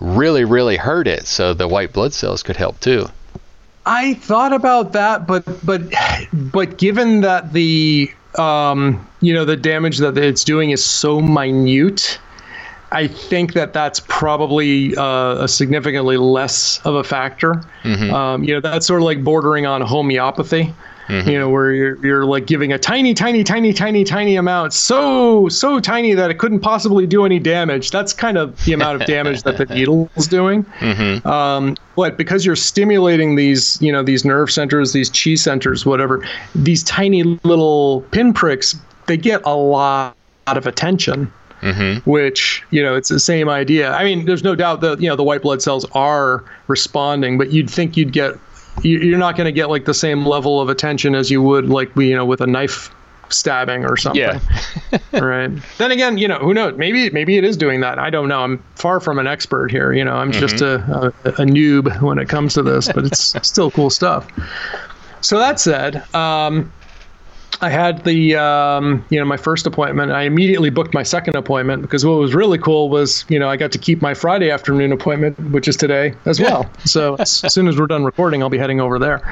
really 0.01 0.45
really 0.45 0.77
hurt 0.77 1.07
it. 1.07 1.27
So 1.27 1.55
the 1.55 1.69
white 1.69 1.93
blood 1.93 2.13
cells 2.13 2.43
could 2.43 2.57
help 2.57 2.81
too. 2.81 3.09
I 3.87 4.15
thought 4.15 4.53
about 4.53 4.93
that, 4.93 5.27
but 5.27 5.45
but 5.65 5.83
but 6.33 6.77
given 6.77 7.21
that 7.21 7.53
the 7.53 8.11
um, 8.37 9.07
you 9.21 9.33
know 9.33 9.45
the 9.45 9.57
damage 9.57 9.99
that 9.99 10.19
it's 10.19 10.43
doing 10.45 10.71
is 10.71 10.85
so 10.85 11.21
minute, 11.21 12.19
I 12.91 13.07
think 13.07 13.53
that 13.55 13.73
that's 13.73 14.01
probably 14.01 14.97
uh, 14.97 15.45
a 15.45 15.49
significantly 15.49 16.17
less 16.17 16.81
of 16.85 16.97
a 16.97 17.05
factor. 17.05 17.63
Mm-hmm. 17.85 18.13
Um, 18.13 18.45
you 18.45 18.55
know, 18.55 18.61
that's 18.61 18.87
sort 18.87 19.01
of 19.01 19.05
like 19.05 19.23
bordering 19.23 19.67
on 19.67 19.81
homeopathy 19.83 20.75
mm-hmm. 21.09 21.29
you 21.29 21.39
know, 21.39 21.49
where 21.49 21.73
you're, 21.73 22.07
you're 22.07 22.25
like 22.25 22.47
giving 22.47 22.73
a 22.73 22.79
tiny, 22.79 23.15
tiny, 23.15 23.45
tiny, 23.45 23.73
tiny, 23.73 24.05
tiny 24.05 24.37
amount, 24.37 24.73
so, 24.73 25.49
so 25.49 25.81
tiny 25.81 26.15
that 26.15 26.31
it 26.31 26.39
couldn't 26.39 26.61
possibly 26.61 27.07
do 27.07 27.25
any 27.25 27.39
damage. 27.39 27.91
That's 27.91 28.13
kind 28.13 28.39
of 28.39 28.65
the 28.65 28.73
amount 28.73 29.01
of 29.01 29.07
damage 29.07 29.43
that 29.45 29.57
the 29.57 29.67
needle 29.75 30.11
is 30.17 30.27
doing. 30.27 30.65
Mm-hmm. 30.65 31.27
Um, 31.27 31.77
but 31.95 32.17
because 32.17 32.45
you're 32.45 32.57
stimulating 32.57 33.37
these, 33.37 33.81
you 33.81 33.93
know, 33.93 34.03
these 34.03 34.25
nerve 34.25 34.51
centers, 34.51 34.93
these 34.93 35.11
chi 35.11 35.35
centers, 35.35 35.87
whatever, 35.87 36.27
these 36.55 36.83
tiny 36.83 37.23
little 37.23 38.03
pinpricks, 38.11 38.77
they 39.07 39.17
get 39.17 39.41
a 39.45 39.55
lot 39.55 40.17
of 40.47 40.67
attention. 40.67 41.33
Mm-hmm. 41.63 42.09
Which 42.09 42.63
you 42.71 42.83
know, 42.83 42.95
it's 42.97 43.09
the 43.09 43.19
same 43.19 43.49
idea. 43.49 43.91
I 43.93 44.05
mean, 44.05 44.27
there's 44.27 44.45
no 44.45 44.55
doubt 44.55 44.83
that 44.83 45.01
you 45.01 45.09
know 45.09 45.17
the 45.17 45.25
white 45.25 45.41
blood 45.41 45.63
cells 45.63 45.87
are 45.93 46.45
responding, 46.69 47.39
but 47.39 47.51
you'd 47.51 47.71
think 47.71 47.97
you'd 47.97 48.13
get 48.13 48.35
you're 48.83 49.19
not 49.19 49.37
going 49.37 49.47
to 49.47 49.53
get 49.53 49.71
like 49.71 49.85
the 49.85 49.95
same 49.95 50.27
level 50.27 50.61
of 50.61 50.69
attention 50.69 51.15
as 51.15 51.31
you 51.31 51.43
would 51.43 51.69
like 51.69 51.95
you 51.97 52.15
know 52.15 52.25
with 52.25 52.41
a 52.41 52.47
knife 52.47 52.91
stabbing 53.29 53.85
or 53.85 53.97
something. 53.97 54.23
Yeah. 54.23 54.41
right. 55.13 55.51
Then 55.79 55.91
again, 55.91 56.19
you 56.19 56.29
know, 56.29 56.39
who 56.39 56.55
knows? 56.55 56.77
Maybe 56.77 57.11
maybe 57.11 57.37
it 57.37 57.45
is 57.45 57.57
doing 57.57 57.81
that. 57.81 57.99
I 57.99 58.11
don't 58.11 58.29
know. 58.29 58.41
I'm 58.41 58.63
far 58.75 59.01
from 59.01 59.19
an 59.19 59.27
expert 59.27 59.71
here. 59.71 59.93
You 59.93 60.05
know, 60.05 60.15
I'm 60.15 60.31
mm-hmm. 60.31 60.41
just 60.41 60.61
a, 60.61 61.13
a, 61.25 61.29
a 61.29 61.47
noob 61.47 62.01
when 62.03 62.19
it 62.19 62.29
comes 62.29 62.55
to 62.55 62.63
this, 62.63 62.91
but 62.93 63.05
it's 63.05 63.35
still 63.49 63.71
cool 63.71 63.91
stuff. 63.91 64.29
So 65.21 65.39
that 65.39 65.59
said, 65.59 66.03
um, 66.15 66.73
I 67.61 67.71
had 67.71 68.05
the 68.05 68.37
um, 68.37 69.05
you 69.09 69.19
know 69.19 69.25
my 69.25 69.37
first 69.37 69.67
appointment. 69.67 70.13
I 70.13 70.23
immediately 70.23 70.71
booked 70.71 70.93
my 70.93 71.03
second 71.03 71.37
appointment 71.37 71.83
because 71.83 72.05
what 72.05 72.19
was 72.19 72.35
really 72.35 72.59
cool 72.59 72.89
was 72.89 73.25
you 73.29 73.39
know 73.39 73.49
I 73.49 73.57
got 73.57 73.73
to 73.73 73.79
keep 73.79 74.03
my 74.03 74.15
Friday 74.15 74.51
afternoon 74.51 74.93
appointment, 74.93 75.39
which 75.53 75.69
is 75.69 75.77
today 75.77 76.15
as 76.27 76.41
well. 76.41 76.71
so 76.85 77.15
as 77.19 77.31
soon 77.31 77.69
as 77.69 77.79
we're 77.79 77.87
done 77.87 78.05
recording, 78.05 78.43
I'll 78.43 78.51
be 78.51 78.59
heading 78.59 78.81
over 78.81 78.99
there. 78.99 79.23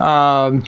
Um, 0.00 0.64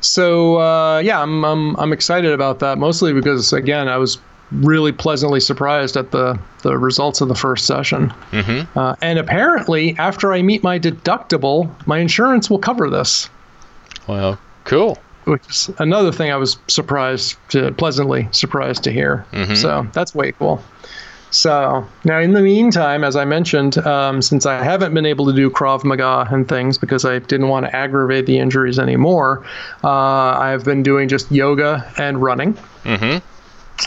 so 0.00 0.58
uh, 0.58 0.98
yeah, 1.00 1.20
I'm, 1.20 1.44
I'm 1.44 1.76
I'm 1.76 1.92
excited 1.92 2.32
about 2.32 2.60
that 2.60 2.78
mostly 2.78 3.12
because 3.12 3.52
again 3.52 3.88
I 3.88 3.98
was 3.98 4.18
really 4.52 4.92
pleasantly 4.92 5.40
surprised 5.40 5.96
at 5.96 6.10
the 6.10 6.38
the 6.62 6.76
results 6.78 7.20
of 7.20 7.28
the 7.28 7.34
first 7.34 7.66
session. 7.66 8.12
Mm-hmm. 8.32 8.78
Uh, 8.78 8.96
and 9.02 9.18
apparently, 9.18 9.96
after 9.98 10.32
I 10.32 10.42
meet 10.42 10.62
my 10.62 10.78
deductible, 10.78 11.70
my 11.86 11.98
insurance 11.98 12.48
will 12.48 12.58
cover 12.58 12.88
this. 12.88 13.28
Well, 14.06 14.38
cool. 14.64 14.98
Which 15.24 15.48
is 15.48 15.70
another 15.78 16.12
thing 16.12 16.30
I 16.30 16.36
was 16.36 16.58
surprised 16.68 17.36
to 17.50 17.72
pleasantly 17.72 18.28
surprised 18.32 18.84
to 18.84 18.92
hear. 18.92 19.26
Mm-hmm. 19.32 19.54
So 19.54 19.86
that's 19.92 20.14
way 20.14 20.32
cool. 20.32 20.62
So 21.30 21.86
now, 22.04 22.18
in 22.18 22.32
the 22.32 22.40
meantime, 22.42 23.04
as 23.04 23.14
I 23.14 23.24
mentioned, 23.24 23.78
um, 23.78 24.20
since 24.20 24.46
I 24.46 24.62
haven't 24.62 24.94
been 24.94 25.06
able 25.06 25.26
to 25.26 25.32
do 25.32 25.48
Krav 25.48 25.84
Maga 25.84 26.26
and 26.30 26.48
things 26.48 26.76
because 26.76 27.04
I 27.04 27.20
didn't 27.20 27.48
want 27.48 27.66
to 27.66 27.74
aggravate 27.74 28.26
the 28.26 28.38
injuries 28.38 28.78
anymore, 28.78 29.44
uh, 29.84 29.88
I've 29.88 30.64
been 30.64 30.82
doing 30.82 31.08
just 31.08 31.30
yoga 31.30 31.88
and 31.98 32.20
running. 32.20 32.54
Mm-hmm. 32.84 33.24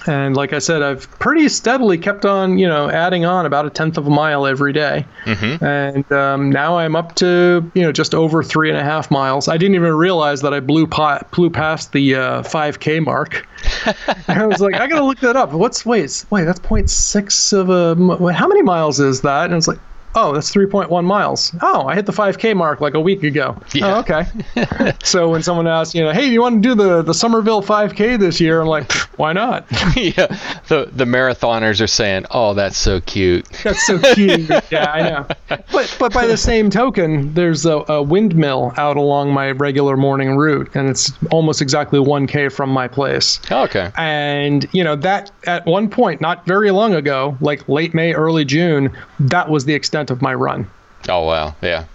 And 0.08 0.36
like 0.36 0.54
I 0.54 0.60
said, 0.60 0.82
I've 0.82 1.10
pretty 1.20 1.48
steadily 1.50 1.98
kept 1.98 2.26
on, 2.26 2.58
you 2.58 2.68
know, 2.68 2.90
adding 2.90 3.26
on 3.26 3.46
about 3.46 3.66
a 3.66 3.70
tenth 3.70 3.98
of 3.98 4.08
a 4.08 4.10
mile 4.10 4.46
every 4.46 4.74
day. 4.74 5.06
Mm-hmm. 5.26 5.64
And 5.64 6.12
um, 6.12 6.50
now 6.50 6.78
I'm 6.78 6.96
up 6.96 7.16
to, 7.16 7.72
you 7.74 7.82
know, 7.82 7.92
just 7.92 8.14
over 8.14 8.44
three 8.44 8.70
and 8.70 8.78
a 8.78 8.84
half 8.84 9.12
miles. 9.12 9.48
I 9.48 9.58
didn't 9.58 9.76
even 9.76 9.94
realize 9.94 10.42
that 10.42 10.54
I 10.54 10.60
blew, 10.60 10.88
po- 10.88 11.26
blew 11.32 11.50
past 11.50 11.92
the 11.92 12.16
uh, 12.16 12.42
5K 12.44 13.04
mark. 13.04 13.48
I 14.28 14.46
was 14.46 14.60
like, 14.60 14.76
I 14.76 14.88
gotta 14.88 15.06
look 15.06 15.20
that 15.20 15.36
up. 15.36 15.54
What's 15.54 15.86
wait, 15.86 16.26
wait, 16.30 16.44
that's 16.44 16.60
0.6 16.60 17.54
of 17.54 17.70
a. 17.70 18.34
How 18.34 18.48
many 18.48 18.62
miles 18.62 19.00
is 19.00 19.22
that? 19.22 19.46
And 19.46 19.56
it's 19.56 19.68
like, 19.68 19.80
oh, 20.16 20.34
that's 20.34 20.54
3.1 20.54 21.04
miles. 21.06 21.56
Oh, 21.62 21.88
I 21.88 21.96
hit 21.96 22.06
the 22.06 22.12
5K 22.12 22.56
mark 22.56 22.82
like 22.82 22.94
a 22.94 23.00
week 23.00 23.24
ago. 23.24 23.56
Oh, 23.58 23.66
yeah. 23.74 23.96
Oh, 23.96 24.00
okay. 24.00 24.94
so 25.04 25.30
when 25.30 25.44
someone 25.44 25.68
asks, 25.68 25.96
you 25.96 26.04
know, 26.04 26.12
hey, 26.12 26.28
do 26.28 26.32
you 26.32 26.42
want 26.42 26.62
to 26.62 26.70
do 26.70 26.76
the, 26.76 27.02
the 27.02 27.14
Somerville 27.14 27.62
5K 27.62 28.20
this 28.20 28.40
year? 28.40 28.62
I'm 28.62 28.68
like, 28.68 28.92
why 29.18 29.34
not? 29.34 29.66
yeah. 29.96 30.28
The, 30.68 30.90
the 30.92 31.06
marathoners 31.06 31.82
are 31.82 31.88
saying, 31.88 32.26
oh, 32.32 32.54
that's 32.54 32.78
so 32.78 33.02
cute. 33.02 33.48
That's 33.64 33.86
so 33.86 34.00
cute. 34.14 34.50
yeah, 34.72 34.92
I 34.92 35.02
know. 35.02 35.28
But, 35.72 35.96
but 36.00 36.14
by 36.14 36.28
the 36.28 36.38
same 36.38 36.70
token, 36.70 37.34
there's 37.34 37.66
a, 37.66 37.84
a 37.88 38.02
windmill 38.02 38.74
out 38.78 38.98
along 38.98 39.32
my 39.34 39.52
regular 39.52 39.98
morning 39.98 40.36
route, 40.36 40.70
and 40.76 40.90
it's 40.90 41.12
almost 41.32 41.62
exactly 41.62 42.00
1K 42.00 42.52
from 42.52 42.70
my 42.70 42.88
place. 42.88 43.40
Oh, 43.52 43.64
okay. 43.64 43.92
And, 43.98 44.68
you 44.74 44.84
know, 44.84 44.96
that 44.98 45.32
at 45.46 45.66
one 45.66 45.90
point, 45.90 46.22
not 46.22 46.46
very 46.46 46.72
long 46.72 46.94
ago, 46.94 47.38
like 47.42 47.68
late 47.68 47.94
May, 47.94 48.14
early 48.14 48.46
June, 48.46 48.96
that 49.20 49.50
was 49.50 49.66
the 49.66 49.74
extent 49.74 50.03
of 50.10 50.22
my 50.22 50.34
run. 50.34 50.70
Oh 51.10 51.26
wow, 51.26 51.56
yeah. 51.62 51.86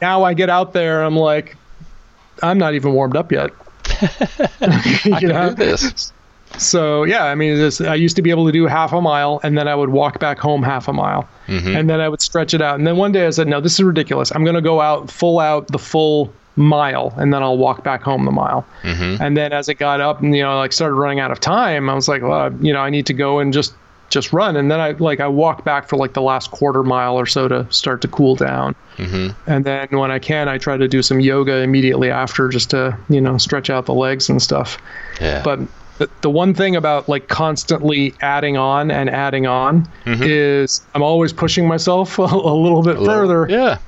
Now 0.00 0.24
I 0.24 0.34
get 0.34 0.50
out 0.50 0.72
there, 0.72 1.02
I'm 1.02 1.16
like, 1.16 1.56
I'm 2.42 2.58
not 2.58 2.74
even 2.74 2.92
warmed 2.92 3.16
up 3.16 3.32
yet. 3.32 3.50
I 4.60 5.18
can 5.18 5.28
know? 5.28 5.50
do 5.50 5.54
this. 5.54 6.12
So 6.56 7.04
yeah, 7.04 7.24
I 7.24 7.34
mean, 7.34 7.56
this, 7.56 7.80
I 7.80 7.94
used 7.94 8.16
to 8.16 8.22
be 8.22 8.30
able 8.30 8.46
to 8.46 8.52
do 8.52 8.66
half 8.66 8.92
a 8.92 9.00
mile, 9.00 9.40
and 9.42 9.56
then 9.58 9.68
I 9.68 9.74
would 9.74 9.90
walk 9.90 10.18
back 10.18 10.38
home 10.38 10.62
half 10.62 10.88
a 10.88 10.92
mile, 10.92 11.28
mm-hmm. 11.46 11.76
and 11.76 11.90
then 11.90 12.00
I 12.00 12.08
would 12.08 12.22
stretch 12.22 12.54
it 12.54 12.62
out. 12.62 12.78
And 12.78 12.86
then 12.86 12.96
one 12.96 13.12
day 13.12 13.26
I 13.26 13.30
said, 13.30 13.48
no, 13.48 13.60
this 13.60 13.74
is 13.74 13.82
ridiculous. 13.82 14.32
I'm 14.34 14.44
going 14.44 14.56
to 14.56 14.62
go 14.62 14.80
out 14.80 15.10
full 15.10 15.40
out 15.40 15.68
the 15.68 15.78
full 15.78 16.32
mile, 16.56 17.14
and 17.16 17.32
then 17.32 17.42
I'll 17.42 17.58
walk 17.58 17.84
back 17.84 18.02
home 18.02 18.24
the 18.24 18.30
mile. 18.30 18.66
Mm-hmm. 18.82 19.22
And 19.22 19.36
then 19.36 19.52
as 19.52 19.68
it 19.68 19.74
got 19.74 20.00
up, 20.00 20.20
and 20.20 20.34
you 20.34 20.42
know, 20.42 20.56
like 20.56 20.72
started 20.72 20.94
running 20.94 21.20
out 21.20 21.30
of 21.30 21.40
time, 21.40 21.88
I 21.88 21.94
was 21.94 22.08
like, 22.08 22.22
well, 22.22 22.52
you 22.60 22.72
know, 22.72 22.80
I 22.80 22.90
need 22.90 23.06
to 23.06 23.14
go 23.14 23.38
and 23.38 23.52
just 23.52 23.74
just 24.08 24.32
run. 24.32 24.56
And 24.56 24.70
then 24.70 24.80
i 24.80 24.92
like 24.92 25.20
i 25.20 25.28
walk 25.28 25.64
back 25.64 25.88
for 25.88 25.96
like 25.96 26.14
the 26.14 26.22
last 26.22 26.50
quarter 26.50 26.82
mile 26.82 27.18
or 27.18 27.26
so 27.26 27.48
to 27.48 27.70
start 27.72 28.00
to 28.02 28.08
cool 28.08 28.34
down. 28.34 28.74
Mm-hmm. 28.96 29.28
and 29.48 29.64
then 29.64 29.86
when 29.92 30.10
i 30.10 30.18
can 30.18 30.48
i 30.48 30.58
try 30.58 30.76
to 30.76 30.88
do 30.88 31.02
some 31.02 31.20
yoga 31.20 31.58
immediately 31.58 32.10
after 32.10 32.48
just 32.48 32.70
to 32.70 32.98
you 33.08 33.20
know 33.20 33.38
stretch 33.38 33.70
out 33.70 33.86
the 33.86 33.94
legs 33.94 34.28
and 34.28 34.42
stuff. 34.42 34.78
Yeah. 35.20 35.42
but 35.42 35.60
the, 35.98 36.08
the 36.22 36.30
one 36.30 36.54
thing 36.54 36.74
about 36.76 37.08
like 37.08 37.28
constantly 37.28 38.14
adding 38.20 38.56
on 38.56 38.90
and 38.90 39.10
adding 39.10 39.46
on 39.46 39.88
mm-hmm. 40.04 40.22
is 40.22 40.80
i'm 40.94 41.02
always 41.02 41.32
pushing 41.32 41.66
myself 41.68 42.18
a, 42.18 42.22
a 42.22 42.54
little 42.54 42.82
bit 42.82 42.96
a 42.96 43.04
further. 43.04 43.42
little, 43.42 43.56
yeah. 43.56 43.78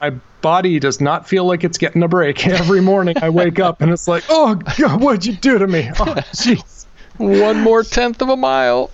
My 0.00 0.10
body 0.40 0.78
does 0.78 1.02
not 1.02 1.28
feel 1.28 1.44
like 1.44 1.64
it's 1.64 1.76
getting 1.76 2.02
a 2.02 2.08
break. 2.08 2.46
Every 2.46 2.80
morning 2.80 3.16
i 3.22 3.30
wake 3.30 3.58
up 3.58 3.80
and 3.80 3.90
it's 3.90 4.06
like 4.06 4.24
oh 4.28 4.54
god 4.54 5.00
what'd 5.00 5.26
you 5.26 5.34
do 5.34 5.58
to 5.58 5.66
me? 5.66 5.90
Oh 6.00 6.14
jeez 6.34 6.86
one 7.20 7.60
more 7.60 7.82
tenth 7.82 8.22
of 8.22 8.28
a 8.28 8.36
mile 8.36 8.90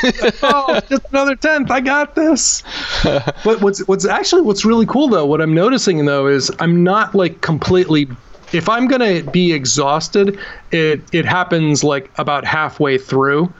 oh, 0.42 0.80
just 0.88 1.02
another 1.10 1.34
tenth. 1.34 1.70
I 1.70 1.80
got 1.80 2.14
this. 2.14 2.62
but 3.04 3.60
what's 3.60 3.86
what's 3.88 4.06
actually 4.06 4.42
what's 4.42 4.64
really 4.64 4.86
cool 4.86 5.08
though, 5.08 5.26
what 5.26 5.40
I'm 5.40 5.54
noticing 5.54 6.04
though 6.04 6.26
is 6.26 6.50
I'm 6.58 6.82
not 6.84 7.14
like 7.14 7.40
completely. 7.40 8.08
If 8.52 8.68
I'm 8.68 8.86
gonna 8.86 9.22
be 9.22 9.52
exhausted, 9.52 10.38
it 10.70 11.02
it 11.12 11.24
happens 11.24 11.84
like 11.84 12.10
about 12.18 12.44
halfway 12.44 12.96
through, 12.98 13.52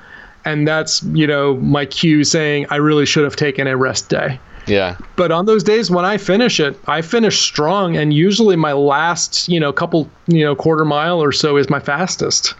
and 0.45 0.66
that's 0.66 1.03
you 1.03 1.27
know 1.27 1.57
my 1.57 1.87
cue 1.87 2.25
saying 2.25 2.66
I 2.71 2.77
really 2.77 3.07
should 3.07 3.25
have 3.25 3.37
taken 3.37 3.66
a 3.66 3.77
rest 3.77 4.09
day. 4.09 4.39
Yeah. 4.66 4.99
But 5.16 5.33
on 5.33 5.47
those 5.47 5.64
days 5.64 5.91
when 5.91 6.05
I 6.05 6.19
finish 6.19 6.61
it, 6.61 6.79
I 6.87 7.03
finish 7.03 7.41
strong, 7.41 7.97
and 7.97 8.14
usually 8.14 8.57
my 8.57 8.73
last 8.73 9.49
you 9.49 9.59
know 9.59 9.73
couple 9.73 10.09
you 10.29 10.45
know 10.45 10.55
quarter 10.55 10.85
mile 10.85 11.23
or 11.23 11.33
so 11.33 11.57
is 11.57 11.69
my 11.69 11.81
fastest. 11.81 12.55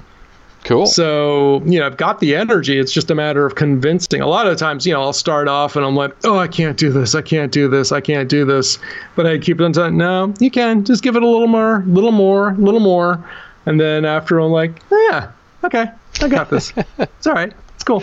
Cool. 0.69 0.85
So, 0.85 1.63
you 1.65 1.81
know, 1.81 1.87
I've 1.87 1.97
got 1.97 2.21
the 2.21 2.37
energy. 2.37 2.79
It's 2.79 2.93
just 2.93 3.11
a 3.11 3.15
matter 3.15 3.47
of 3.47 3.55
convincing. 3.55 4.21
A 4.21 4.27
lot 4.27 4.47
of 4.47 4.59
times, 4.59 4.87
you 4.87 4.93
know, 4.93 5.01
I'll 5.01 5.15
start 5.15 5.49
off 5.49 5.77
and 5.77 5.87
I'm 5.87 5.97
like, 5.97 6.15
oh, 6.25 6.37
I 6.39 6.47
can't 6.47 6.77
do 6.77 6.93
this. 6.93 7.15
I 7.15 7.23
can't 7.23 7.51
do 7.51 7.69
this. 7.69 7.91
I 7.91 8.03
can't 8.03 8.29
do 8.29 8.45
this. 8.45 8.79
But 9.17 9.27
I 9.27 9.39
keep 9.39 9.63
on 9.63 9.73
saying, 9.73 9.97
no, 9.97 10.35
you 10.41 10.51
can. 10.51 10.85
Just 10.85 11.03
give 11.03 11.17
it 11.17 11.23
a 11.23 11.27
little 11.27 11.49
more, 11.49 11.83
little 11.87 12.13
more, 12.13 12.55
little 12.59 12.81
more. 12.81 13.25
And 13.65 13.81
then 13.81 14.05
after 14.05 14.39
I'm 14.39 14.51
like, 14.51 14.73
oh, 14.93 15.09
yeah, 15.11 15.31
okay, 15.65 15.91
I 16.21 16.29
got 16.29 16.51
this. 16.51 16.75
it's 16.99 17.27
all 17.27 17.33
right. 17.33 17.55
It's 17.75 17.85
cool. 17.85 18.03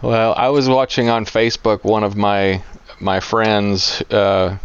Well, 0.00 0.32
I 0.34 0.48
was 0.48 0.70
watching 0.70 1.10
on 1.10 1.26
Facebook 1.26 1.84
one 1.84 2.04
of 2.04 2.16
my 2.16 2.62
my 3.00 3.20
friends, 3.20 4.02
uh, 4.10 4.56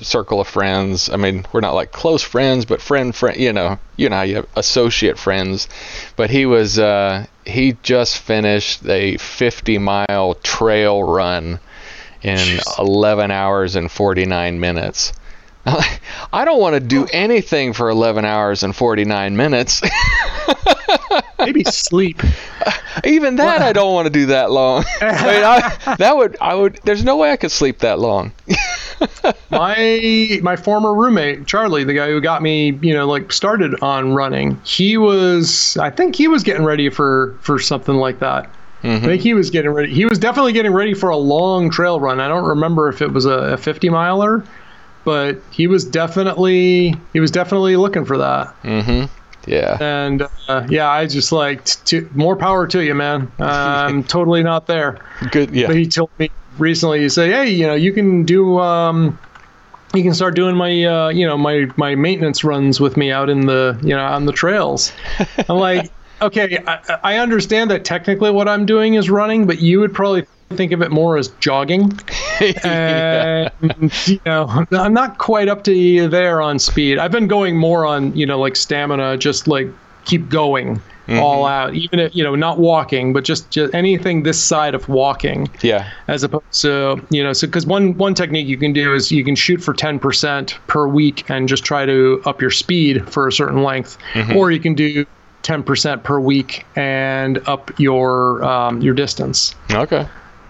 circle 0.00 0.40
of 0.40 0.48
friends. 0.48 1.08
I 1.08 1.16
mean, 1.16 1.46
we're 1.52 1.60
not 1.60 1.74
like 1.74 1.92
close 1.92 2.22
friends, 2.22 2.64
but 2.64 2.80
friend, 2.80 3.14
friend. 3.14 3.38
You 3.38 3.52
know, 3.52 3.78
you 3.96 4.08
know 4.08 4.22
you 4.22 4.36
have 4.36 4.48
associate 4.56 5.18
friends. 5.18 5.68
But 6.16 6.30
he 6.30 6.46
was, 6.46 6.78
uh, 6.78 7.26
he 7.44 7.76
just 7.82 8.18
finished 8.18 8.86
a 8.86 9.16
50 9.18 9.78
mile 9.78 10.34
trail 10.42 11.02
run 11.02 11.60
in 12.22 12.38
Jeez. 12.38 12.78
11 12.78 13.30
hours 13.30 13.76
and 13.76 13.90
49 13.90 14.58
minutes. 14.58 15.12
I 16.32 16.44
don't 16.44 16.60
want 16.60 16.74
to 16.74 16.80
do 16.80 17.06
anything 17.12 17.72
for 17.72 17.88
11 17.88 18.24
hours 18.24 18.62
and 18.62 18.74
49 18.74 19.36
minutes. 19.36 19.82
Maybe 21.40 21.64
sleep. 21.64 22.22
Even 23.04 23.36
that, 23.36 23.62
I 23.62 23.72
don't 23.72 23.92
want 23.92 24.06
to 24.06 24.12
do 24.12 24.26
that 24.26 24.52
long. 24.52 24.84
I 25.00 25.26
mean, 25.26 25.42
I, 25.42 25.96
that 25.96 26.16
would, 26.16 26.36
I 26.40 26.54
would. 26.54 26.78
There's 26.84 27.02
no 27.02 27.16
way 27.16 27.32
I 27.32 27.36
could 27.36 27.50
sleep 27.50 27.78
that 27.80 27.98
long. 27.98 28.32
my 29.50 30.38
my 30.42 30.56
former 30.56 30.94
roommate 30.94 31.46
Charlie, 31.46 31.84
the 31.84 31.94
guy 31.94 32.08
who 32.08 32.20
got 32.20 32.42
me, 32.42 32.78
you 32.80 32.94
know, 32.94 33.06
like 33.06 33.32
started 33.32 33.74
on 33.82 34.14
running. 34.14 34.60
He 34.64 34.96
was, 34.96 35.76
I 35.78 35.90
think, 35.90 36.14
he 36.14 36.28
was 36.28 36.42
getting 36.44 36.64
ready 36.64 36.88
for 36.90 37.36
for 37.40 37.58
something 37.58 37.96
like 37.96 38.20
that. 38.20 38.50
Mm-hmm. 38.82 39.04
I 39.04 39.08
think 39.08 39.22
he 39.22 39.34
was 39.34 39.50
getting 39.50 39.72
ready. 39.72 39.92
He 39.92 40.04
was 40.04 40.18
definitely 40.18 40.52
getting 40.52 40.72
ready 40.72 40.94
for 40.94 41.10
a 41.10 41.16
long 41.16 41.70
trail 41.70 41.98
run. 41.98 42.20
I 42.20 42.28
don't 42.28 42.46
remember 42.46 42.88
if 42.88 43.02
it 43.02 43.12
was 43.12 43.26
a, 43.26 43.54
a 43.54 43.56
50 43.56 43.88
miler 43.88 44.44
but 45.06 45.40
he 45.52 45.68
was 45.68 45.84
definitely 45.84 46.94
he 47.14 47.20
was 47.20 47.30
definitely 47.30 47.76
looking 47.76 48.04
for 48.04 48.18
that. 48.18 48.48
Mm-hmm. 48.64 49.06
Yeah. 49.48 49.78
And 49.80 50.26
uh, 50.48 50.66
yeah, 50.68 50.90
I 50.90 51.06
just 51.06 51.30
like 51.30 51.64
to, 51.64 52.10
more 52.12 52.34
power 52.34 52.66
to 52.66 52.84
you, 52.84 52.94
man. 52.94 53.30
Uh, 53.38 53.44
I'm 53.88 54.02
totally 54.02 54.42
not 54.42 54.66
there. 54.66 54.98
Good. 55.30 55.54
Yeah. 55.54 55.68
But 55.68 55.76
he 55.76 55.86
told 55.86 56.10
me 56.18 56.30
recently. 56.58 57.00
He 57.00 57.08
said, 57.08 57.30
"Hey, 57.30 57.50
you 57.50 57.66
know, 57.66 57.74
you 57.74 57.92
can 57.92 58.24
do." 58.24 58.58
Um, 58.58 59.18
you 59.94 60.02
can 60.02 60.12
start 60.12 60.34
doing 60.34 60.56
my 60.56 60.84
uh, 60.84 61.08
you 61.08 61.24
know 61.24 61.38
my 61.38 61.68
my 61.76 61.94
maintenance 61.94 62.42
runs 62.42 62.80
with 62.80 62.96
me 62.96 63.12
out 63.12 63.30
in 63.30 63.46
the 63.46 63.78
you 63.82 63.94
know 63.94 64.04
on 64.04 64.26
the 64.26 64.32
trails 64.32 64.92
i'm 65.48 65.56
like 65.56 65.90
okay 66.20 66.62
I, 66.66 66.98
I 67.02 67.16
understand 67.18 67.70
that 67.70 67.84
technically 67.84 68.30
what 68.30 68.46
i'm 68.46 68.66
doing 68.66 68.94
is 68.94 69.08
running 69.08 69.46
but 69.46 69.62
you 69.62 69.80
would 69.80 69.94
probably 69.94 70.26
think 70.54 70.72
of 70.72 70.82
it 70.82 70.90
more 70.90 71.16
as 71.16 71.28
jogging. 71.40 71.98
and, 72.64 73.50
you 74.06 74.20
know, 74.26 74.66
I'm 74.72 74.94
not 74.94 75.18
quite 75.18 75.48
up 75.48 75.64
to 75.64 76.08
there 76.08 76.40
on 76.40 76.58
speed. 76.58 76.98
I've 76.98 77.12
been 77.12 77.28
going 77.28 77.56
more 77.56 77.84
on, 77.86 78.16
you 78.16 78.26
know, 78.26 78.38
like 78.38 78.56
stamina, 78.56 79.16
just 79.16 79.48
like 79.48 79.68
keep 80.04 80.28
going 80.28 80.76
mm-hmm. 80.76 81.18
all 81.18 81.46
out, 81.46 81.74
even 81.74 81.98
if, 81.98 82.14
you 82.14 82.22
know, 82.22 82.34
not 82.34 82.58
walking, 82.58 83.12
but 83.12 83.24
just, 83.24 83.50
just 83.50 83.74
anything 83.74 84.22
this 84.22 84.42
side 84.42 84.74
of 84.74 84.88
walking. 84.88 85.48
Yeah. 85.62 85.90
As 86.08 86.22
opposed 86.22 86.62
to, 86.62 87.04
you 87.10 87.22
know, 87.22 87.32
so 87.32 87.46
because 87.46 87.66
one, 87.66 87.96
one 87.98 88.14
technique 88.14 88.46
you 88.46 88.56
can 88.56 88.72
do 88.72 88.94
is 88.94 89.10
you 89.10 89.24
can 89.24 89.34
shoot 89.34 89.62
for 89.62 89.74
10% 89.74 90.54
per 90.66 90.86
week 90.86 91.28
and 91.28 91.48
just 91.48 91.64
try 91.64 91.86
to 91.86 92.22
up 92.24 92.40
your 92.40 92.50
speed 92.50 93.08
for 93.08 93.26
a 93.26 93.32
certain 93.32 93.62
length, 93.62 93.98
mm-hmm. 94.12 94.36
or 94.36 94.50
you 94.50 94.60
can 94.60 94.74
do 94.74 95.04
10% 95.42 96.02
per 96.02 96.18
week 96.18 96.66
and 96.74 97.38
up 97.46 97.70
your 97.78 98.42
um, 98.42 98.80
your 98.80 98.94
distance. 98.94 99.54
Okay. 99.70 100.06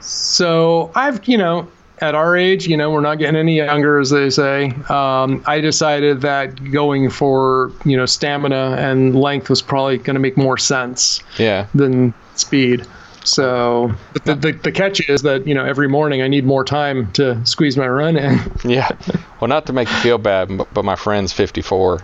So 0.06 0.90
I've, 0.94 1.26
you 1.26 1.36
know, 1.36 1.68
at 1.98 2.14
our 2.14 2.36
age, 2.36 2.66
you 2.66 2.76
know, 2.76 2.90
we're 2.90 3.00
not 3.00 3.18
getting 3.18 3.36
any 3.36 3.56
younger, 3.56 3.98
as 3.98 4.10
they 4.10 4.30
say. 4.30 4.70
Um, 4.88 5.42
I 5.46 5.60
decided 5.60 6.20
that 6.20 6.70
going 6.70 7.10
for, 7.10 7.72
you 7.84 7.96
know, 7.96 8.06
stamina 8.06 8.76
and 8.78 9.18
length 9.18 9.48
was 9.48 9.62
probably 9.62 9.98
going 9.98 10.14
to 10.14 10.20
make 10.20 10.36
more 10.36 10.58
sense. 10.58 11.22
Yeah. 11.38 11.66
Than 11.74 12.12
speed. 12.34 12.86
So 13.24 13.92
the, 14.24 14.36
the, 14.36 14.52
the 14.52 14.70
catch 14.70 15.08
is 15.08 15.22
that 15.22 15.48
you 15.48 15.54
know 15.54 15.64
every 15.64 15.88
morning 15.88 16.22
I 16.22 16.28
need 16.28 16.44
more 16.44 16.64
time 16.64 17.10
to 17.14 17.44
squeeze 17.44 17.76
my 17.76 17.88
run 17.88 18.16
in. 18.16 18.38
yeah. 18.64 18.88
Well, 19.40 19.48
not 19.48 19.66
to 19.66 19.72
make 19.72 19.88
you 19.88 19.96
feel 19.96 20.18
bad, 20.18 20.56
but 20.72 20.84
my 20.84 20.94
friend's 20.94 21.32
54. 21.32 22.02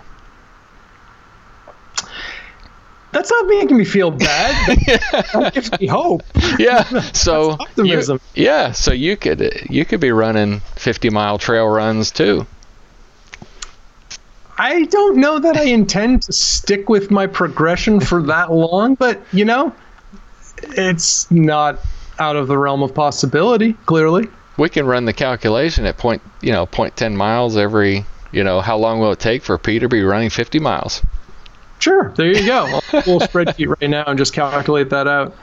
That's 3.13 3.31
not 3.31 3.47
making 3.47 3.77
me 3.77 3.85
feel 3.85 4.11
bad. 4.11 4.79
That 5.33 5.55
gives 5.55 5.81
me 5.81 5.87
hope. 5.87 6.23
Yeah. 6.59 6.83
So 7.13 7.53
optimism. 7.53 8.21
You, 8.35 8.45
yeah. 8.45 8.73
So 8.73 8.93
you 8.93 9.17
could 9.17 9.67
you 9.71 9.85
could 9.85 10.01
be 10.01 10.13
running 10.13 10.61
50 10.77 11.11
mile 11.11 11.39
trail 11.39 11.67
runs 11.67 12.11
too. 12.11 12.47
I 14.59 14.85
don't 14.85 15.17
know 15.17 15.39
that 15.39 15.57
I 15.57 15.65
intend 15.65 16.23
to 16.23 16.33
stick 16.33 16.89
with 16.89 17.11
my 17.11 17.27
progression 17.27 18.01
for 18.01 18.23
that 18.25 18.53
long, 18.53 18.95
but 18.95 19.21
you 19.33 19.45
know, 19.45 19.75
it's 20.63 21.31
not 21.31 21.81
out 22.19 22.37
of 22.37 22.49
the 22.49 22.59
realm 22.59 22.83
of 22.83 22.95
possibility. 22.95 23.73
Clearly, 23.87 24.29
we 24.59 24.69
can 24.69 24.87
run 24.87 25.05
the 25.07 25.13
calculation 25.13 25.87
at 25.87 25.97
point 25.97 26.23
you 26.43 26.53
know 26.53 26.67
point 26.67 26.97
ten 26.97 27.17
miles 27.17 27.57
every. 27.57 28.05
You 28.31 28.45
know, 28.45 28.63
how 28.63 28.79
long 28.79 28.99
will 28.99 29.13
it 29.13 29.21
take 29.21 29.43
for 29.43 29.59
Peter 29.59 29.81
to 29.81 29.89
be 29.91 30.03
running 30.03 30.31
50 30.31 30.59
miles? 30.59 31.03
Sure, 31.83 32.13
there 32.15 32.29
you 32.29 32.47
go. 32.47 32.67
I'll 32.93 33.03
pull 33.03 33.21
a 33.21 33.27
spreadsheet 33.27 33.67
right 33.81 33.91
now 33.91 34.05
and 34.07 34.17
just 34.17 34.33
calculate 34.33 34.89
that 34.91 35.09
out. 35.09 35.35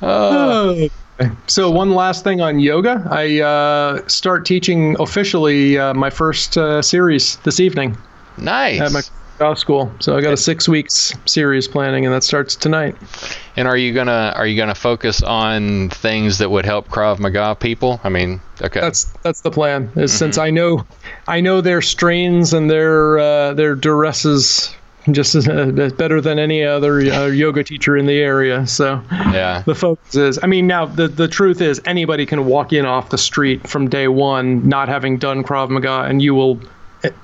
uh. 0.00 0.88
So 1.46 1.70
one 1.70 1.94
last 1.94 2.24
thing 2.24 2.40
on 2.40 2.58
yoga, 2.58 3.06
I 3.08 3.40
uh, 3.40 4.08
start 4.08 4.44
teaching 4.44 4.96
officially 4.98 5.78
uh, 5.78 5.94
my 5.94 6.10
first 6.10 6.58
uh, 6.58 6.82
series 6.82 7.36
this 7.44 7.60
evening. 7.60 7.96
Nice. 8.38 9.12
Golf 9.42 9.58
school. 9.58 9.92
So 9.98 10.16
I 10.16 10.20
got 10.20 10.32
a 10.32 10.36
six 10.36 10.68
weeks 10.68 11.12
series 11.26 11.66
planning, 11.66 12.04
and 12.06 12.14
that 12.14 12.22
starts 12.22 12.54
tonight. 12.54 12.96
And 13.56 13.66
are 13.66 13.76
you 13.76 13.92
gonna 13.92 14.32
are 14.36 14.46
you 14.46 14.56
gonna 14.56 14.72
focus 14.72 15.20
on 15.20 15.90
things 15.90 16.38
that 16.38 16.48
would 16.52 16.64
help 16.64 16.86
Krav 16.86 17.18
Maga 17.18 17.56
people? 17.56 18.00
I 18.04 18.08
mean, 18.08 18.40
okay. 18.60 18.80
That's 18.80 19.06
that's 19.22 19.40
the 19.40 19.50
plan. 19.50 19.90
Is 19.96 20.12
mm-hmm. 20.12 20.18
since 20.18 20.38
I 20.38 20.50
know 20.50 20.86
I 21.26 21.40
know 21.40 21.60
their 21.60 21.82
strains 21.82 22.52
and 22.52 22.70
their 22.70 23.18
uh, 23.18 23.54
their 23.54 23.74
duresses 23.74 24.72
just 25.10 25.34
as, 25.34 25.48
uh, 25.48 25.90
better 25.96 26.20
than 26.20 26.38
any 26.38 26.62
other 26.62 27.00
uh, 27.00 27.26
yoga 27.26 27.64
teacher 27.64 27.96
in 27.96 28.06
the 28.06 28.20
area. 28.20 28.64
So 28.66 29.02
yeah, 29.10 29.64
the 29.66 29.74
focus 29.74 30.14
is. 30.14 30.38
I 30.40 30.46
mean, 30.46 30.68
now 30.68 30.86
the 30.86 31.08
the 31.08 31.26
truth 31.26 31.60
is 31.60 31.80
anybody 31.84 32.26
can 32.26 32.46
walk 32.46 32.72
in 32.72 32.86
off 32.86 33.10
the 33.10 33.18
street 33.18 33.68
from 33.68 33.88
day 33.88 34.06
one, 34.06 34.68
not 34.68 34.88
having 34.88 35.18
done 35.18 35.42
Krav 35.42 35.68
Maga, 35.70 36.02
and 36.02 36.22
you 36.22 36.34
will, 36.36 36.60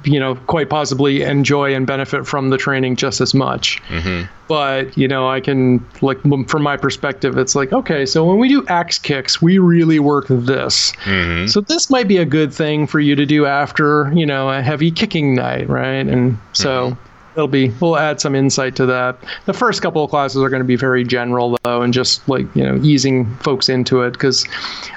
you 0.04 0.18
know, 0.18 0.34
quite 0.46 0.68
possibly 0.68 1.22
enjoy 1.22 1.74
and 1.74 1.86
benefit 1.86 2.26
from 2.26 2.50
the 2.50 2.56
training 2.56 2.96
just 2.96 3.20
as 3.20 3.34
much. 3.34 3.82
Mm-hmm. 3.88 4.30
But 4.48 4.96
you 4.96 5.06
know, 5.06 5.28
I 5.28 5.40
can 5.40 5.84
like 6.00 6.20
from 6.48 6.62
my 6.62 6.76
perspective, 6.76 7.36
it's 7.36 7.54
like 7.54 7.72
okay, 7.72 8.06
so 8.06 8.24
when 8.24 8.38
we 8.38 8.48
do 8.48 8.64
axe 8.68 8.98
kicks, 8.98 9.42
we 9.42 9.58
really 9.58 9.98
work 9.98 10.26
this. 10.28 10.92
Mm-hmm. 11.04 11.48
So 11.48 11.60
this 11.60 11.90
might 11.90 12.08
be 12.08 12.16
a 12.16 12.24
good 12.24 12.52
thing 12.52 12.86
for 12.86 13.00
you 13.00 13.14
to 13.14 13.26
do 13.26 13.46
after 13.46 14.12
you 14.14 14.26
know 14.26 14.50
a 14.50 14.62
heavy 14.62 14.90
kicking 14.90 15.34
night, 15.34 15.68
right? 15.68 16.06
And 16.06 16.38
so. 16.52 16.90
Mm-hmm 16.90 17.04
it'll 17.38 17.46
be 17.46 17.70
we'll 17.80 17.96
add 17.96 18.20
some 18.20 18.34
insight 18.34 18.74
to 18.76 18.86
that. 18.86 19.16
The 19.46 19.52
first 19.52 19.80
couple 19.80 20.02
of 20.02 20.10
classes 20.10 20.42
are 20.42 20.50
going 20.50 20.60
to 20.60 20.66
be 20.66 20.74
very 20.74 21.04
general 21.04 21.56
though, 21.62 21.82
and 21.82 21.94
just 21.94 22.28
like 22.28 22.44
you 22.56 22.64
know 22.64 22.76
easing 22.82 23.32
folks 23.36 23.68
into 23.68 24.02
it 24.02 24.12
because 24.12 24.44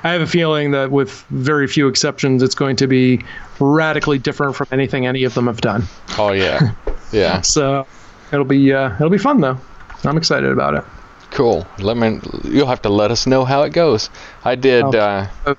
I 0.03 0.11
have 0.11 0.21
a 0.21 0.27
feeling 0.27 0.71
that 0.71 0.91
with 0.91 1.23
very 1.29 1.67
few 1.67 1.87
exceptions, 1.87 2.41
it's 2.41 2.55
going 2.55 2.75
to 2.77 2.87
be 2.87 3.23
radically 3.59 4.17
different 4.17 4.55
from 4.55 4.67
anything 4.71 5.05
any 5.05 5.23
of 5.23 5.35
them 5.35 5.45
have 5.45 5.61
done. 5.61 5.83
Oh 6.17 6.31
yeah, 6.31 6.73
yeah. 7.11 7.41
so 7.41 7.85
it'll 8.33 8.43
be 8.43 8.73
uh, 8.73 8.95
it'll 8.95 9.11
be 9.11 9.19
fun 9.19 9.39
though. 9.39 9.59
I'm 10.03 10.17
excited 10.17 10.51
about 10.51 10.73
it. 10.73 10.83
Cool. 11.29 11.67
Let 11.77 11.95
me. 11.95 12.19
You'll 12.43 12.67
have 12.67 12.81
to 12.81 12.89
let 12.89 13.11
us 13.11 13.27
know 13.27 13.45
how 13.45 13.61
it 13.61 13.69
goes. 13.69 14.09
I 14.43 14.55
did. 14.55 14.83
Oh. 14.83 15.27
Uh, 15.45 15.55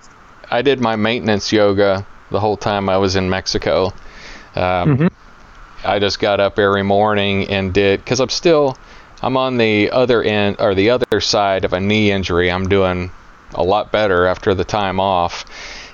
I 0.50 0.60
did 0.62 0.80
my 0.80 0.96
maintenance 0.96 1.52
yoga 1.52 2.04
the 2.30 2.40
whole 2.40 2.56
time 2.56 2.88
I 2.88 2.98
was 2.98 3.14
in 3.14 3.30
Mexico. 3.30 3.86
Um, 4.54 4.98
mm-hmm. 4.98 5.06
I 5.84 5.98
just 5.98 6.20
got 6.20 6.40
up 6.40 6.58
every 6.58 6.82
morning 6.82 7.48
and 7.48 7.72
did 7.72 8.00
because 8.00 8.20
I'm 8.20 8.28
still 8.28 8.76
I'm 9.22 9.36
on 9.36 9.56
the 9.56 9.90
other 9.90 10.22
end 10.22 10.56
or 10.58 10.74
the 10.74 10.90
other 10.90 11.20
side 11.20 11.64
of 11.64 11.72
a 11.72 11.80
knee 11.80 12.10
injury. 12.10 12.50
I'm 12.50 12.68
doing 12.68 13.10
a 13.54 13.62
lot 13.62 13.92
better 13.92 14.26
after 14.26 14.54
the 14.54 14.64
time 14.64 14.98
off, 14.98 15.44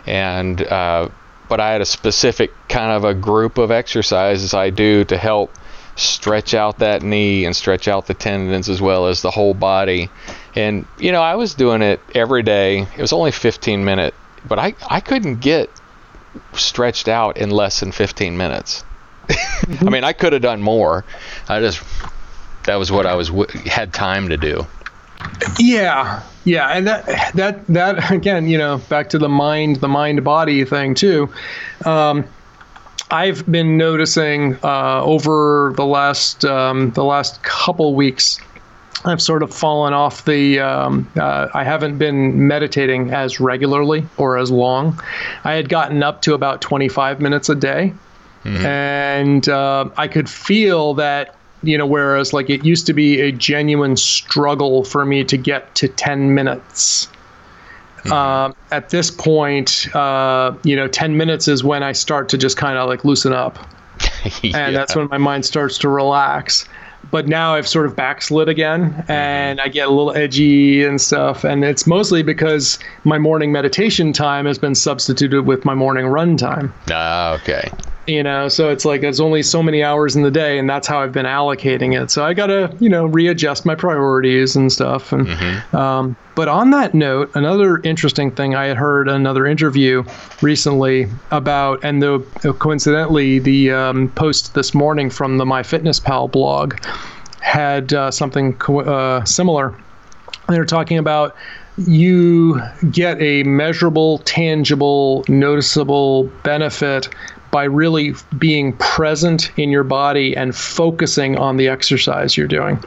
and 0.07 0.61
uh, 0.63 1.09
but 1.49 1.61
I 1.61 1.73
had 1.73 1.81
a 1.81 1.87
specific 1.87 2.53
kind 2.69 2.93
of 2.93 3.05
a 3.05 3.15
group 3.15 3.59
of 3.59 3.71
exercises 3.71 4.55
I 4.55 4.71
do 4.71 5.05
to 5.05 5.17
help 5.17 5.55
stretch 5.97 6.55
out 6.55 6.79
that 6.79 7.03
knee 7.03 7.45
and 7.45 7.55
stretch 7.55 7.89
out 7.89 8.07
the 8.07 8.15
tendons 8.15 8.69
as 8.69 8.81
well 8.81 9.09
as 9.09 9.21
the 9.21 9.31
whole 9.31 9.55
body. 9.55 10.11
And 10.55 10.87
you 10.99 11.13
know, 11.13 11.23
I 11.23 11.35
was 11.37 11.55
doing 11.55 11.83
it 11.83 12.01
every 12.15 12.43
day. 12.43 12.87
It 12.97 13.01
was 13.01 13.13
only 13.13 13.33
15 13.33 13.85
minute, 13.85 14.15
but 14.47 14.59
I 14.59 14.75
I 14.89 15.01
couldn't 15.01 15.41
get 15.41 15.71
stretched 16.55 17.09
out 17.09 17.37
in 17.37 17.51
less 17.51 17.81
than 17.81 17.93
15 17.93 18.37
minutes. 18.37 18.85
I 19.81 19.91
mean, 19.91 20.05
I 20.05 20.13
could 20.13 20.33
have 20.33 20.43
done 20.43 20.63
more. 20.63 21.05
I 21.49 21.61
just 21.61 21.83
that 22.65 22.77
was 22.77 22.93
what 22.93 23.07
I 23.07 23.15
was 23.15 23.31
had 23.67 23.93
time 23.93 24.29
to 24.29 24.37
do. 24.37 24.67
Yeah, 25.59 26.23
yeah, 26.45 26.69
and 26.69 26.87
that 26.87 27.07
that 27.35 27.67
that 27.67 28.11
again, 28.13 28.49
you 28.49 28.59
know, 28.59 28.79
back 28.89 29.11
to 29.11 29.19
the 29.19 29.29
mind, 29.29 29.77
the 29.77 29.89
mind 29.89 30.25
body 30.25 30.65
thing 30.65 30.95
too. 30.95 31.33
Um, 31.85 32.25
I've 33.11 33.51
been 33.51 33.77
noticing 33.77 34.59
uh, 34.63 35.03
over 35.03 35.73
the 35.77 35.87
last 35.87 36.45
um, 36.45 36.91
the 36.91 37.05
last 37.05 37.43
couple 37.43 37.95
weeks. 37.95 38.41
I've 39.05 39.23
sort 39.23 39.43
of 39.43 39.55
fallen 39.55 39.93
off 39.93 40.25
the. 40.25 40.61
Um, 40.61 41.11
uh, 41.17 41.49
I 41.55 41.65
haven't 41.65 41.99
been 41.99 42.49
meditating 42.49 43.13
as 43.13 43.41
regularly 43.41 44.07
or 44.17 44.37
as 44.39 44.51
long. 44.51 45.01
I 45.45 45.53
had 45.53 45.69
gotten 45.69 46.03
up 46.03 46.23
to 46.23 46.35
about 46.35 46.61
25 46.61 47.21
minutes 47.21 47.49
a 47.49 47.55
day, 47.55 47.95
Mm-hmm. 48.45 48.67
And 48.67 49.49
uh, 49.49 49.89
I 49.97 50.09
could 50.09 50.29
feel 50.29 50.95
that, 50.95 51.35
you 51.63 51.77
know, 51.77 51.87
whereas 51.87 52.33
like 52.33 52.51
it 52.51 52.65
used 52.65 52.87
to 52.87 52.93
be 52.93 53.21
a 53.21 53.33
genuine 53.33 53.97
struggle 53.97 54.85
for 54.85 55.05
me 55.05 55.25
to 55.25 55.37
get 55.37 55.75
to 55.77 55.89
10 55.89 56.35
minutes. 56.35 57.09
Mm-hmm. 57.99 58.13
Uh, 58.13 58.53
at 58.71 58.91
this 58.91 59.11
point, 59.11 59.95
uh, 59.95 60.55
you 60.63 60.77
know, 60.77 60.87
10 60.89 61.17
minutes 61.17 61.49
is 61.49 61.65
when 61.65 61.83
I 61.83 61.93
start 61.93 62.29
to 62.31 62.39
just 62.39 62.57
kind 62.57 62.79
of 62.79 62.89
like 62.89 63.05
loosen 63.05 63.33
up. 63.33 63.59
yeah. 64.43 64.57
And 64.57 64.77
that's 64.77 64.95
when 64.95 65.09
my 65.09 65.19
mind 65.19 65.45
starts 65.45 65.79
to 65.79 65.89
relax 65.89 66.69
but 67.11 67.27
now 67.27 67.55
I've 67.55 67.67
sort 67.67 67.87
of 67.87 67.97
backslid 67.97 68.49
again 68.49 68.93
mm-hmm. 68.93 69.11
and 69.11 69.61
I 69.61 69.69
get 69.69 69.89
a 69.89 69.91
little 69.91 70.15
edgy 70.15 70.85
and 70.85 71.01
stuff. 71.01 71.45
And 71.45 71.65
it's 71.65 71.87
mostly 71.87 72.23
because 72.23 72.79
my 73.05 73.19
morning 73.19 73.53
meditation 73.53 74.13
time 74.13 74.47
has 74.47 74.59
been 74.59 74.75
substituted 74.75 75.47
with 75.47 75.65
my 75.65 75.75
morning 75.75 76.07
run 76.07 76.37
time. 76.37 76.73
Ah, 76.91 77.35
okay 77.35 77.71
you 78.09 78.23
know 78.23 78.49
so 78.49 78.71
it's 78.71 78.85
like 78.85 79.01
there's 79.03 79.21
only 79.21 79.43
so 79.43 79.63
many 79.63 79.83
hours 79.83 80.17
in 80.17 80.23
the 80.23 80.31
day 80.31 80.59
and 80.59 80.69
that's 80.69 80.87
how 80.87 81.01
i've 81.01 81.13
been 81.13 81.27
allocating 81.27 82.01
it. 82.01 82.11
So 82.11 82.25
i 82.25 82.35
gotta 82.35 82.75
you 82.81 82.89
know 82.89 83.07
readjust 83.07 83.67
my 83.67 83.75
priorities 83.75 84.57
and 84.57 84.73
stuff. 84.73 85.13
And 85.13 85.27
mm-hmm. 85.27 85.77
um, 85.77 86.17
but 86.35 86.49
on 86.49 86.71
that 86.71 86.95
note 86.95 87.31
another 87.35 87.79
interesting 87.79 88.31
thing 88.31 88.55
i 88.55 88.67
had 88.67 88.77
heard 88.77 89.09
another 89.09 89.47
interview 89.47 90.03
recently 90.41 91.07
about 91.31 91.85
and 91.85 92.03
the 92.03 92.19
coincidentally 92.59 93.39
the 93.39 93.71
um, 93.71 94.09
post 94.13 94.55
this 94.55 94.75
morning 94.75 95.11
from 95.11 95.39
the 95.39 95.45
myfitnesspal 95.45 96.33
blog 96.33 96.75
had 97.41 97.93
uh, 97.93 98.11
something 98.11 98.55
co- 98.55 98.81
uh, 98.81 99.25
similar. 99.25 99.75
They 100.49 100.59
were 100.59 100.67
talking 100.67 100.99
about 100.99 101.37
you 101.87 102.61
get 102.91 103.21
a 103.21 103.43
measurable, 103.45 104.19
tangible, 104.19 105.25
noticeable 105.29 106.25
benefit 106.43 107.09
by 107.51 107.65
really 107.65 108.15
being 108.39 108.75
present 108.75 109.51
in 109.59 109.71
your 109.71 109.85
body 109.85 110.37
and 110.37 110.55
focusing 110.55 111.39
on 111.39 111.57
the 111.57 111.69
exercise 111.69 112.37
you're 112.37 112.49
doing. 112.49 112.83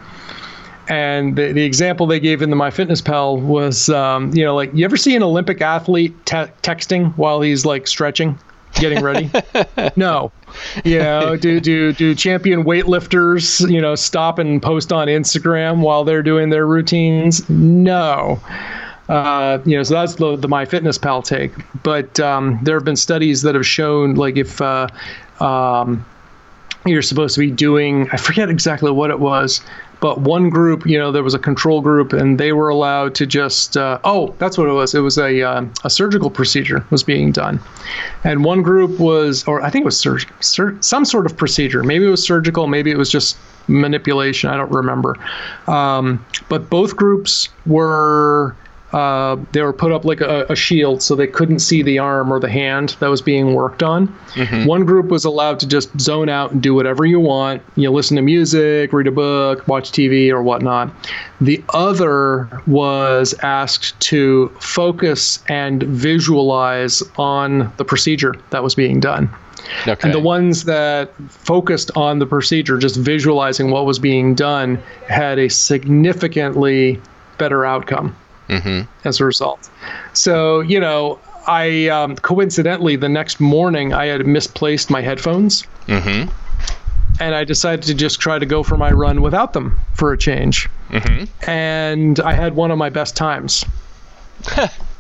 And 0.88 1.36
the, 1.36 1.54
the 1.54 1.64
example 1.64 2.06
they 2.06 2.20
gave 2.20 2.42
in 2.42 2.50
the 2.50 2.56
MyFitnessPal 2.56 3.42
was, 3.42 3.90
um, 3.90 4.34
you 4.34 4.44
know, 4.44 4.56
like 4.56 4.72
you 4.74 4.84
ever 4.84 4.98
see 4.98 5.16
an 5.16 5.24
Olympic 5.24 5.62
athlete 5.62 6.14
te- 6.26 6.52
texting 6.64 7.14
while 7.18 7.42
he's 7.42 7.66
like 7.66 7.88
stretching, 7.88 8.38
getting 8.76 9.04
ready? 9.04 9.30
no. 9.96 10.32
You 10.84 11.00
know, 11.00 11.36
do 11.36 11.60
do 11.60 11.94
do 11.94 12.14
champion 12.16 12.64
weightlifters, 12.64 13.70
you 13.72 13.82
know, 13.82 13.96
stop 13.96 14.40
and 14.40 14.62
post 14.62 14.92
on 14.92 15.08
Instagram 15.08 15.80
while 15.80 16.04
they're 16.04 16.24
doing 16.24 16.50
their 16.50 16.68
routines? 16.68 17.50
No. 17.50 18.40
Uh, 19.10 19.60
you 19.66 19.76
know, 19.76 19.84
so 19.84 19.94
that's 19.94 20.16
the, 20.16 20.38
the 20.38 20.48
MyFitnessPal 20.48 21.26
take. 21.26 21.52
But 21.84 22.20
um, 22.22 22.60
there 22.64 22.76
have 22.76 22.86
been 22.86 22.96
studies 22.96 23.42
that 23.42 23.56
have 23.56 23.66
shown, 23.66 24.16
like, 24.16 24.38
if 24.38 24.62
uh, 24.62 24.88
um, 25.42 26.06
you're 26.86 27.02
supposed 27.02 27.36
to 27.36 27.42
be 27.42 27.52
doing, 27.52 28.10
I 28.12 28.18
forget 28.18 28.50
exactly 28.50 28.90
what 28.90 29.10
it 29.10 29.20
was, 29.20 29.62
but 30.02 30.20
one 30.20 30.50
group, 30.50 30.86
you 30.86 30.98
know, 30.98 31.12
there 31.12 31.24
was 31.24 31.36
a 31.36 31.40
control 31.40 31.80
group, 31.80 32.12
and 32.12 32.40
they 32.40 32.52
were 32.52 32.70
allowed 32.70 33.16
to 33.16 33.26
just, 33.28 33.78
uh, 33.78 34.00
oh, 34.04 34.36
that's 34.40 34.58
what 34.58 34.68
it 34.68 34.74
was. 34.74 34.94
It 34.94 35.00
was 35.00 35.18
a 35.18 35.42
uh, 35.42 35.66
a 35.86 35.90
surgical 35.90 36.30
procedure 36.30 36.86
was 36.90 37.04
being 37.04 37.32
done, 37.32 37.60
and 38.24 38.44
one 38.44 38.62
group 38.64 39.00
was, 39.00 39.44
or 39.48 39.62
I 39.62 39.70
think 39.70 39.84
it 39.84 39.86
was 39.86 40.00
sur- 40.00 40.20
sur- 40.42 40.78
some 40.82 41.06
sort 41.06 41.26
of 41.26 41.38
procedure. 41.38 41.84
Maybe 41.84 42.06
it 42.06 42.10
was 42.10 42.24
surgical, 42.26 42.68
maybe 42.68 42.92
it 42.92 42.98
was 42.98 43.10
just 43.10 43.38
manipulation. 43.68 44.50
I 44.50 44.58
don't 44.58 44.72
remember. 44.72 45.18
Um, 45.68 46.26
but 46.50 46.70
both 46.70 46.96
groups 46.96 47.50
were 47.66 48.56
uh, 48.94 49.38
they 49.54 49.62
were 49.62 49.74
put 49.74 49.92
up 49.92 50.04
like 50.04 50.20
a, 50.20 50.46
a, 50.50 50.56
shield 50.56 51.02
so 51.02 51.16
they 51.16 51.28
couldn't 51.28 51.60
see 51.60 51.82
the 51.82 51.98
arm 51.98 52.32
or 52.32 52.40
the 52.40 52.50
hand 52.50 52.98
that 53.00 53.08
was 53.08 53.22
being 53.22 53.54
worked 53.54 53.82
on. 53.82 54.08
Mm-hmm. 54.34 54.66
One 54.66 54.86
group 54.86 55.08
was 55.08 55.24
allowed 55.24 55.62
to 55.62 55.68
just 55.68 55.98
zone 56.00 56.28
out 56.28 56.52
and 56.52 56.62
do 56.62 56.74
whatever 56.74 57.06
you 57.06 57.20
want. 57.20 57.62
You 57.78 57.86
know, 57.86 57.94
listen 57.94 58.18
to 58.18 58.22
music, 58.22 58.92
read 58.92 59.08
a 59.08 59.12
book, 59.12 59.66
watch 59.68 59.92
TV, 59.92 60.30
or 60.30 60.44
whatnot. 60.44 60.92
The 61.40 61.64
other 61.70 62.50
was 62.68 63.34
asked 63.44 63.98
to 64.02 64.50
focus 64.60 65.42
and 65.48 65.84
visualize 65.84 67.02
on 67.18 67.72
the 67.78 67.86
procedure 67.86 68.36
that 68.50 68.62
was 68.62 68.76
being 68.76 69.00
done. 69.00 69.30
Okay. 69.88 69.96
And 70.04 70.14
the 70.14 70.20
ones 70.20 70.66
that 70.66 71.14
focused 71.30 71.92
on 71.96 72.20
the 72.20 72.26
procedure, 72.26 72.78
just 72.78 72.98
visualizing 72.98 73.72
what 73.72 73.86
was 73.86 74.00
being 74.00 74.36
done, 74.36 74.82
had 75.08 75.40
a 75.40 75.50
significantly 75.50 77.00
better 77.38 77.64
outcome 77.64 78.16
mm-hmm. 78.52 79.08
as 79.08 79.20
a 79.20 79.26
result. 79.26 79.70
So, 80.14 80.60
you 80.60 80.80
know, 80.80 81.20
I 81.48 81.88
um, 81.88 82.16
coincidentally 82.18 82.96
the 82.96 83.10
next 83.10 83.40
morning 83.40 83.94
I 83.94 84.06
had 84.06 84.26
misplaced 84.28 84.90
my 84.90 85.02
headphones. 85.02 85.64
Mm-hmm. 85.88 86.30
And 87.20 87.36
I 87.36 87.44
decided 87.44 87.84
to 87.84 87.94
just 87.94 88.20
try 88.20 88.40
to 88.40 88.46
go 88.46 88.64
for 88.64 88.78
my 88.78 88.92
run 88.92 89.22
without 89.22 89.54
them 89.54 89.80
for 89.94 90.12
a 90.12 90.18
change. 90.18 90.68
Mm-hmm. 90.90 91.50
And 91.50 92.20
I 92.20 92.34
had 92.34 92.56
one 92.56 92.72
of 92.72 92.78
my 92.78 92.90
best 92.90 93.16
times. 93.16 93.64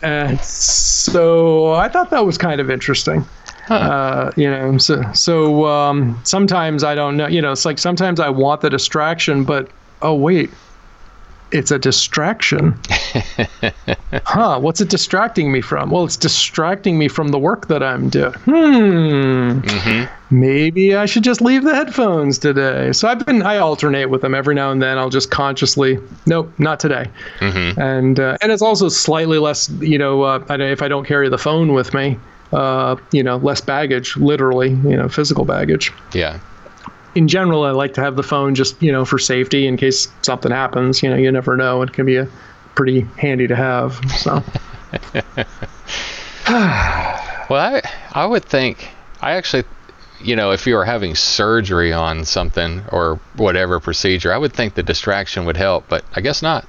and 0.04 0.39
so 0.41 1.72
I 1.72 1.88
thought 1.88 2.12
that 2.12 2.26
was 2.26 2.38
kind 2.38 2.62
of 2.62 2.70
interesting. 2.70 3.26
Huh. 3.66 3.76
Uh, 3.76 4.32
you 4.36 4.49
know, 4.49 4.78
so 4.78 5.02
so 5.14 5.66
um, 5.66 6.20
sometimes 6.24 6.84
I 6.84 6.93
don't 6.93 7.18
know. 7.18 7.28
You 7.28 7.41
know, 7.41 7.52
it's 7.52 7.66
like 7.66 7.80
sometimes 7.80 8.20
I 8.20 8.30
want 8.30 8.62
the 8.62 8.70
distraction, 8.70 9.43
but 9.43 9.70
oh 10.02 10.14
wait, 10.14 10.52
it's 11.52 11.72
a 11.72 11.80
distraction. 11.80 12.80
huh, 14.26 14.60
what's 14.60 14.82
it 14.82 14.89
distracting 14.89 15.52
me 15.52 15.62
from? 15.62 15.91
Well, 15.91 16.04
it's 16.06 16.18
distracting 16.18 16.97
me 16.97 17.08
from 17.08 17.30
the 17.30 17.39
work 17.39 17.68
that 17.68 17.84
I'm 17.84 18.10
doing. 18.10 18.34
Hmm. 18.34 19.60
Mm-hmm. 19.60 20.36
Maybe 20.39 20.95
I 20.95 21.06
should 21.06 21.24
just 21.24 21.41
leave 21.41 21.64
the 21.64 21.76
headphones 21.76 22.38
today. 22.38 22.93
So 22.93 23.08
I've 23.08 23.26
been 23.26 23.41
I 23.41 23.58
alternate 23.58 24.06
with 24.06 24.22
them 24.22 24.34
every 24.34 24.56
now 24.56 24.72
and 24.72 24.82
then. 24.82 24.97
I'll 24.97 25.10
just 25.10 25.30
consciously, 25.30 25.99
nope, 26.26 26.52
not 26.58 26.80
today. 26.80 27.08
Mm-hmm. 27.39 27.80
And 27.80 28.20
uh, 28.20 28.38
and 28.41 28.52
it's 28.52 28.62
also 28.62 28.88
slightly 28.88 29.39
less, 29.39 29.70
you 29.80 29.97
know, 29.97 30.24
uh, 30.24 30.45
if 30.49 30.82
I 30.82 30.88
don't 30.88 31.06
carry 31.06 31.28
the 31.28 31.38
phone 31.38 31.74
with 31.74 31.93
me, 31.93 32.18
uh, 32.54 32.95
you 33.12 33.24
know, 33.24 33.38
less 33.38 33.60
baggage, 33.60 34.16
literally, 34.16 34.70
you 34.70 34.95
know, 34.95 35.10
physical 35.10 35.43
baggage. 35.43 35.91
Yeah 36.14 36.39
in 37.16 37.28
general, 37.28 37.64
I 37.64 37.72
like 37.72 37.93
to 37.95 38.01
have 38.01 38.16
the 38.16 38.24
phone 38.24 38.55
just 38.55 38.82
you 38.82 38.91
know 38.91 39.05
for 39.05 39.20
safety 39.20 39.68
in 39.68 39.78
case 39.78 40.07
something 40.22 40.51
happens. 40.51 41.03
You 41.03 41.09
know, 41.09 41.16
you 41.16 41.32
never 41.32 41.57
know. 41.57 41.82
It 41.82 41.93
can 41.93 42.05
be 42.05 42.18
a 42.18 42.28
pretty 42.76 43.01
handy 43.18 43.47
to 43.47 43.55
have. 43.55 43.99
So. 44.18 44.43
well, 47.49 47.76
I 47.76 47.82
I 48.14 48.26
would 48.26 48.45
think 48.45 48.89
I 49.22 49.34
actually, 49.34 49.64
you 50.22 50.36
know, 50.36 50.51
if 50.51 50.66
you 50.66 50.76
were 50.76 50.86
having 50.86 51.16
surgery 51.16 51.93
on 51.93 52.26
something 52.26 52.84
or 52.89 53.20
whatever 53.36 53.80
procedure, 53.80 54.34
I 54.34 54.38
would 54.38 54.53
think 54.53 54.76
the 54.76 54.84
distraction 54.84 55.45
would 55.45 55.57
help, 55.57 55.86
but 55.88 56.03
I 56.16 56.22
guess 56.22 56.41
not. 56.41 56.66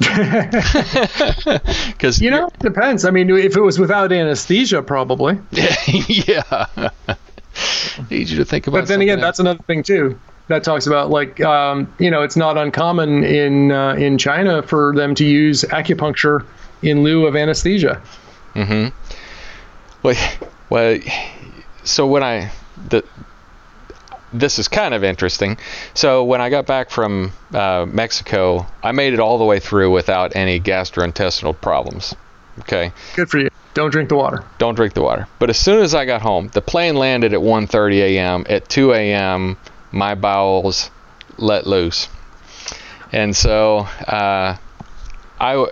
Because 1.90 2.20
you 2.20 2.30
know, 2.30 2.46
it 2.46 2.58
depends. 2.60 3.04
I 3.04 3.10
mean, 3.10 3.28
if 3.28 3.56
it 3.56 3.60
was 3.60 3.78
without 3.78 4.10
anesthesia, 4.12 4.80
probably. 4.82 5.38
yeah 6.08 6.90
need 8.10 8.28
you 8.28 8.36
to 8.38 8.44
think 8.44 8.66
about. 8.66 8.80
But 8.80 8.88
then 8.88 9.00
again, 9.00 9.18
else. 9.18 9.26
that's 9.26 9.38
another 9.40 9.62
thing 9.64 9.82
too. 9.82 10.18
That 10.48 10.64
talks 10.64 10.86
about 10.86 11.10
like 11.10 11.40
um, 11.40 11.92
you 11.98 12.10
know 12.10 12.22
it's 12.22 12.36
not 12.36 12.56
uncommon 12.56 13.24
in 13.24 13.72
uh, 13.72 13.94
in 13.94 14.18
China 14.18 14.62
for 14.62 14.94
them 14.94 15.14
to 15.16 15.24
use 15.24 15.62
acupuncture 15.62 16.44
in 16.82 17.02
lieu 17.02 17.26
of 17.26 17.36
anesthesia. 17.36 18.02
Mm-hmm. 18.54 18.96
Well, 20.02 20.38
well, 20.70 20.98
so 21.84 22.06
when 22.06 22.22
I 22.22 22.50
the 22.88 23.04
this 24.32 24.58
is 24.58 24.68
kind 24.68 24.94
of 24.94 25.04
interesting. 25.04 25.58
So 25.94 26.24
when 26.24 26.40
I 26.40 26.50
got 26.50 26.66
back 26.66 26.90
from 26.90 27.32
uh, 27.52 27.86
Mexico, 27.88 28.66
I 28.82 28.92
made 28.92 29.12
it 29.12 29.20
all 29.20 29.38
the 29.38 29.44
way 29.44 29.58
through 29.58 29.90
without 29.90 30.36
any 30.36 30.60
gastrointestinal 30.60 31.60
problems. 31.60 32.14
Okay. 32.60 32.92
Good 33.16 33.28
for 33.28 33.38
you. 33.38 33.49
Don't 33.72 33.90
drink 33.90 34.08
the 34.08 34.16
water. 34.16 34.44
Don't 34.58 34.74
drink 34.74 34.94
the 34.94 35.02
water. 35.02 35.28
But 35.38 35.50
as 35.50 35.58
soon 35.58 35.82
as 35.82 35.94
I 35.94 36.04
got 36.04 36.22
home, 36.22 36.48
the 36.52 36.60
plane 36.60 36.96
landed 36.96 37.32
at 37.32 37.40
1:30 37.40 37.98
a.m. 38.00 38.44
At 38.48 38.68
2 38.68 38.92
a.m., 38.92 39.56
my 39.92 40.14
bowels 40.14 40.90
let 41.36 41.66
loose, 41.66 42.08
and 43.12 43.34
so 43.34 43.78
uh, 43.78 44.56
I 45.40 45.66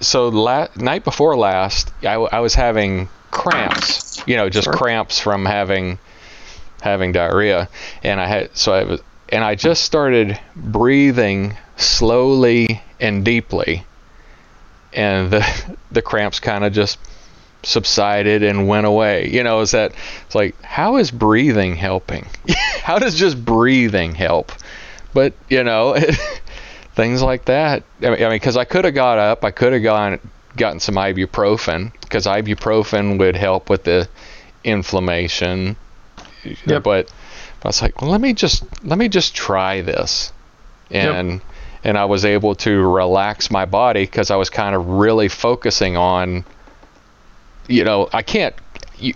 so 0.00 0.28
la- 0.28 0.68
night 0.76 1.04
before 1.04 1.36
last, 1.36 1.92
I, 2.02 2.14
I 2.14 2.40
was 2.40 2.54
having 2.54 3.08
cramps. 3.30 4.22
You 4.26 4.36
know, 4.36 4.48
just 4.48 4.68
cramps 4.70 5.20
from 5.20 5.44
having 5.44 5.98
having 6.80 7.12
diarrhea, 7.12 7.68
and 8.02 8.20
I 8.20 8.26
had 8.26 8.56
so 8.56 8.72
I 8.72 8.84
was 8.84 9.00
and 9.28 9.44
I 9.44 9.54
just 9.54 9.84
started 9.84 10.38
breathing 10.56 11.56
slowly 11.76 12.82
and 13.00 13.24
deeply 13.24 13.84
and 14.94 15.30
the 15.30 15.76
the 15.92 16.02
cramps 16.02 16.40
kind 16.40 16.64
of 16.64 16.72
just 16.72 16.98
subsided 17.62 18.42
and 18.42 18.68
went 18.68 18.86
away. 18.86 19.28
You 19.28 19.42
know, 19.42 19.60
is 19.60 19.72
that 19.72 19.92
it's 20.26 20.34
like 20.34 20.60
how 20.62 20.96
is 20.96 21.10
breathing 21.10 21.76
helping? 21.76 22.26
how 22.82 22.98
does 22.98 23.14
just 23.14 23.44
breathing 23.44 24.14
help? 24.14 24.52
But 25.12 25.34
you 25.48 25.64
know, 25.64 25.96
things 26.94 27.22
like 27.22 27.46
that. 27.46 27.82
I 28.02 28.10
mean, 28.10 28.30
because 28.30 28.56
I 28.56 28.64
could 28.64 28.84
have 28.84 28.94
got 28.94 29.18
up, 29.18 29.44
I 29.44 29.50
could 29.50 29.72
have 29.72 29.82
gone 29.82 30.20
gotten 30.56 30.78
some 30.80 30.94
ibuprofen 30.94 31.92
because 32.00 32.26
ibuprofen 32.26 33.18
would 33.18 33.36
help 33.36 33.68
with 33.68 33.84
the 33.84 34.08
inflammation. 34.62 35.76
Yep. 36.66 36.82
But 36.82 37.10
I 37.64 37.68
was 37.68 37.82
like, 37.82 38.00
well, 38.00 38.10
let 38.10 38.20
me 38.20 38.34
just 38.34 38.64
let 38.84 38.98
me 38.98 39.08
just 39.08 39.34
try 39.34 39.82
this, 39.82 40.32
and. 40.90 41.32
Yep 41.32 41.42
and 41.84 41.98
I 41.98 42.06
was 42.06 42.24
able 42.24 42.54
to 42.56 42.80
relax 42.82 43.50
my 43.50 43.66
body 43.66 44.04
because 44.04 44.30
I 44.30 44.36
was 44.36 44.50
kind 44.50 44.74
of 44.74 44.88
really 44.88 45.28
focusing 45.28 45.96
on, 45.96 46.44
you 47.68 47.84
know, 47.84 48.08
I 48.12 48.22
can't, 48.22 48.54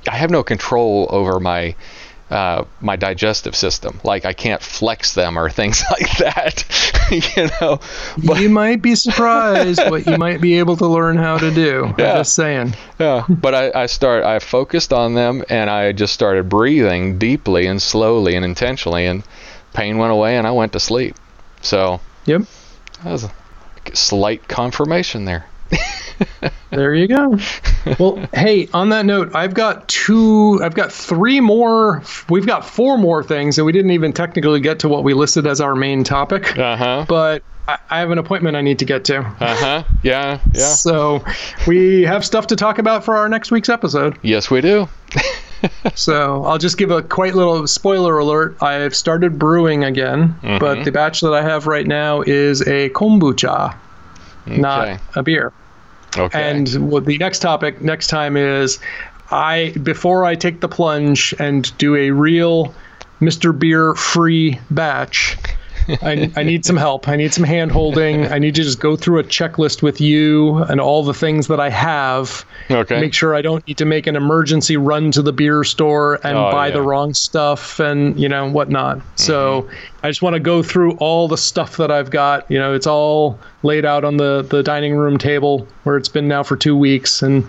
I 0.07 0.17
have 0.17 0.31
no 0.31 0.43
control 0.43 1.09
over 1.11 1.41
my 1.41 1.75
uh, 2.31 2.65
my 2.83 2.95
digestive 2.97 3.57
system. 3.57 4.01
Like 4.05 4.27
I 4.27 4.35
can't 4.35 4.63
flex 4.63 5.15
them 5.15 5.39
or 5.39 5.49
things 5.61 5.83
like 5.91 6.19
that. 6.19 6.65
you 7.37 7.49
know, 7.61 7.81
but, 8.23 8.41
you 8.41 8.51
might 8.51 8.83
be 8.83 8.95
surprised 8.95 9.81
what 9.89 10.07
you 10.07 10.19
might 10.19 10.41
be 10.41 10.59
able 10.59 10.77
to 10.77 10.87
learn 10.87 11.17
how 11.17 11.39
to 11.39 11.51
do. 11.51 11.95
Yeah. 11.99 12.11
I'm 12.11 12.17
just 12.19 12.35
saying. 12.35 12.75
Yeah, 12.99 13.25
but 13.29 13.55
I, 13.55 13.83
I 13.83 13.87
start 13.87 14.25
I 14.25 14.41
focused 14.41 14.93
on 14.93 15.15
them 15.15 15.43
and 15.49 15.71
I 15.71 15.93
just 15.93 16.13
started 16.13 16.51
breathing 16.51 17.19
deeply 17.19 17.67
and 17.67 17.81
slowly 17.81 18.35
and 18.35 18.45
intentionally, 18.45 19.07
and 19.07 19.25
pain 19.73 19.97
went 19.97 20.13
away 20.13 20.37
and 20.37 20.47
I 20.47 20.51
went 20.51 20.73
to 20.75 20.81
sleep. 20.81 21.17
So. 21.63 22.01
Yep. 22.27 22.43
That 23.05 23.13
was 23.13 23.25
a 23.25 23.31
slight 23.95 24.47
confirmation 24.49 25.25
there. 25.25 25.47
there 26.71 26.95
you 26.95 27.07
go. 27.09 27.39
Well, 27.99 28.29
hey, 28.33 28.69
on 28.75 28.89
that 28.91 29.07
note, 29.07 29.35
I've 29.35 29.55
got 29.55 29.89
two, 29.89 30.61
I've 30.63 30.75
got 30.75 30.93
three 30.93 31.41
more, 31.41 32.03
we've 32.29 32.47
got 32.47 32.65
four 32.65 32.99
more 32.99 33.23
things, 33.23 33.59
and 33.59 33.67
we 33.67 33.73
didn't 33.73 33.93
even 33.93 34.13
technically 34.13 34.61
get 34.61 34.81
to 34.81 34.89
what 34.89 35.05
we 35.05 35.15
listed 35.15 35.47
as 35.47 35.61
our 35.61 35.75
main 35.75 36.05
topic. 36.05 36.59
Uh 36.59 36.77
huh. 36.77 37.07
But 37.09 37.43
I, 37.69 37.79
I 37.91 37.99
have 38.01 38.11
an 38.11 38.19
appointment 38.19 38.57
I 38.57 38.63
need 38.63 38.79
to 38.81 38.85
get 38.85 39.05
to. 39.07 39.19
Uh 39.19 39.35
huh. 39.39 39.85
Yeah. 40.03 40.41
Yeah. 40.55 40.61
So 40.61 41.25
we 41.67 42.03
have 42.03 42.25
stuff 42.25 42.49
to 42.49 42.57
talk 42.57 42.79
about 42.79 43.05
for 43.05 43.17
our 43.17 43.29
next 43.29 43.51
week's 43.51 43.69
episode. 43.69 44.19
Yes, 44.23 44.51
we 44.51 44.61
do. 44.61 44.89
so 45.95 46.45
I'll 46.45 46.59
just 46.59 46.79
give 46.79 46.91
a 46.91 47.03
quite 47.03 47.35
little 47.35 47.67
spoiler 47.67 48.19
alert. 48.19 48.57
I've 48.63 48.95
started 48.95 49.39
brewing 49.39 49.85
again, 49.85 50.35
mm-hmm. 50.43 50.59
but 50.59 50.85
the 50.85 50.93
batch 50.93 51.21
that 51.21 51.33
I 51.33 51.43
have 51.43 51.67
right 51.67 51.87
now 51.87 52.23
is 52.23 52.63
a 52.63 52.91
kombucha, 52.91 53.77
okay. 54.47 54.57
not 54.57 55.01
a 55.15 55.23
beer. 55.23 55.53
Okay. 56.17 56.51
And 56.51 56.67
the 56.67 57.19
next 57.19 57.41
topic 57.41 57.83
next 57.83 58.09
time 58.09 58.37
is 58.37 58.79
I 59.31 59.75
before 59.83 60.25
I 60.25 60.35
take 60.35 60.61
the 60.61 60.69
plunge 60.69 61.35
and 61.39 61.77
do 61.79 61.95
a 61.97 62.11
real 62.11 62.75
Mr. 63.21 63.57
Beer 63.57 63.95
free 63.95 64.59
batch. 64.71 65.37
I, 65.89 66.31
I 66.37 66.43
need 66.43 66.65
some 66.65 66.77
help. 66.77 67.09
I 67.09 67.17
need 67.17 67.33
some 67.33 67.45
hand 67.45 67.73
holding. 67.73 68.27
I 68.27 68.39
need 68.39 68.55
to 68.57 68.63
just 68.63 68.81
go 68.81 68.97
through 68.97 69.21
a 69.21 69.25
checklist 69.25 69.83
with 69.83 70.01
you 70.01 70.59
and 70.65 70.81
all 70.81 71.03
the 71.03 71.15
things 71.15 71.47
that 71.49 71.61
I 71.61 71.71
have. 71.71 72.45
Okay. 72.71 73.01
Make 73.01 73.15
sure 73.15 73.35
I 73.35 73.43
don't 73.43 73.67
need 73.67 73.79
to 73.79 73.85
make 73.85 74.07
an 74.07 74.17
emergency 74.17 74.77
run 74.77 75.11
to 75.13 75.23
the 75.23 75.33
beer 75.33 75.65
store 75.65 76.21
and 76.25 76.37
oh, 76.37 76.51
buy 76.51 76.69
yeah. 76.69 76.75
the 76.75 76.83
wrong 76.83 77.15
stuff 77.15 77.81
and, 77.81 78.19
you 78.21 78.29
know, 78.29 78.51
whatnot. 78.51 78.99
Mm-hmm. 78.99 79.17
So 79.17 79.69
I 80.03 80.09
just 80.09 80.23
want 80.23 80.35
to 80.35 80.41
go 80.41 80.63
through 80.63 80.97
all 80.97 81.29
the 81.29 81.39
stuff 81.39 81.77
that 81.79 81.91
I've 81.91 82.11
got. 82.11 82.51
You 82.51 82.59
know, 82.59 82.75
it's 82.75 82.87
all 82.87 83.39
laid 83.63 83.85
out 83.85 84.05
on 84.05 84.19
the, 84.19 84.43
the 84.43 84.63
dining 84.63 84.95
room 84.97 85.19
table 85.19 85.67
where 85.85 85.97
it's 85.97 86.09
been 86.09 86.29
now 86.29 86.43
for 86.43 86.57
two 86.57 86.77
weeks. 86.77 87.23
And 87.23 87.47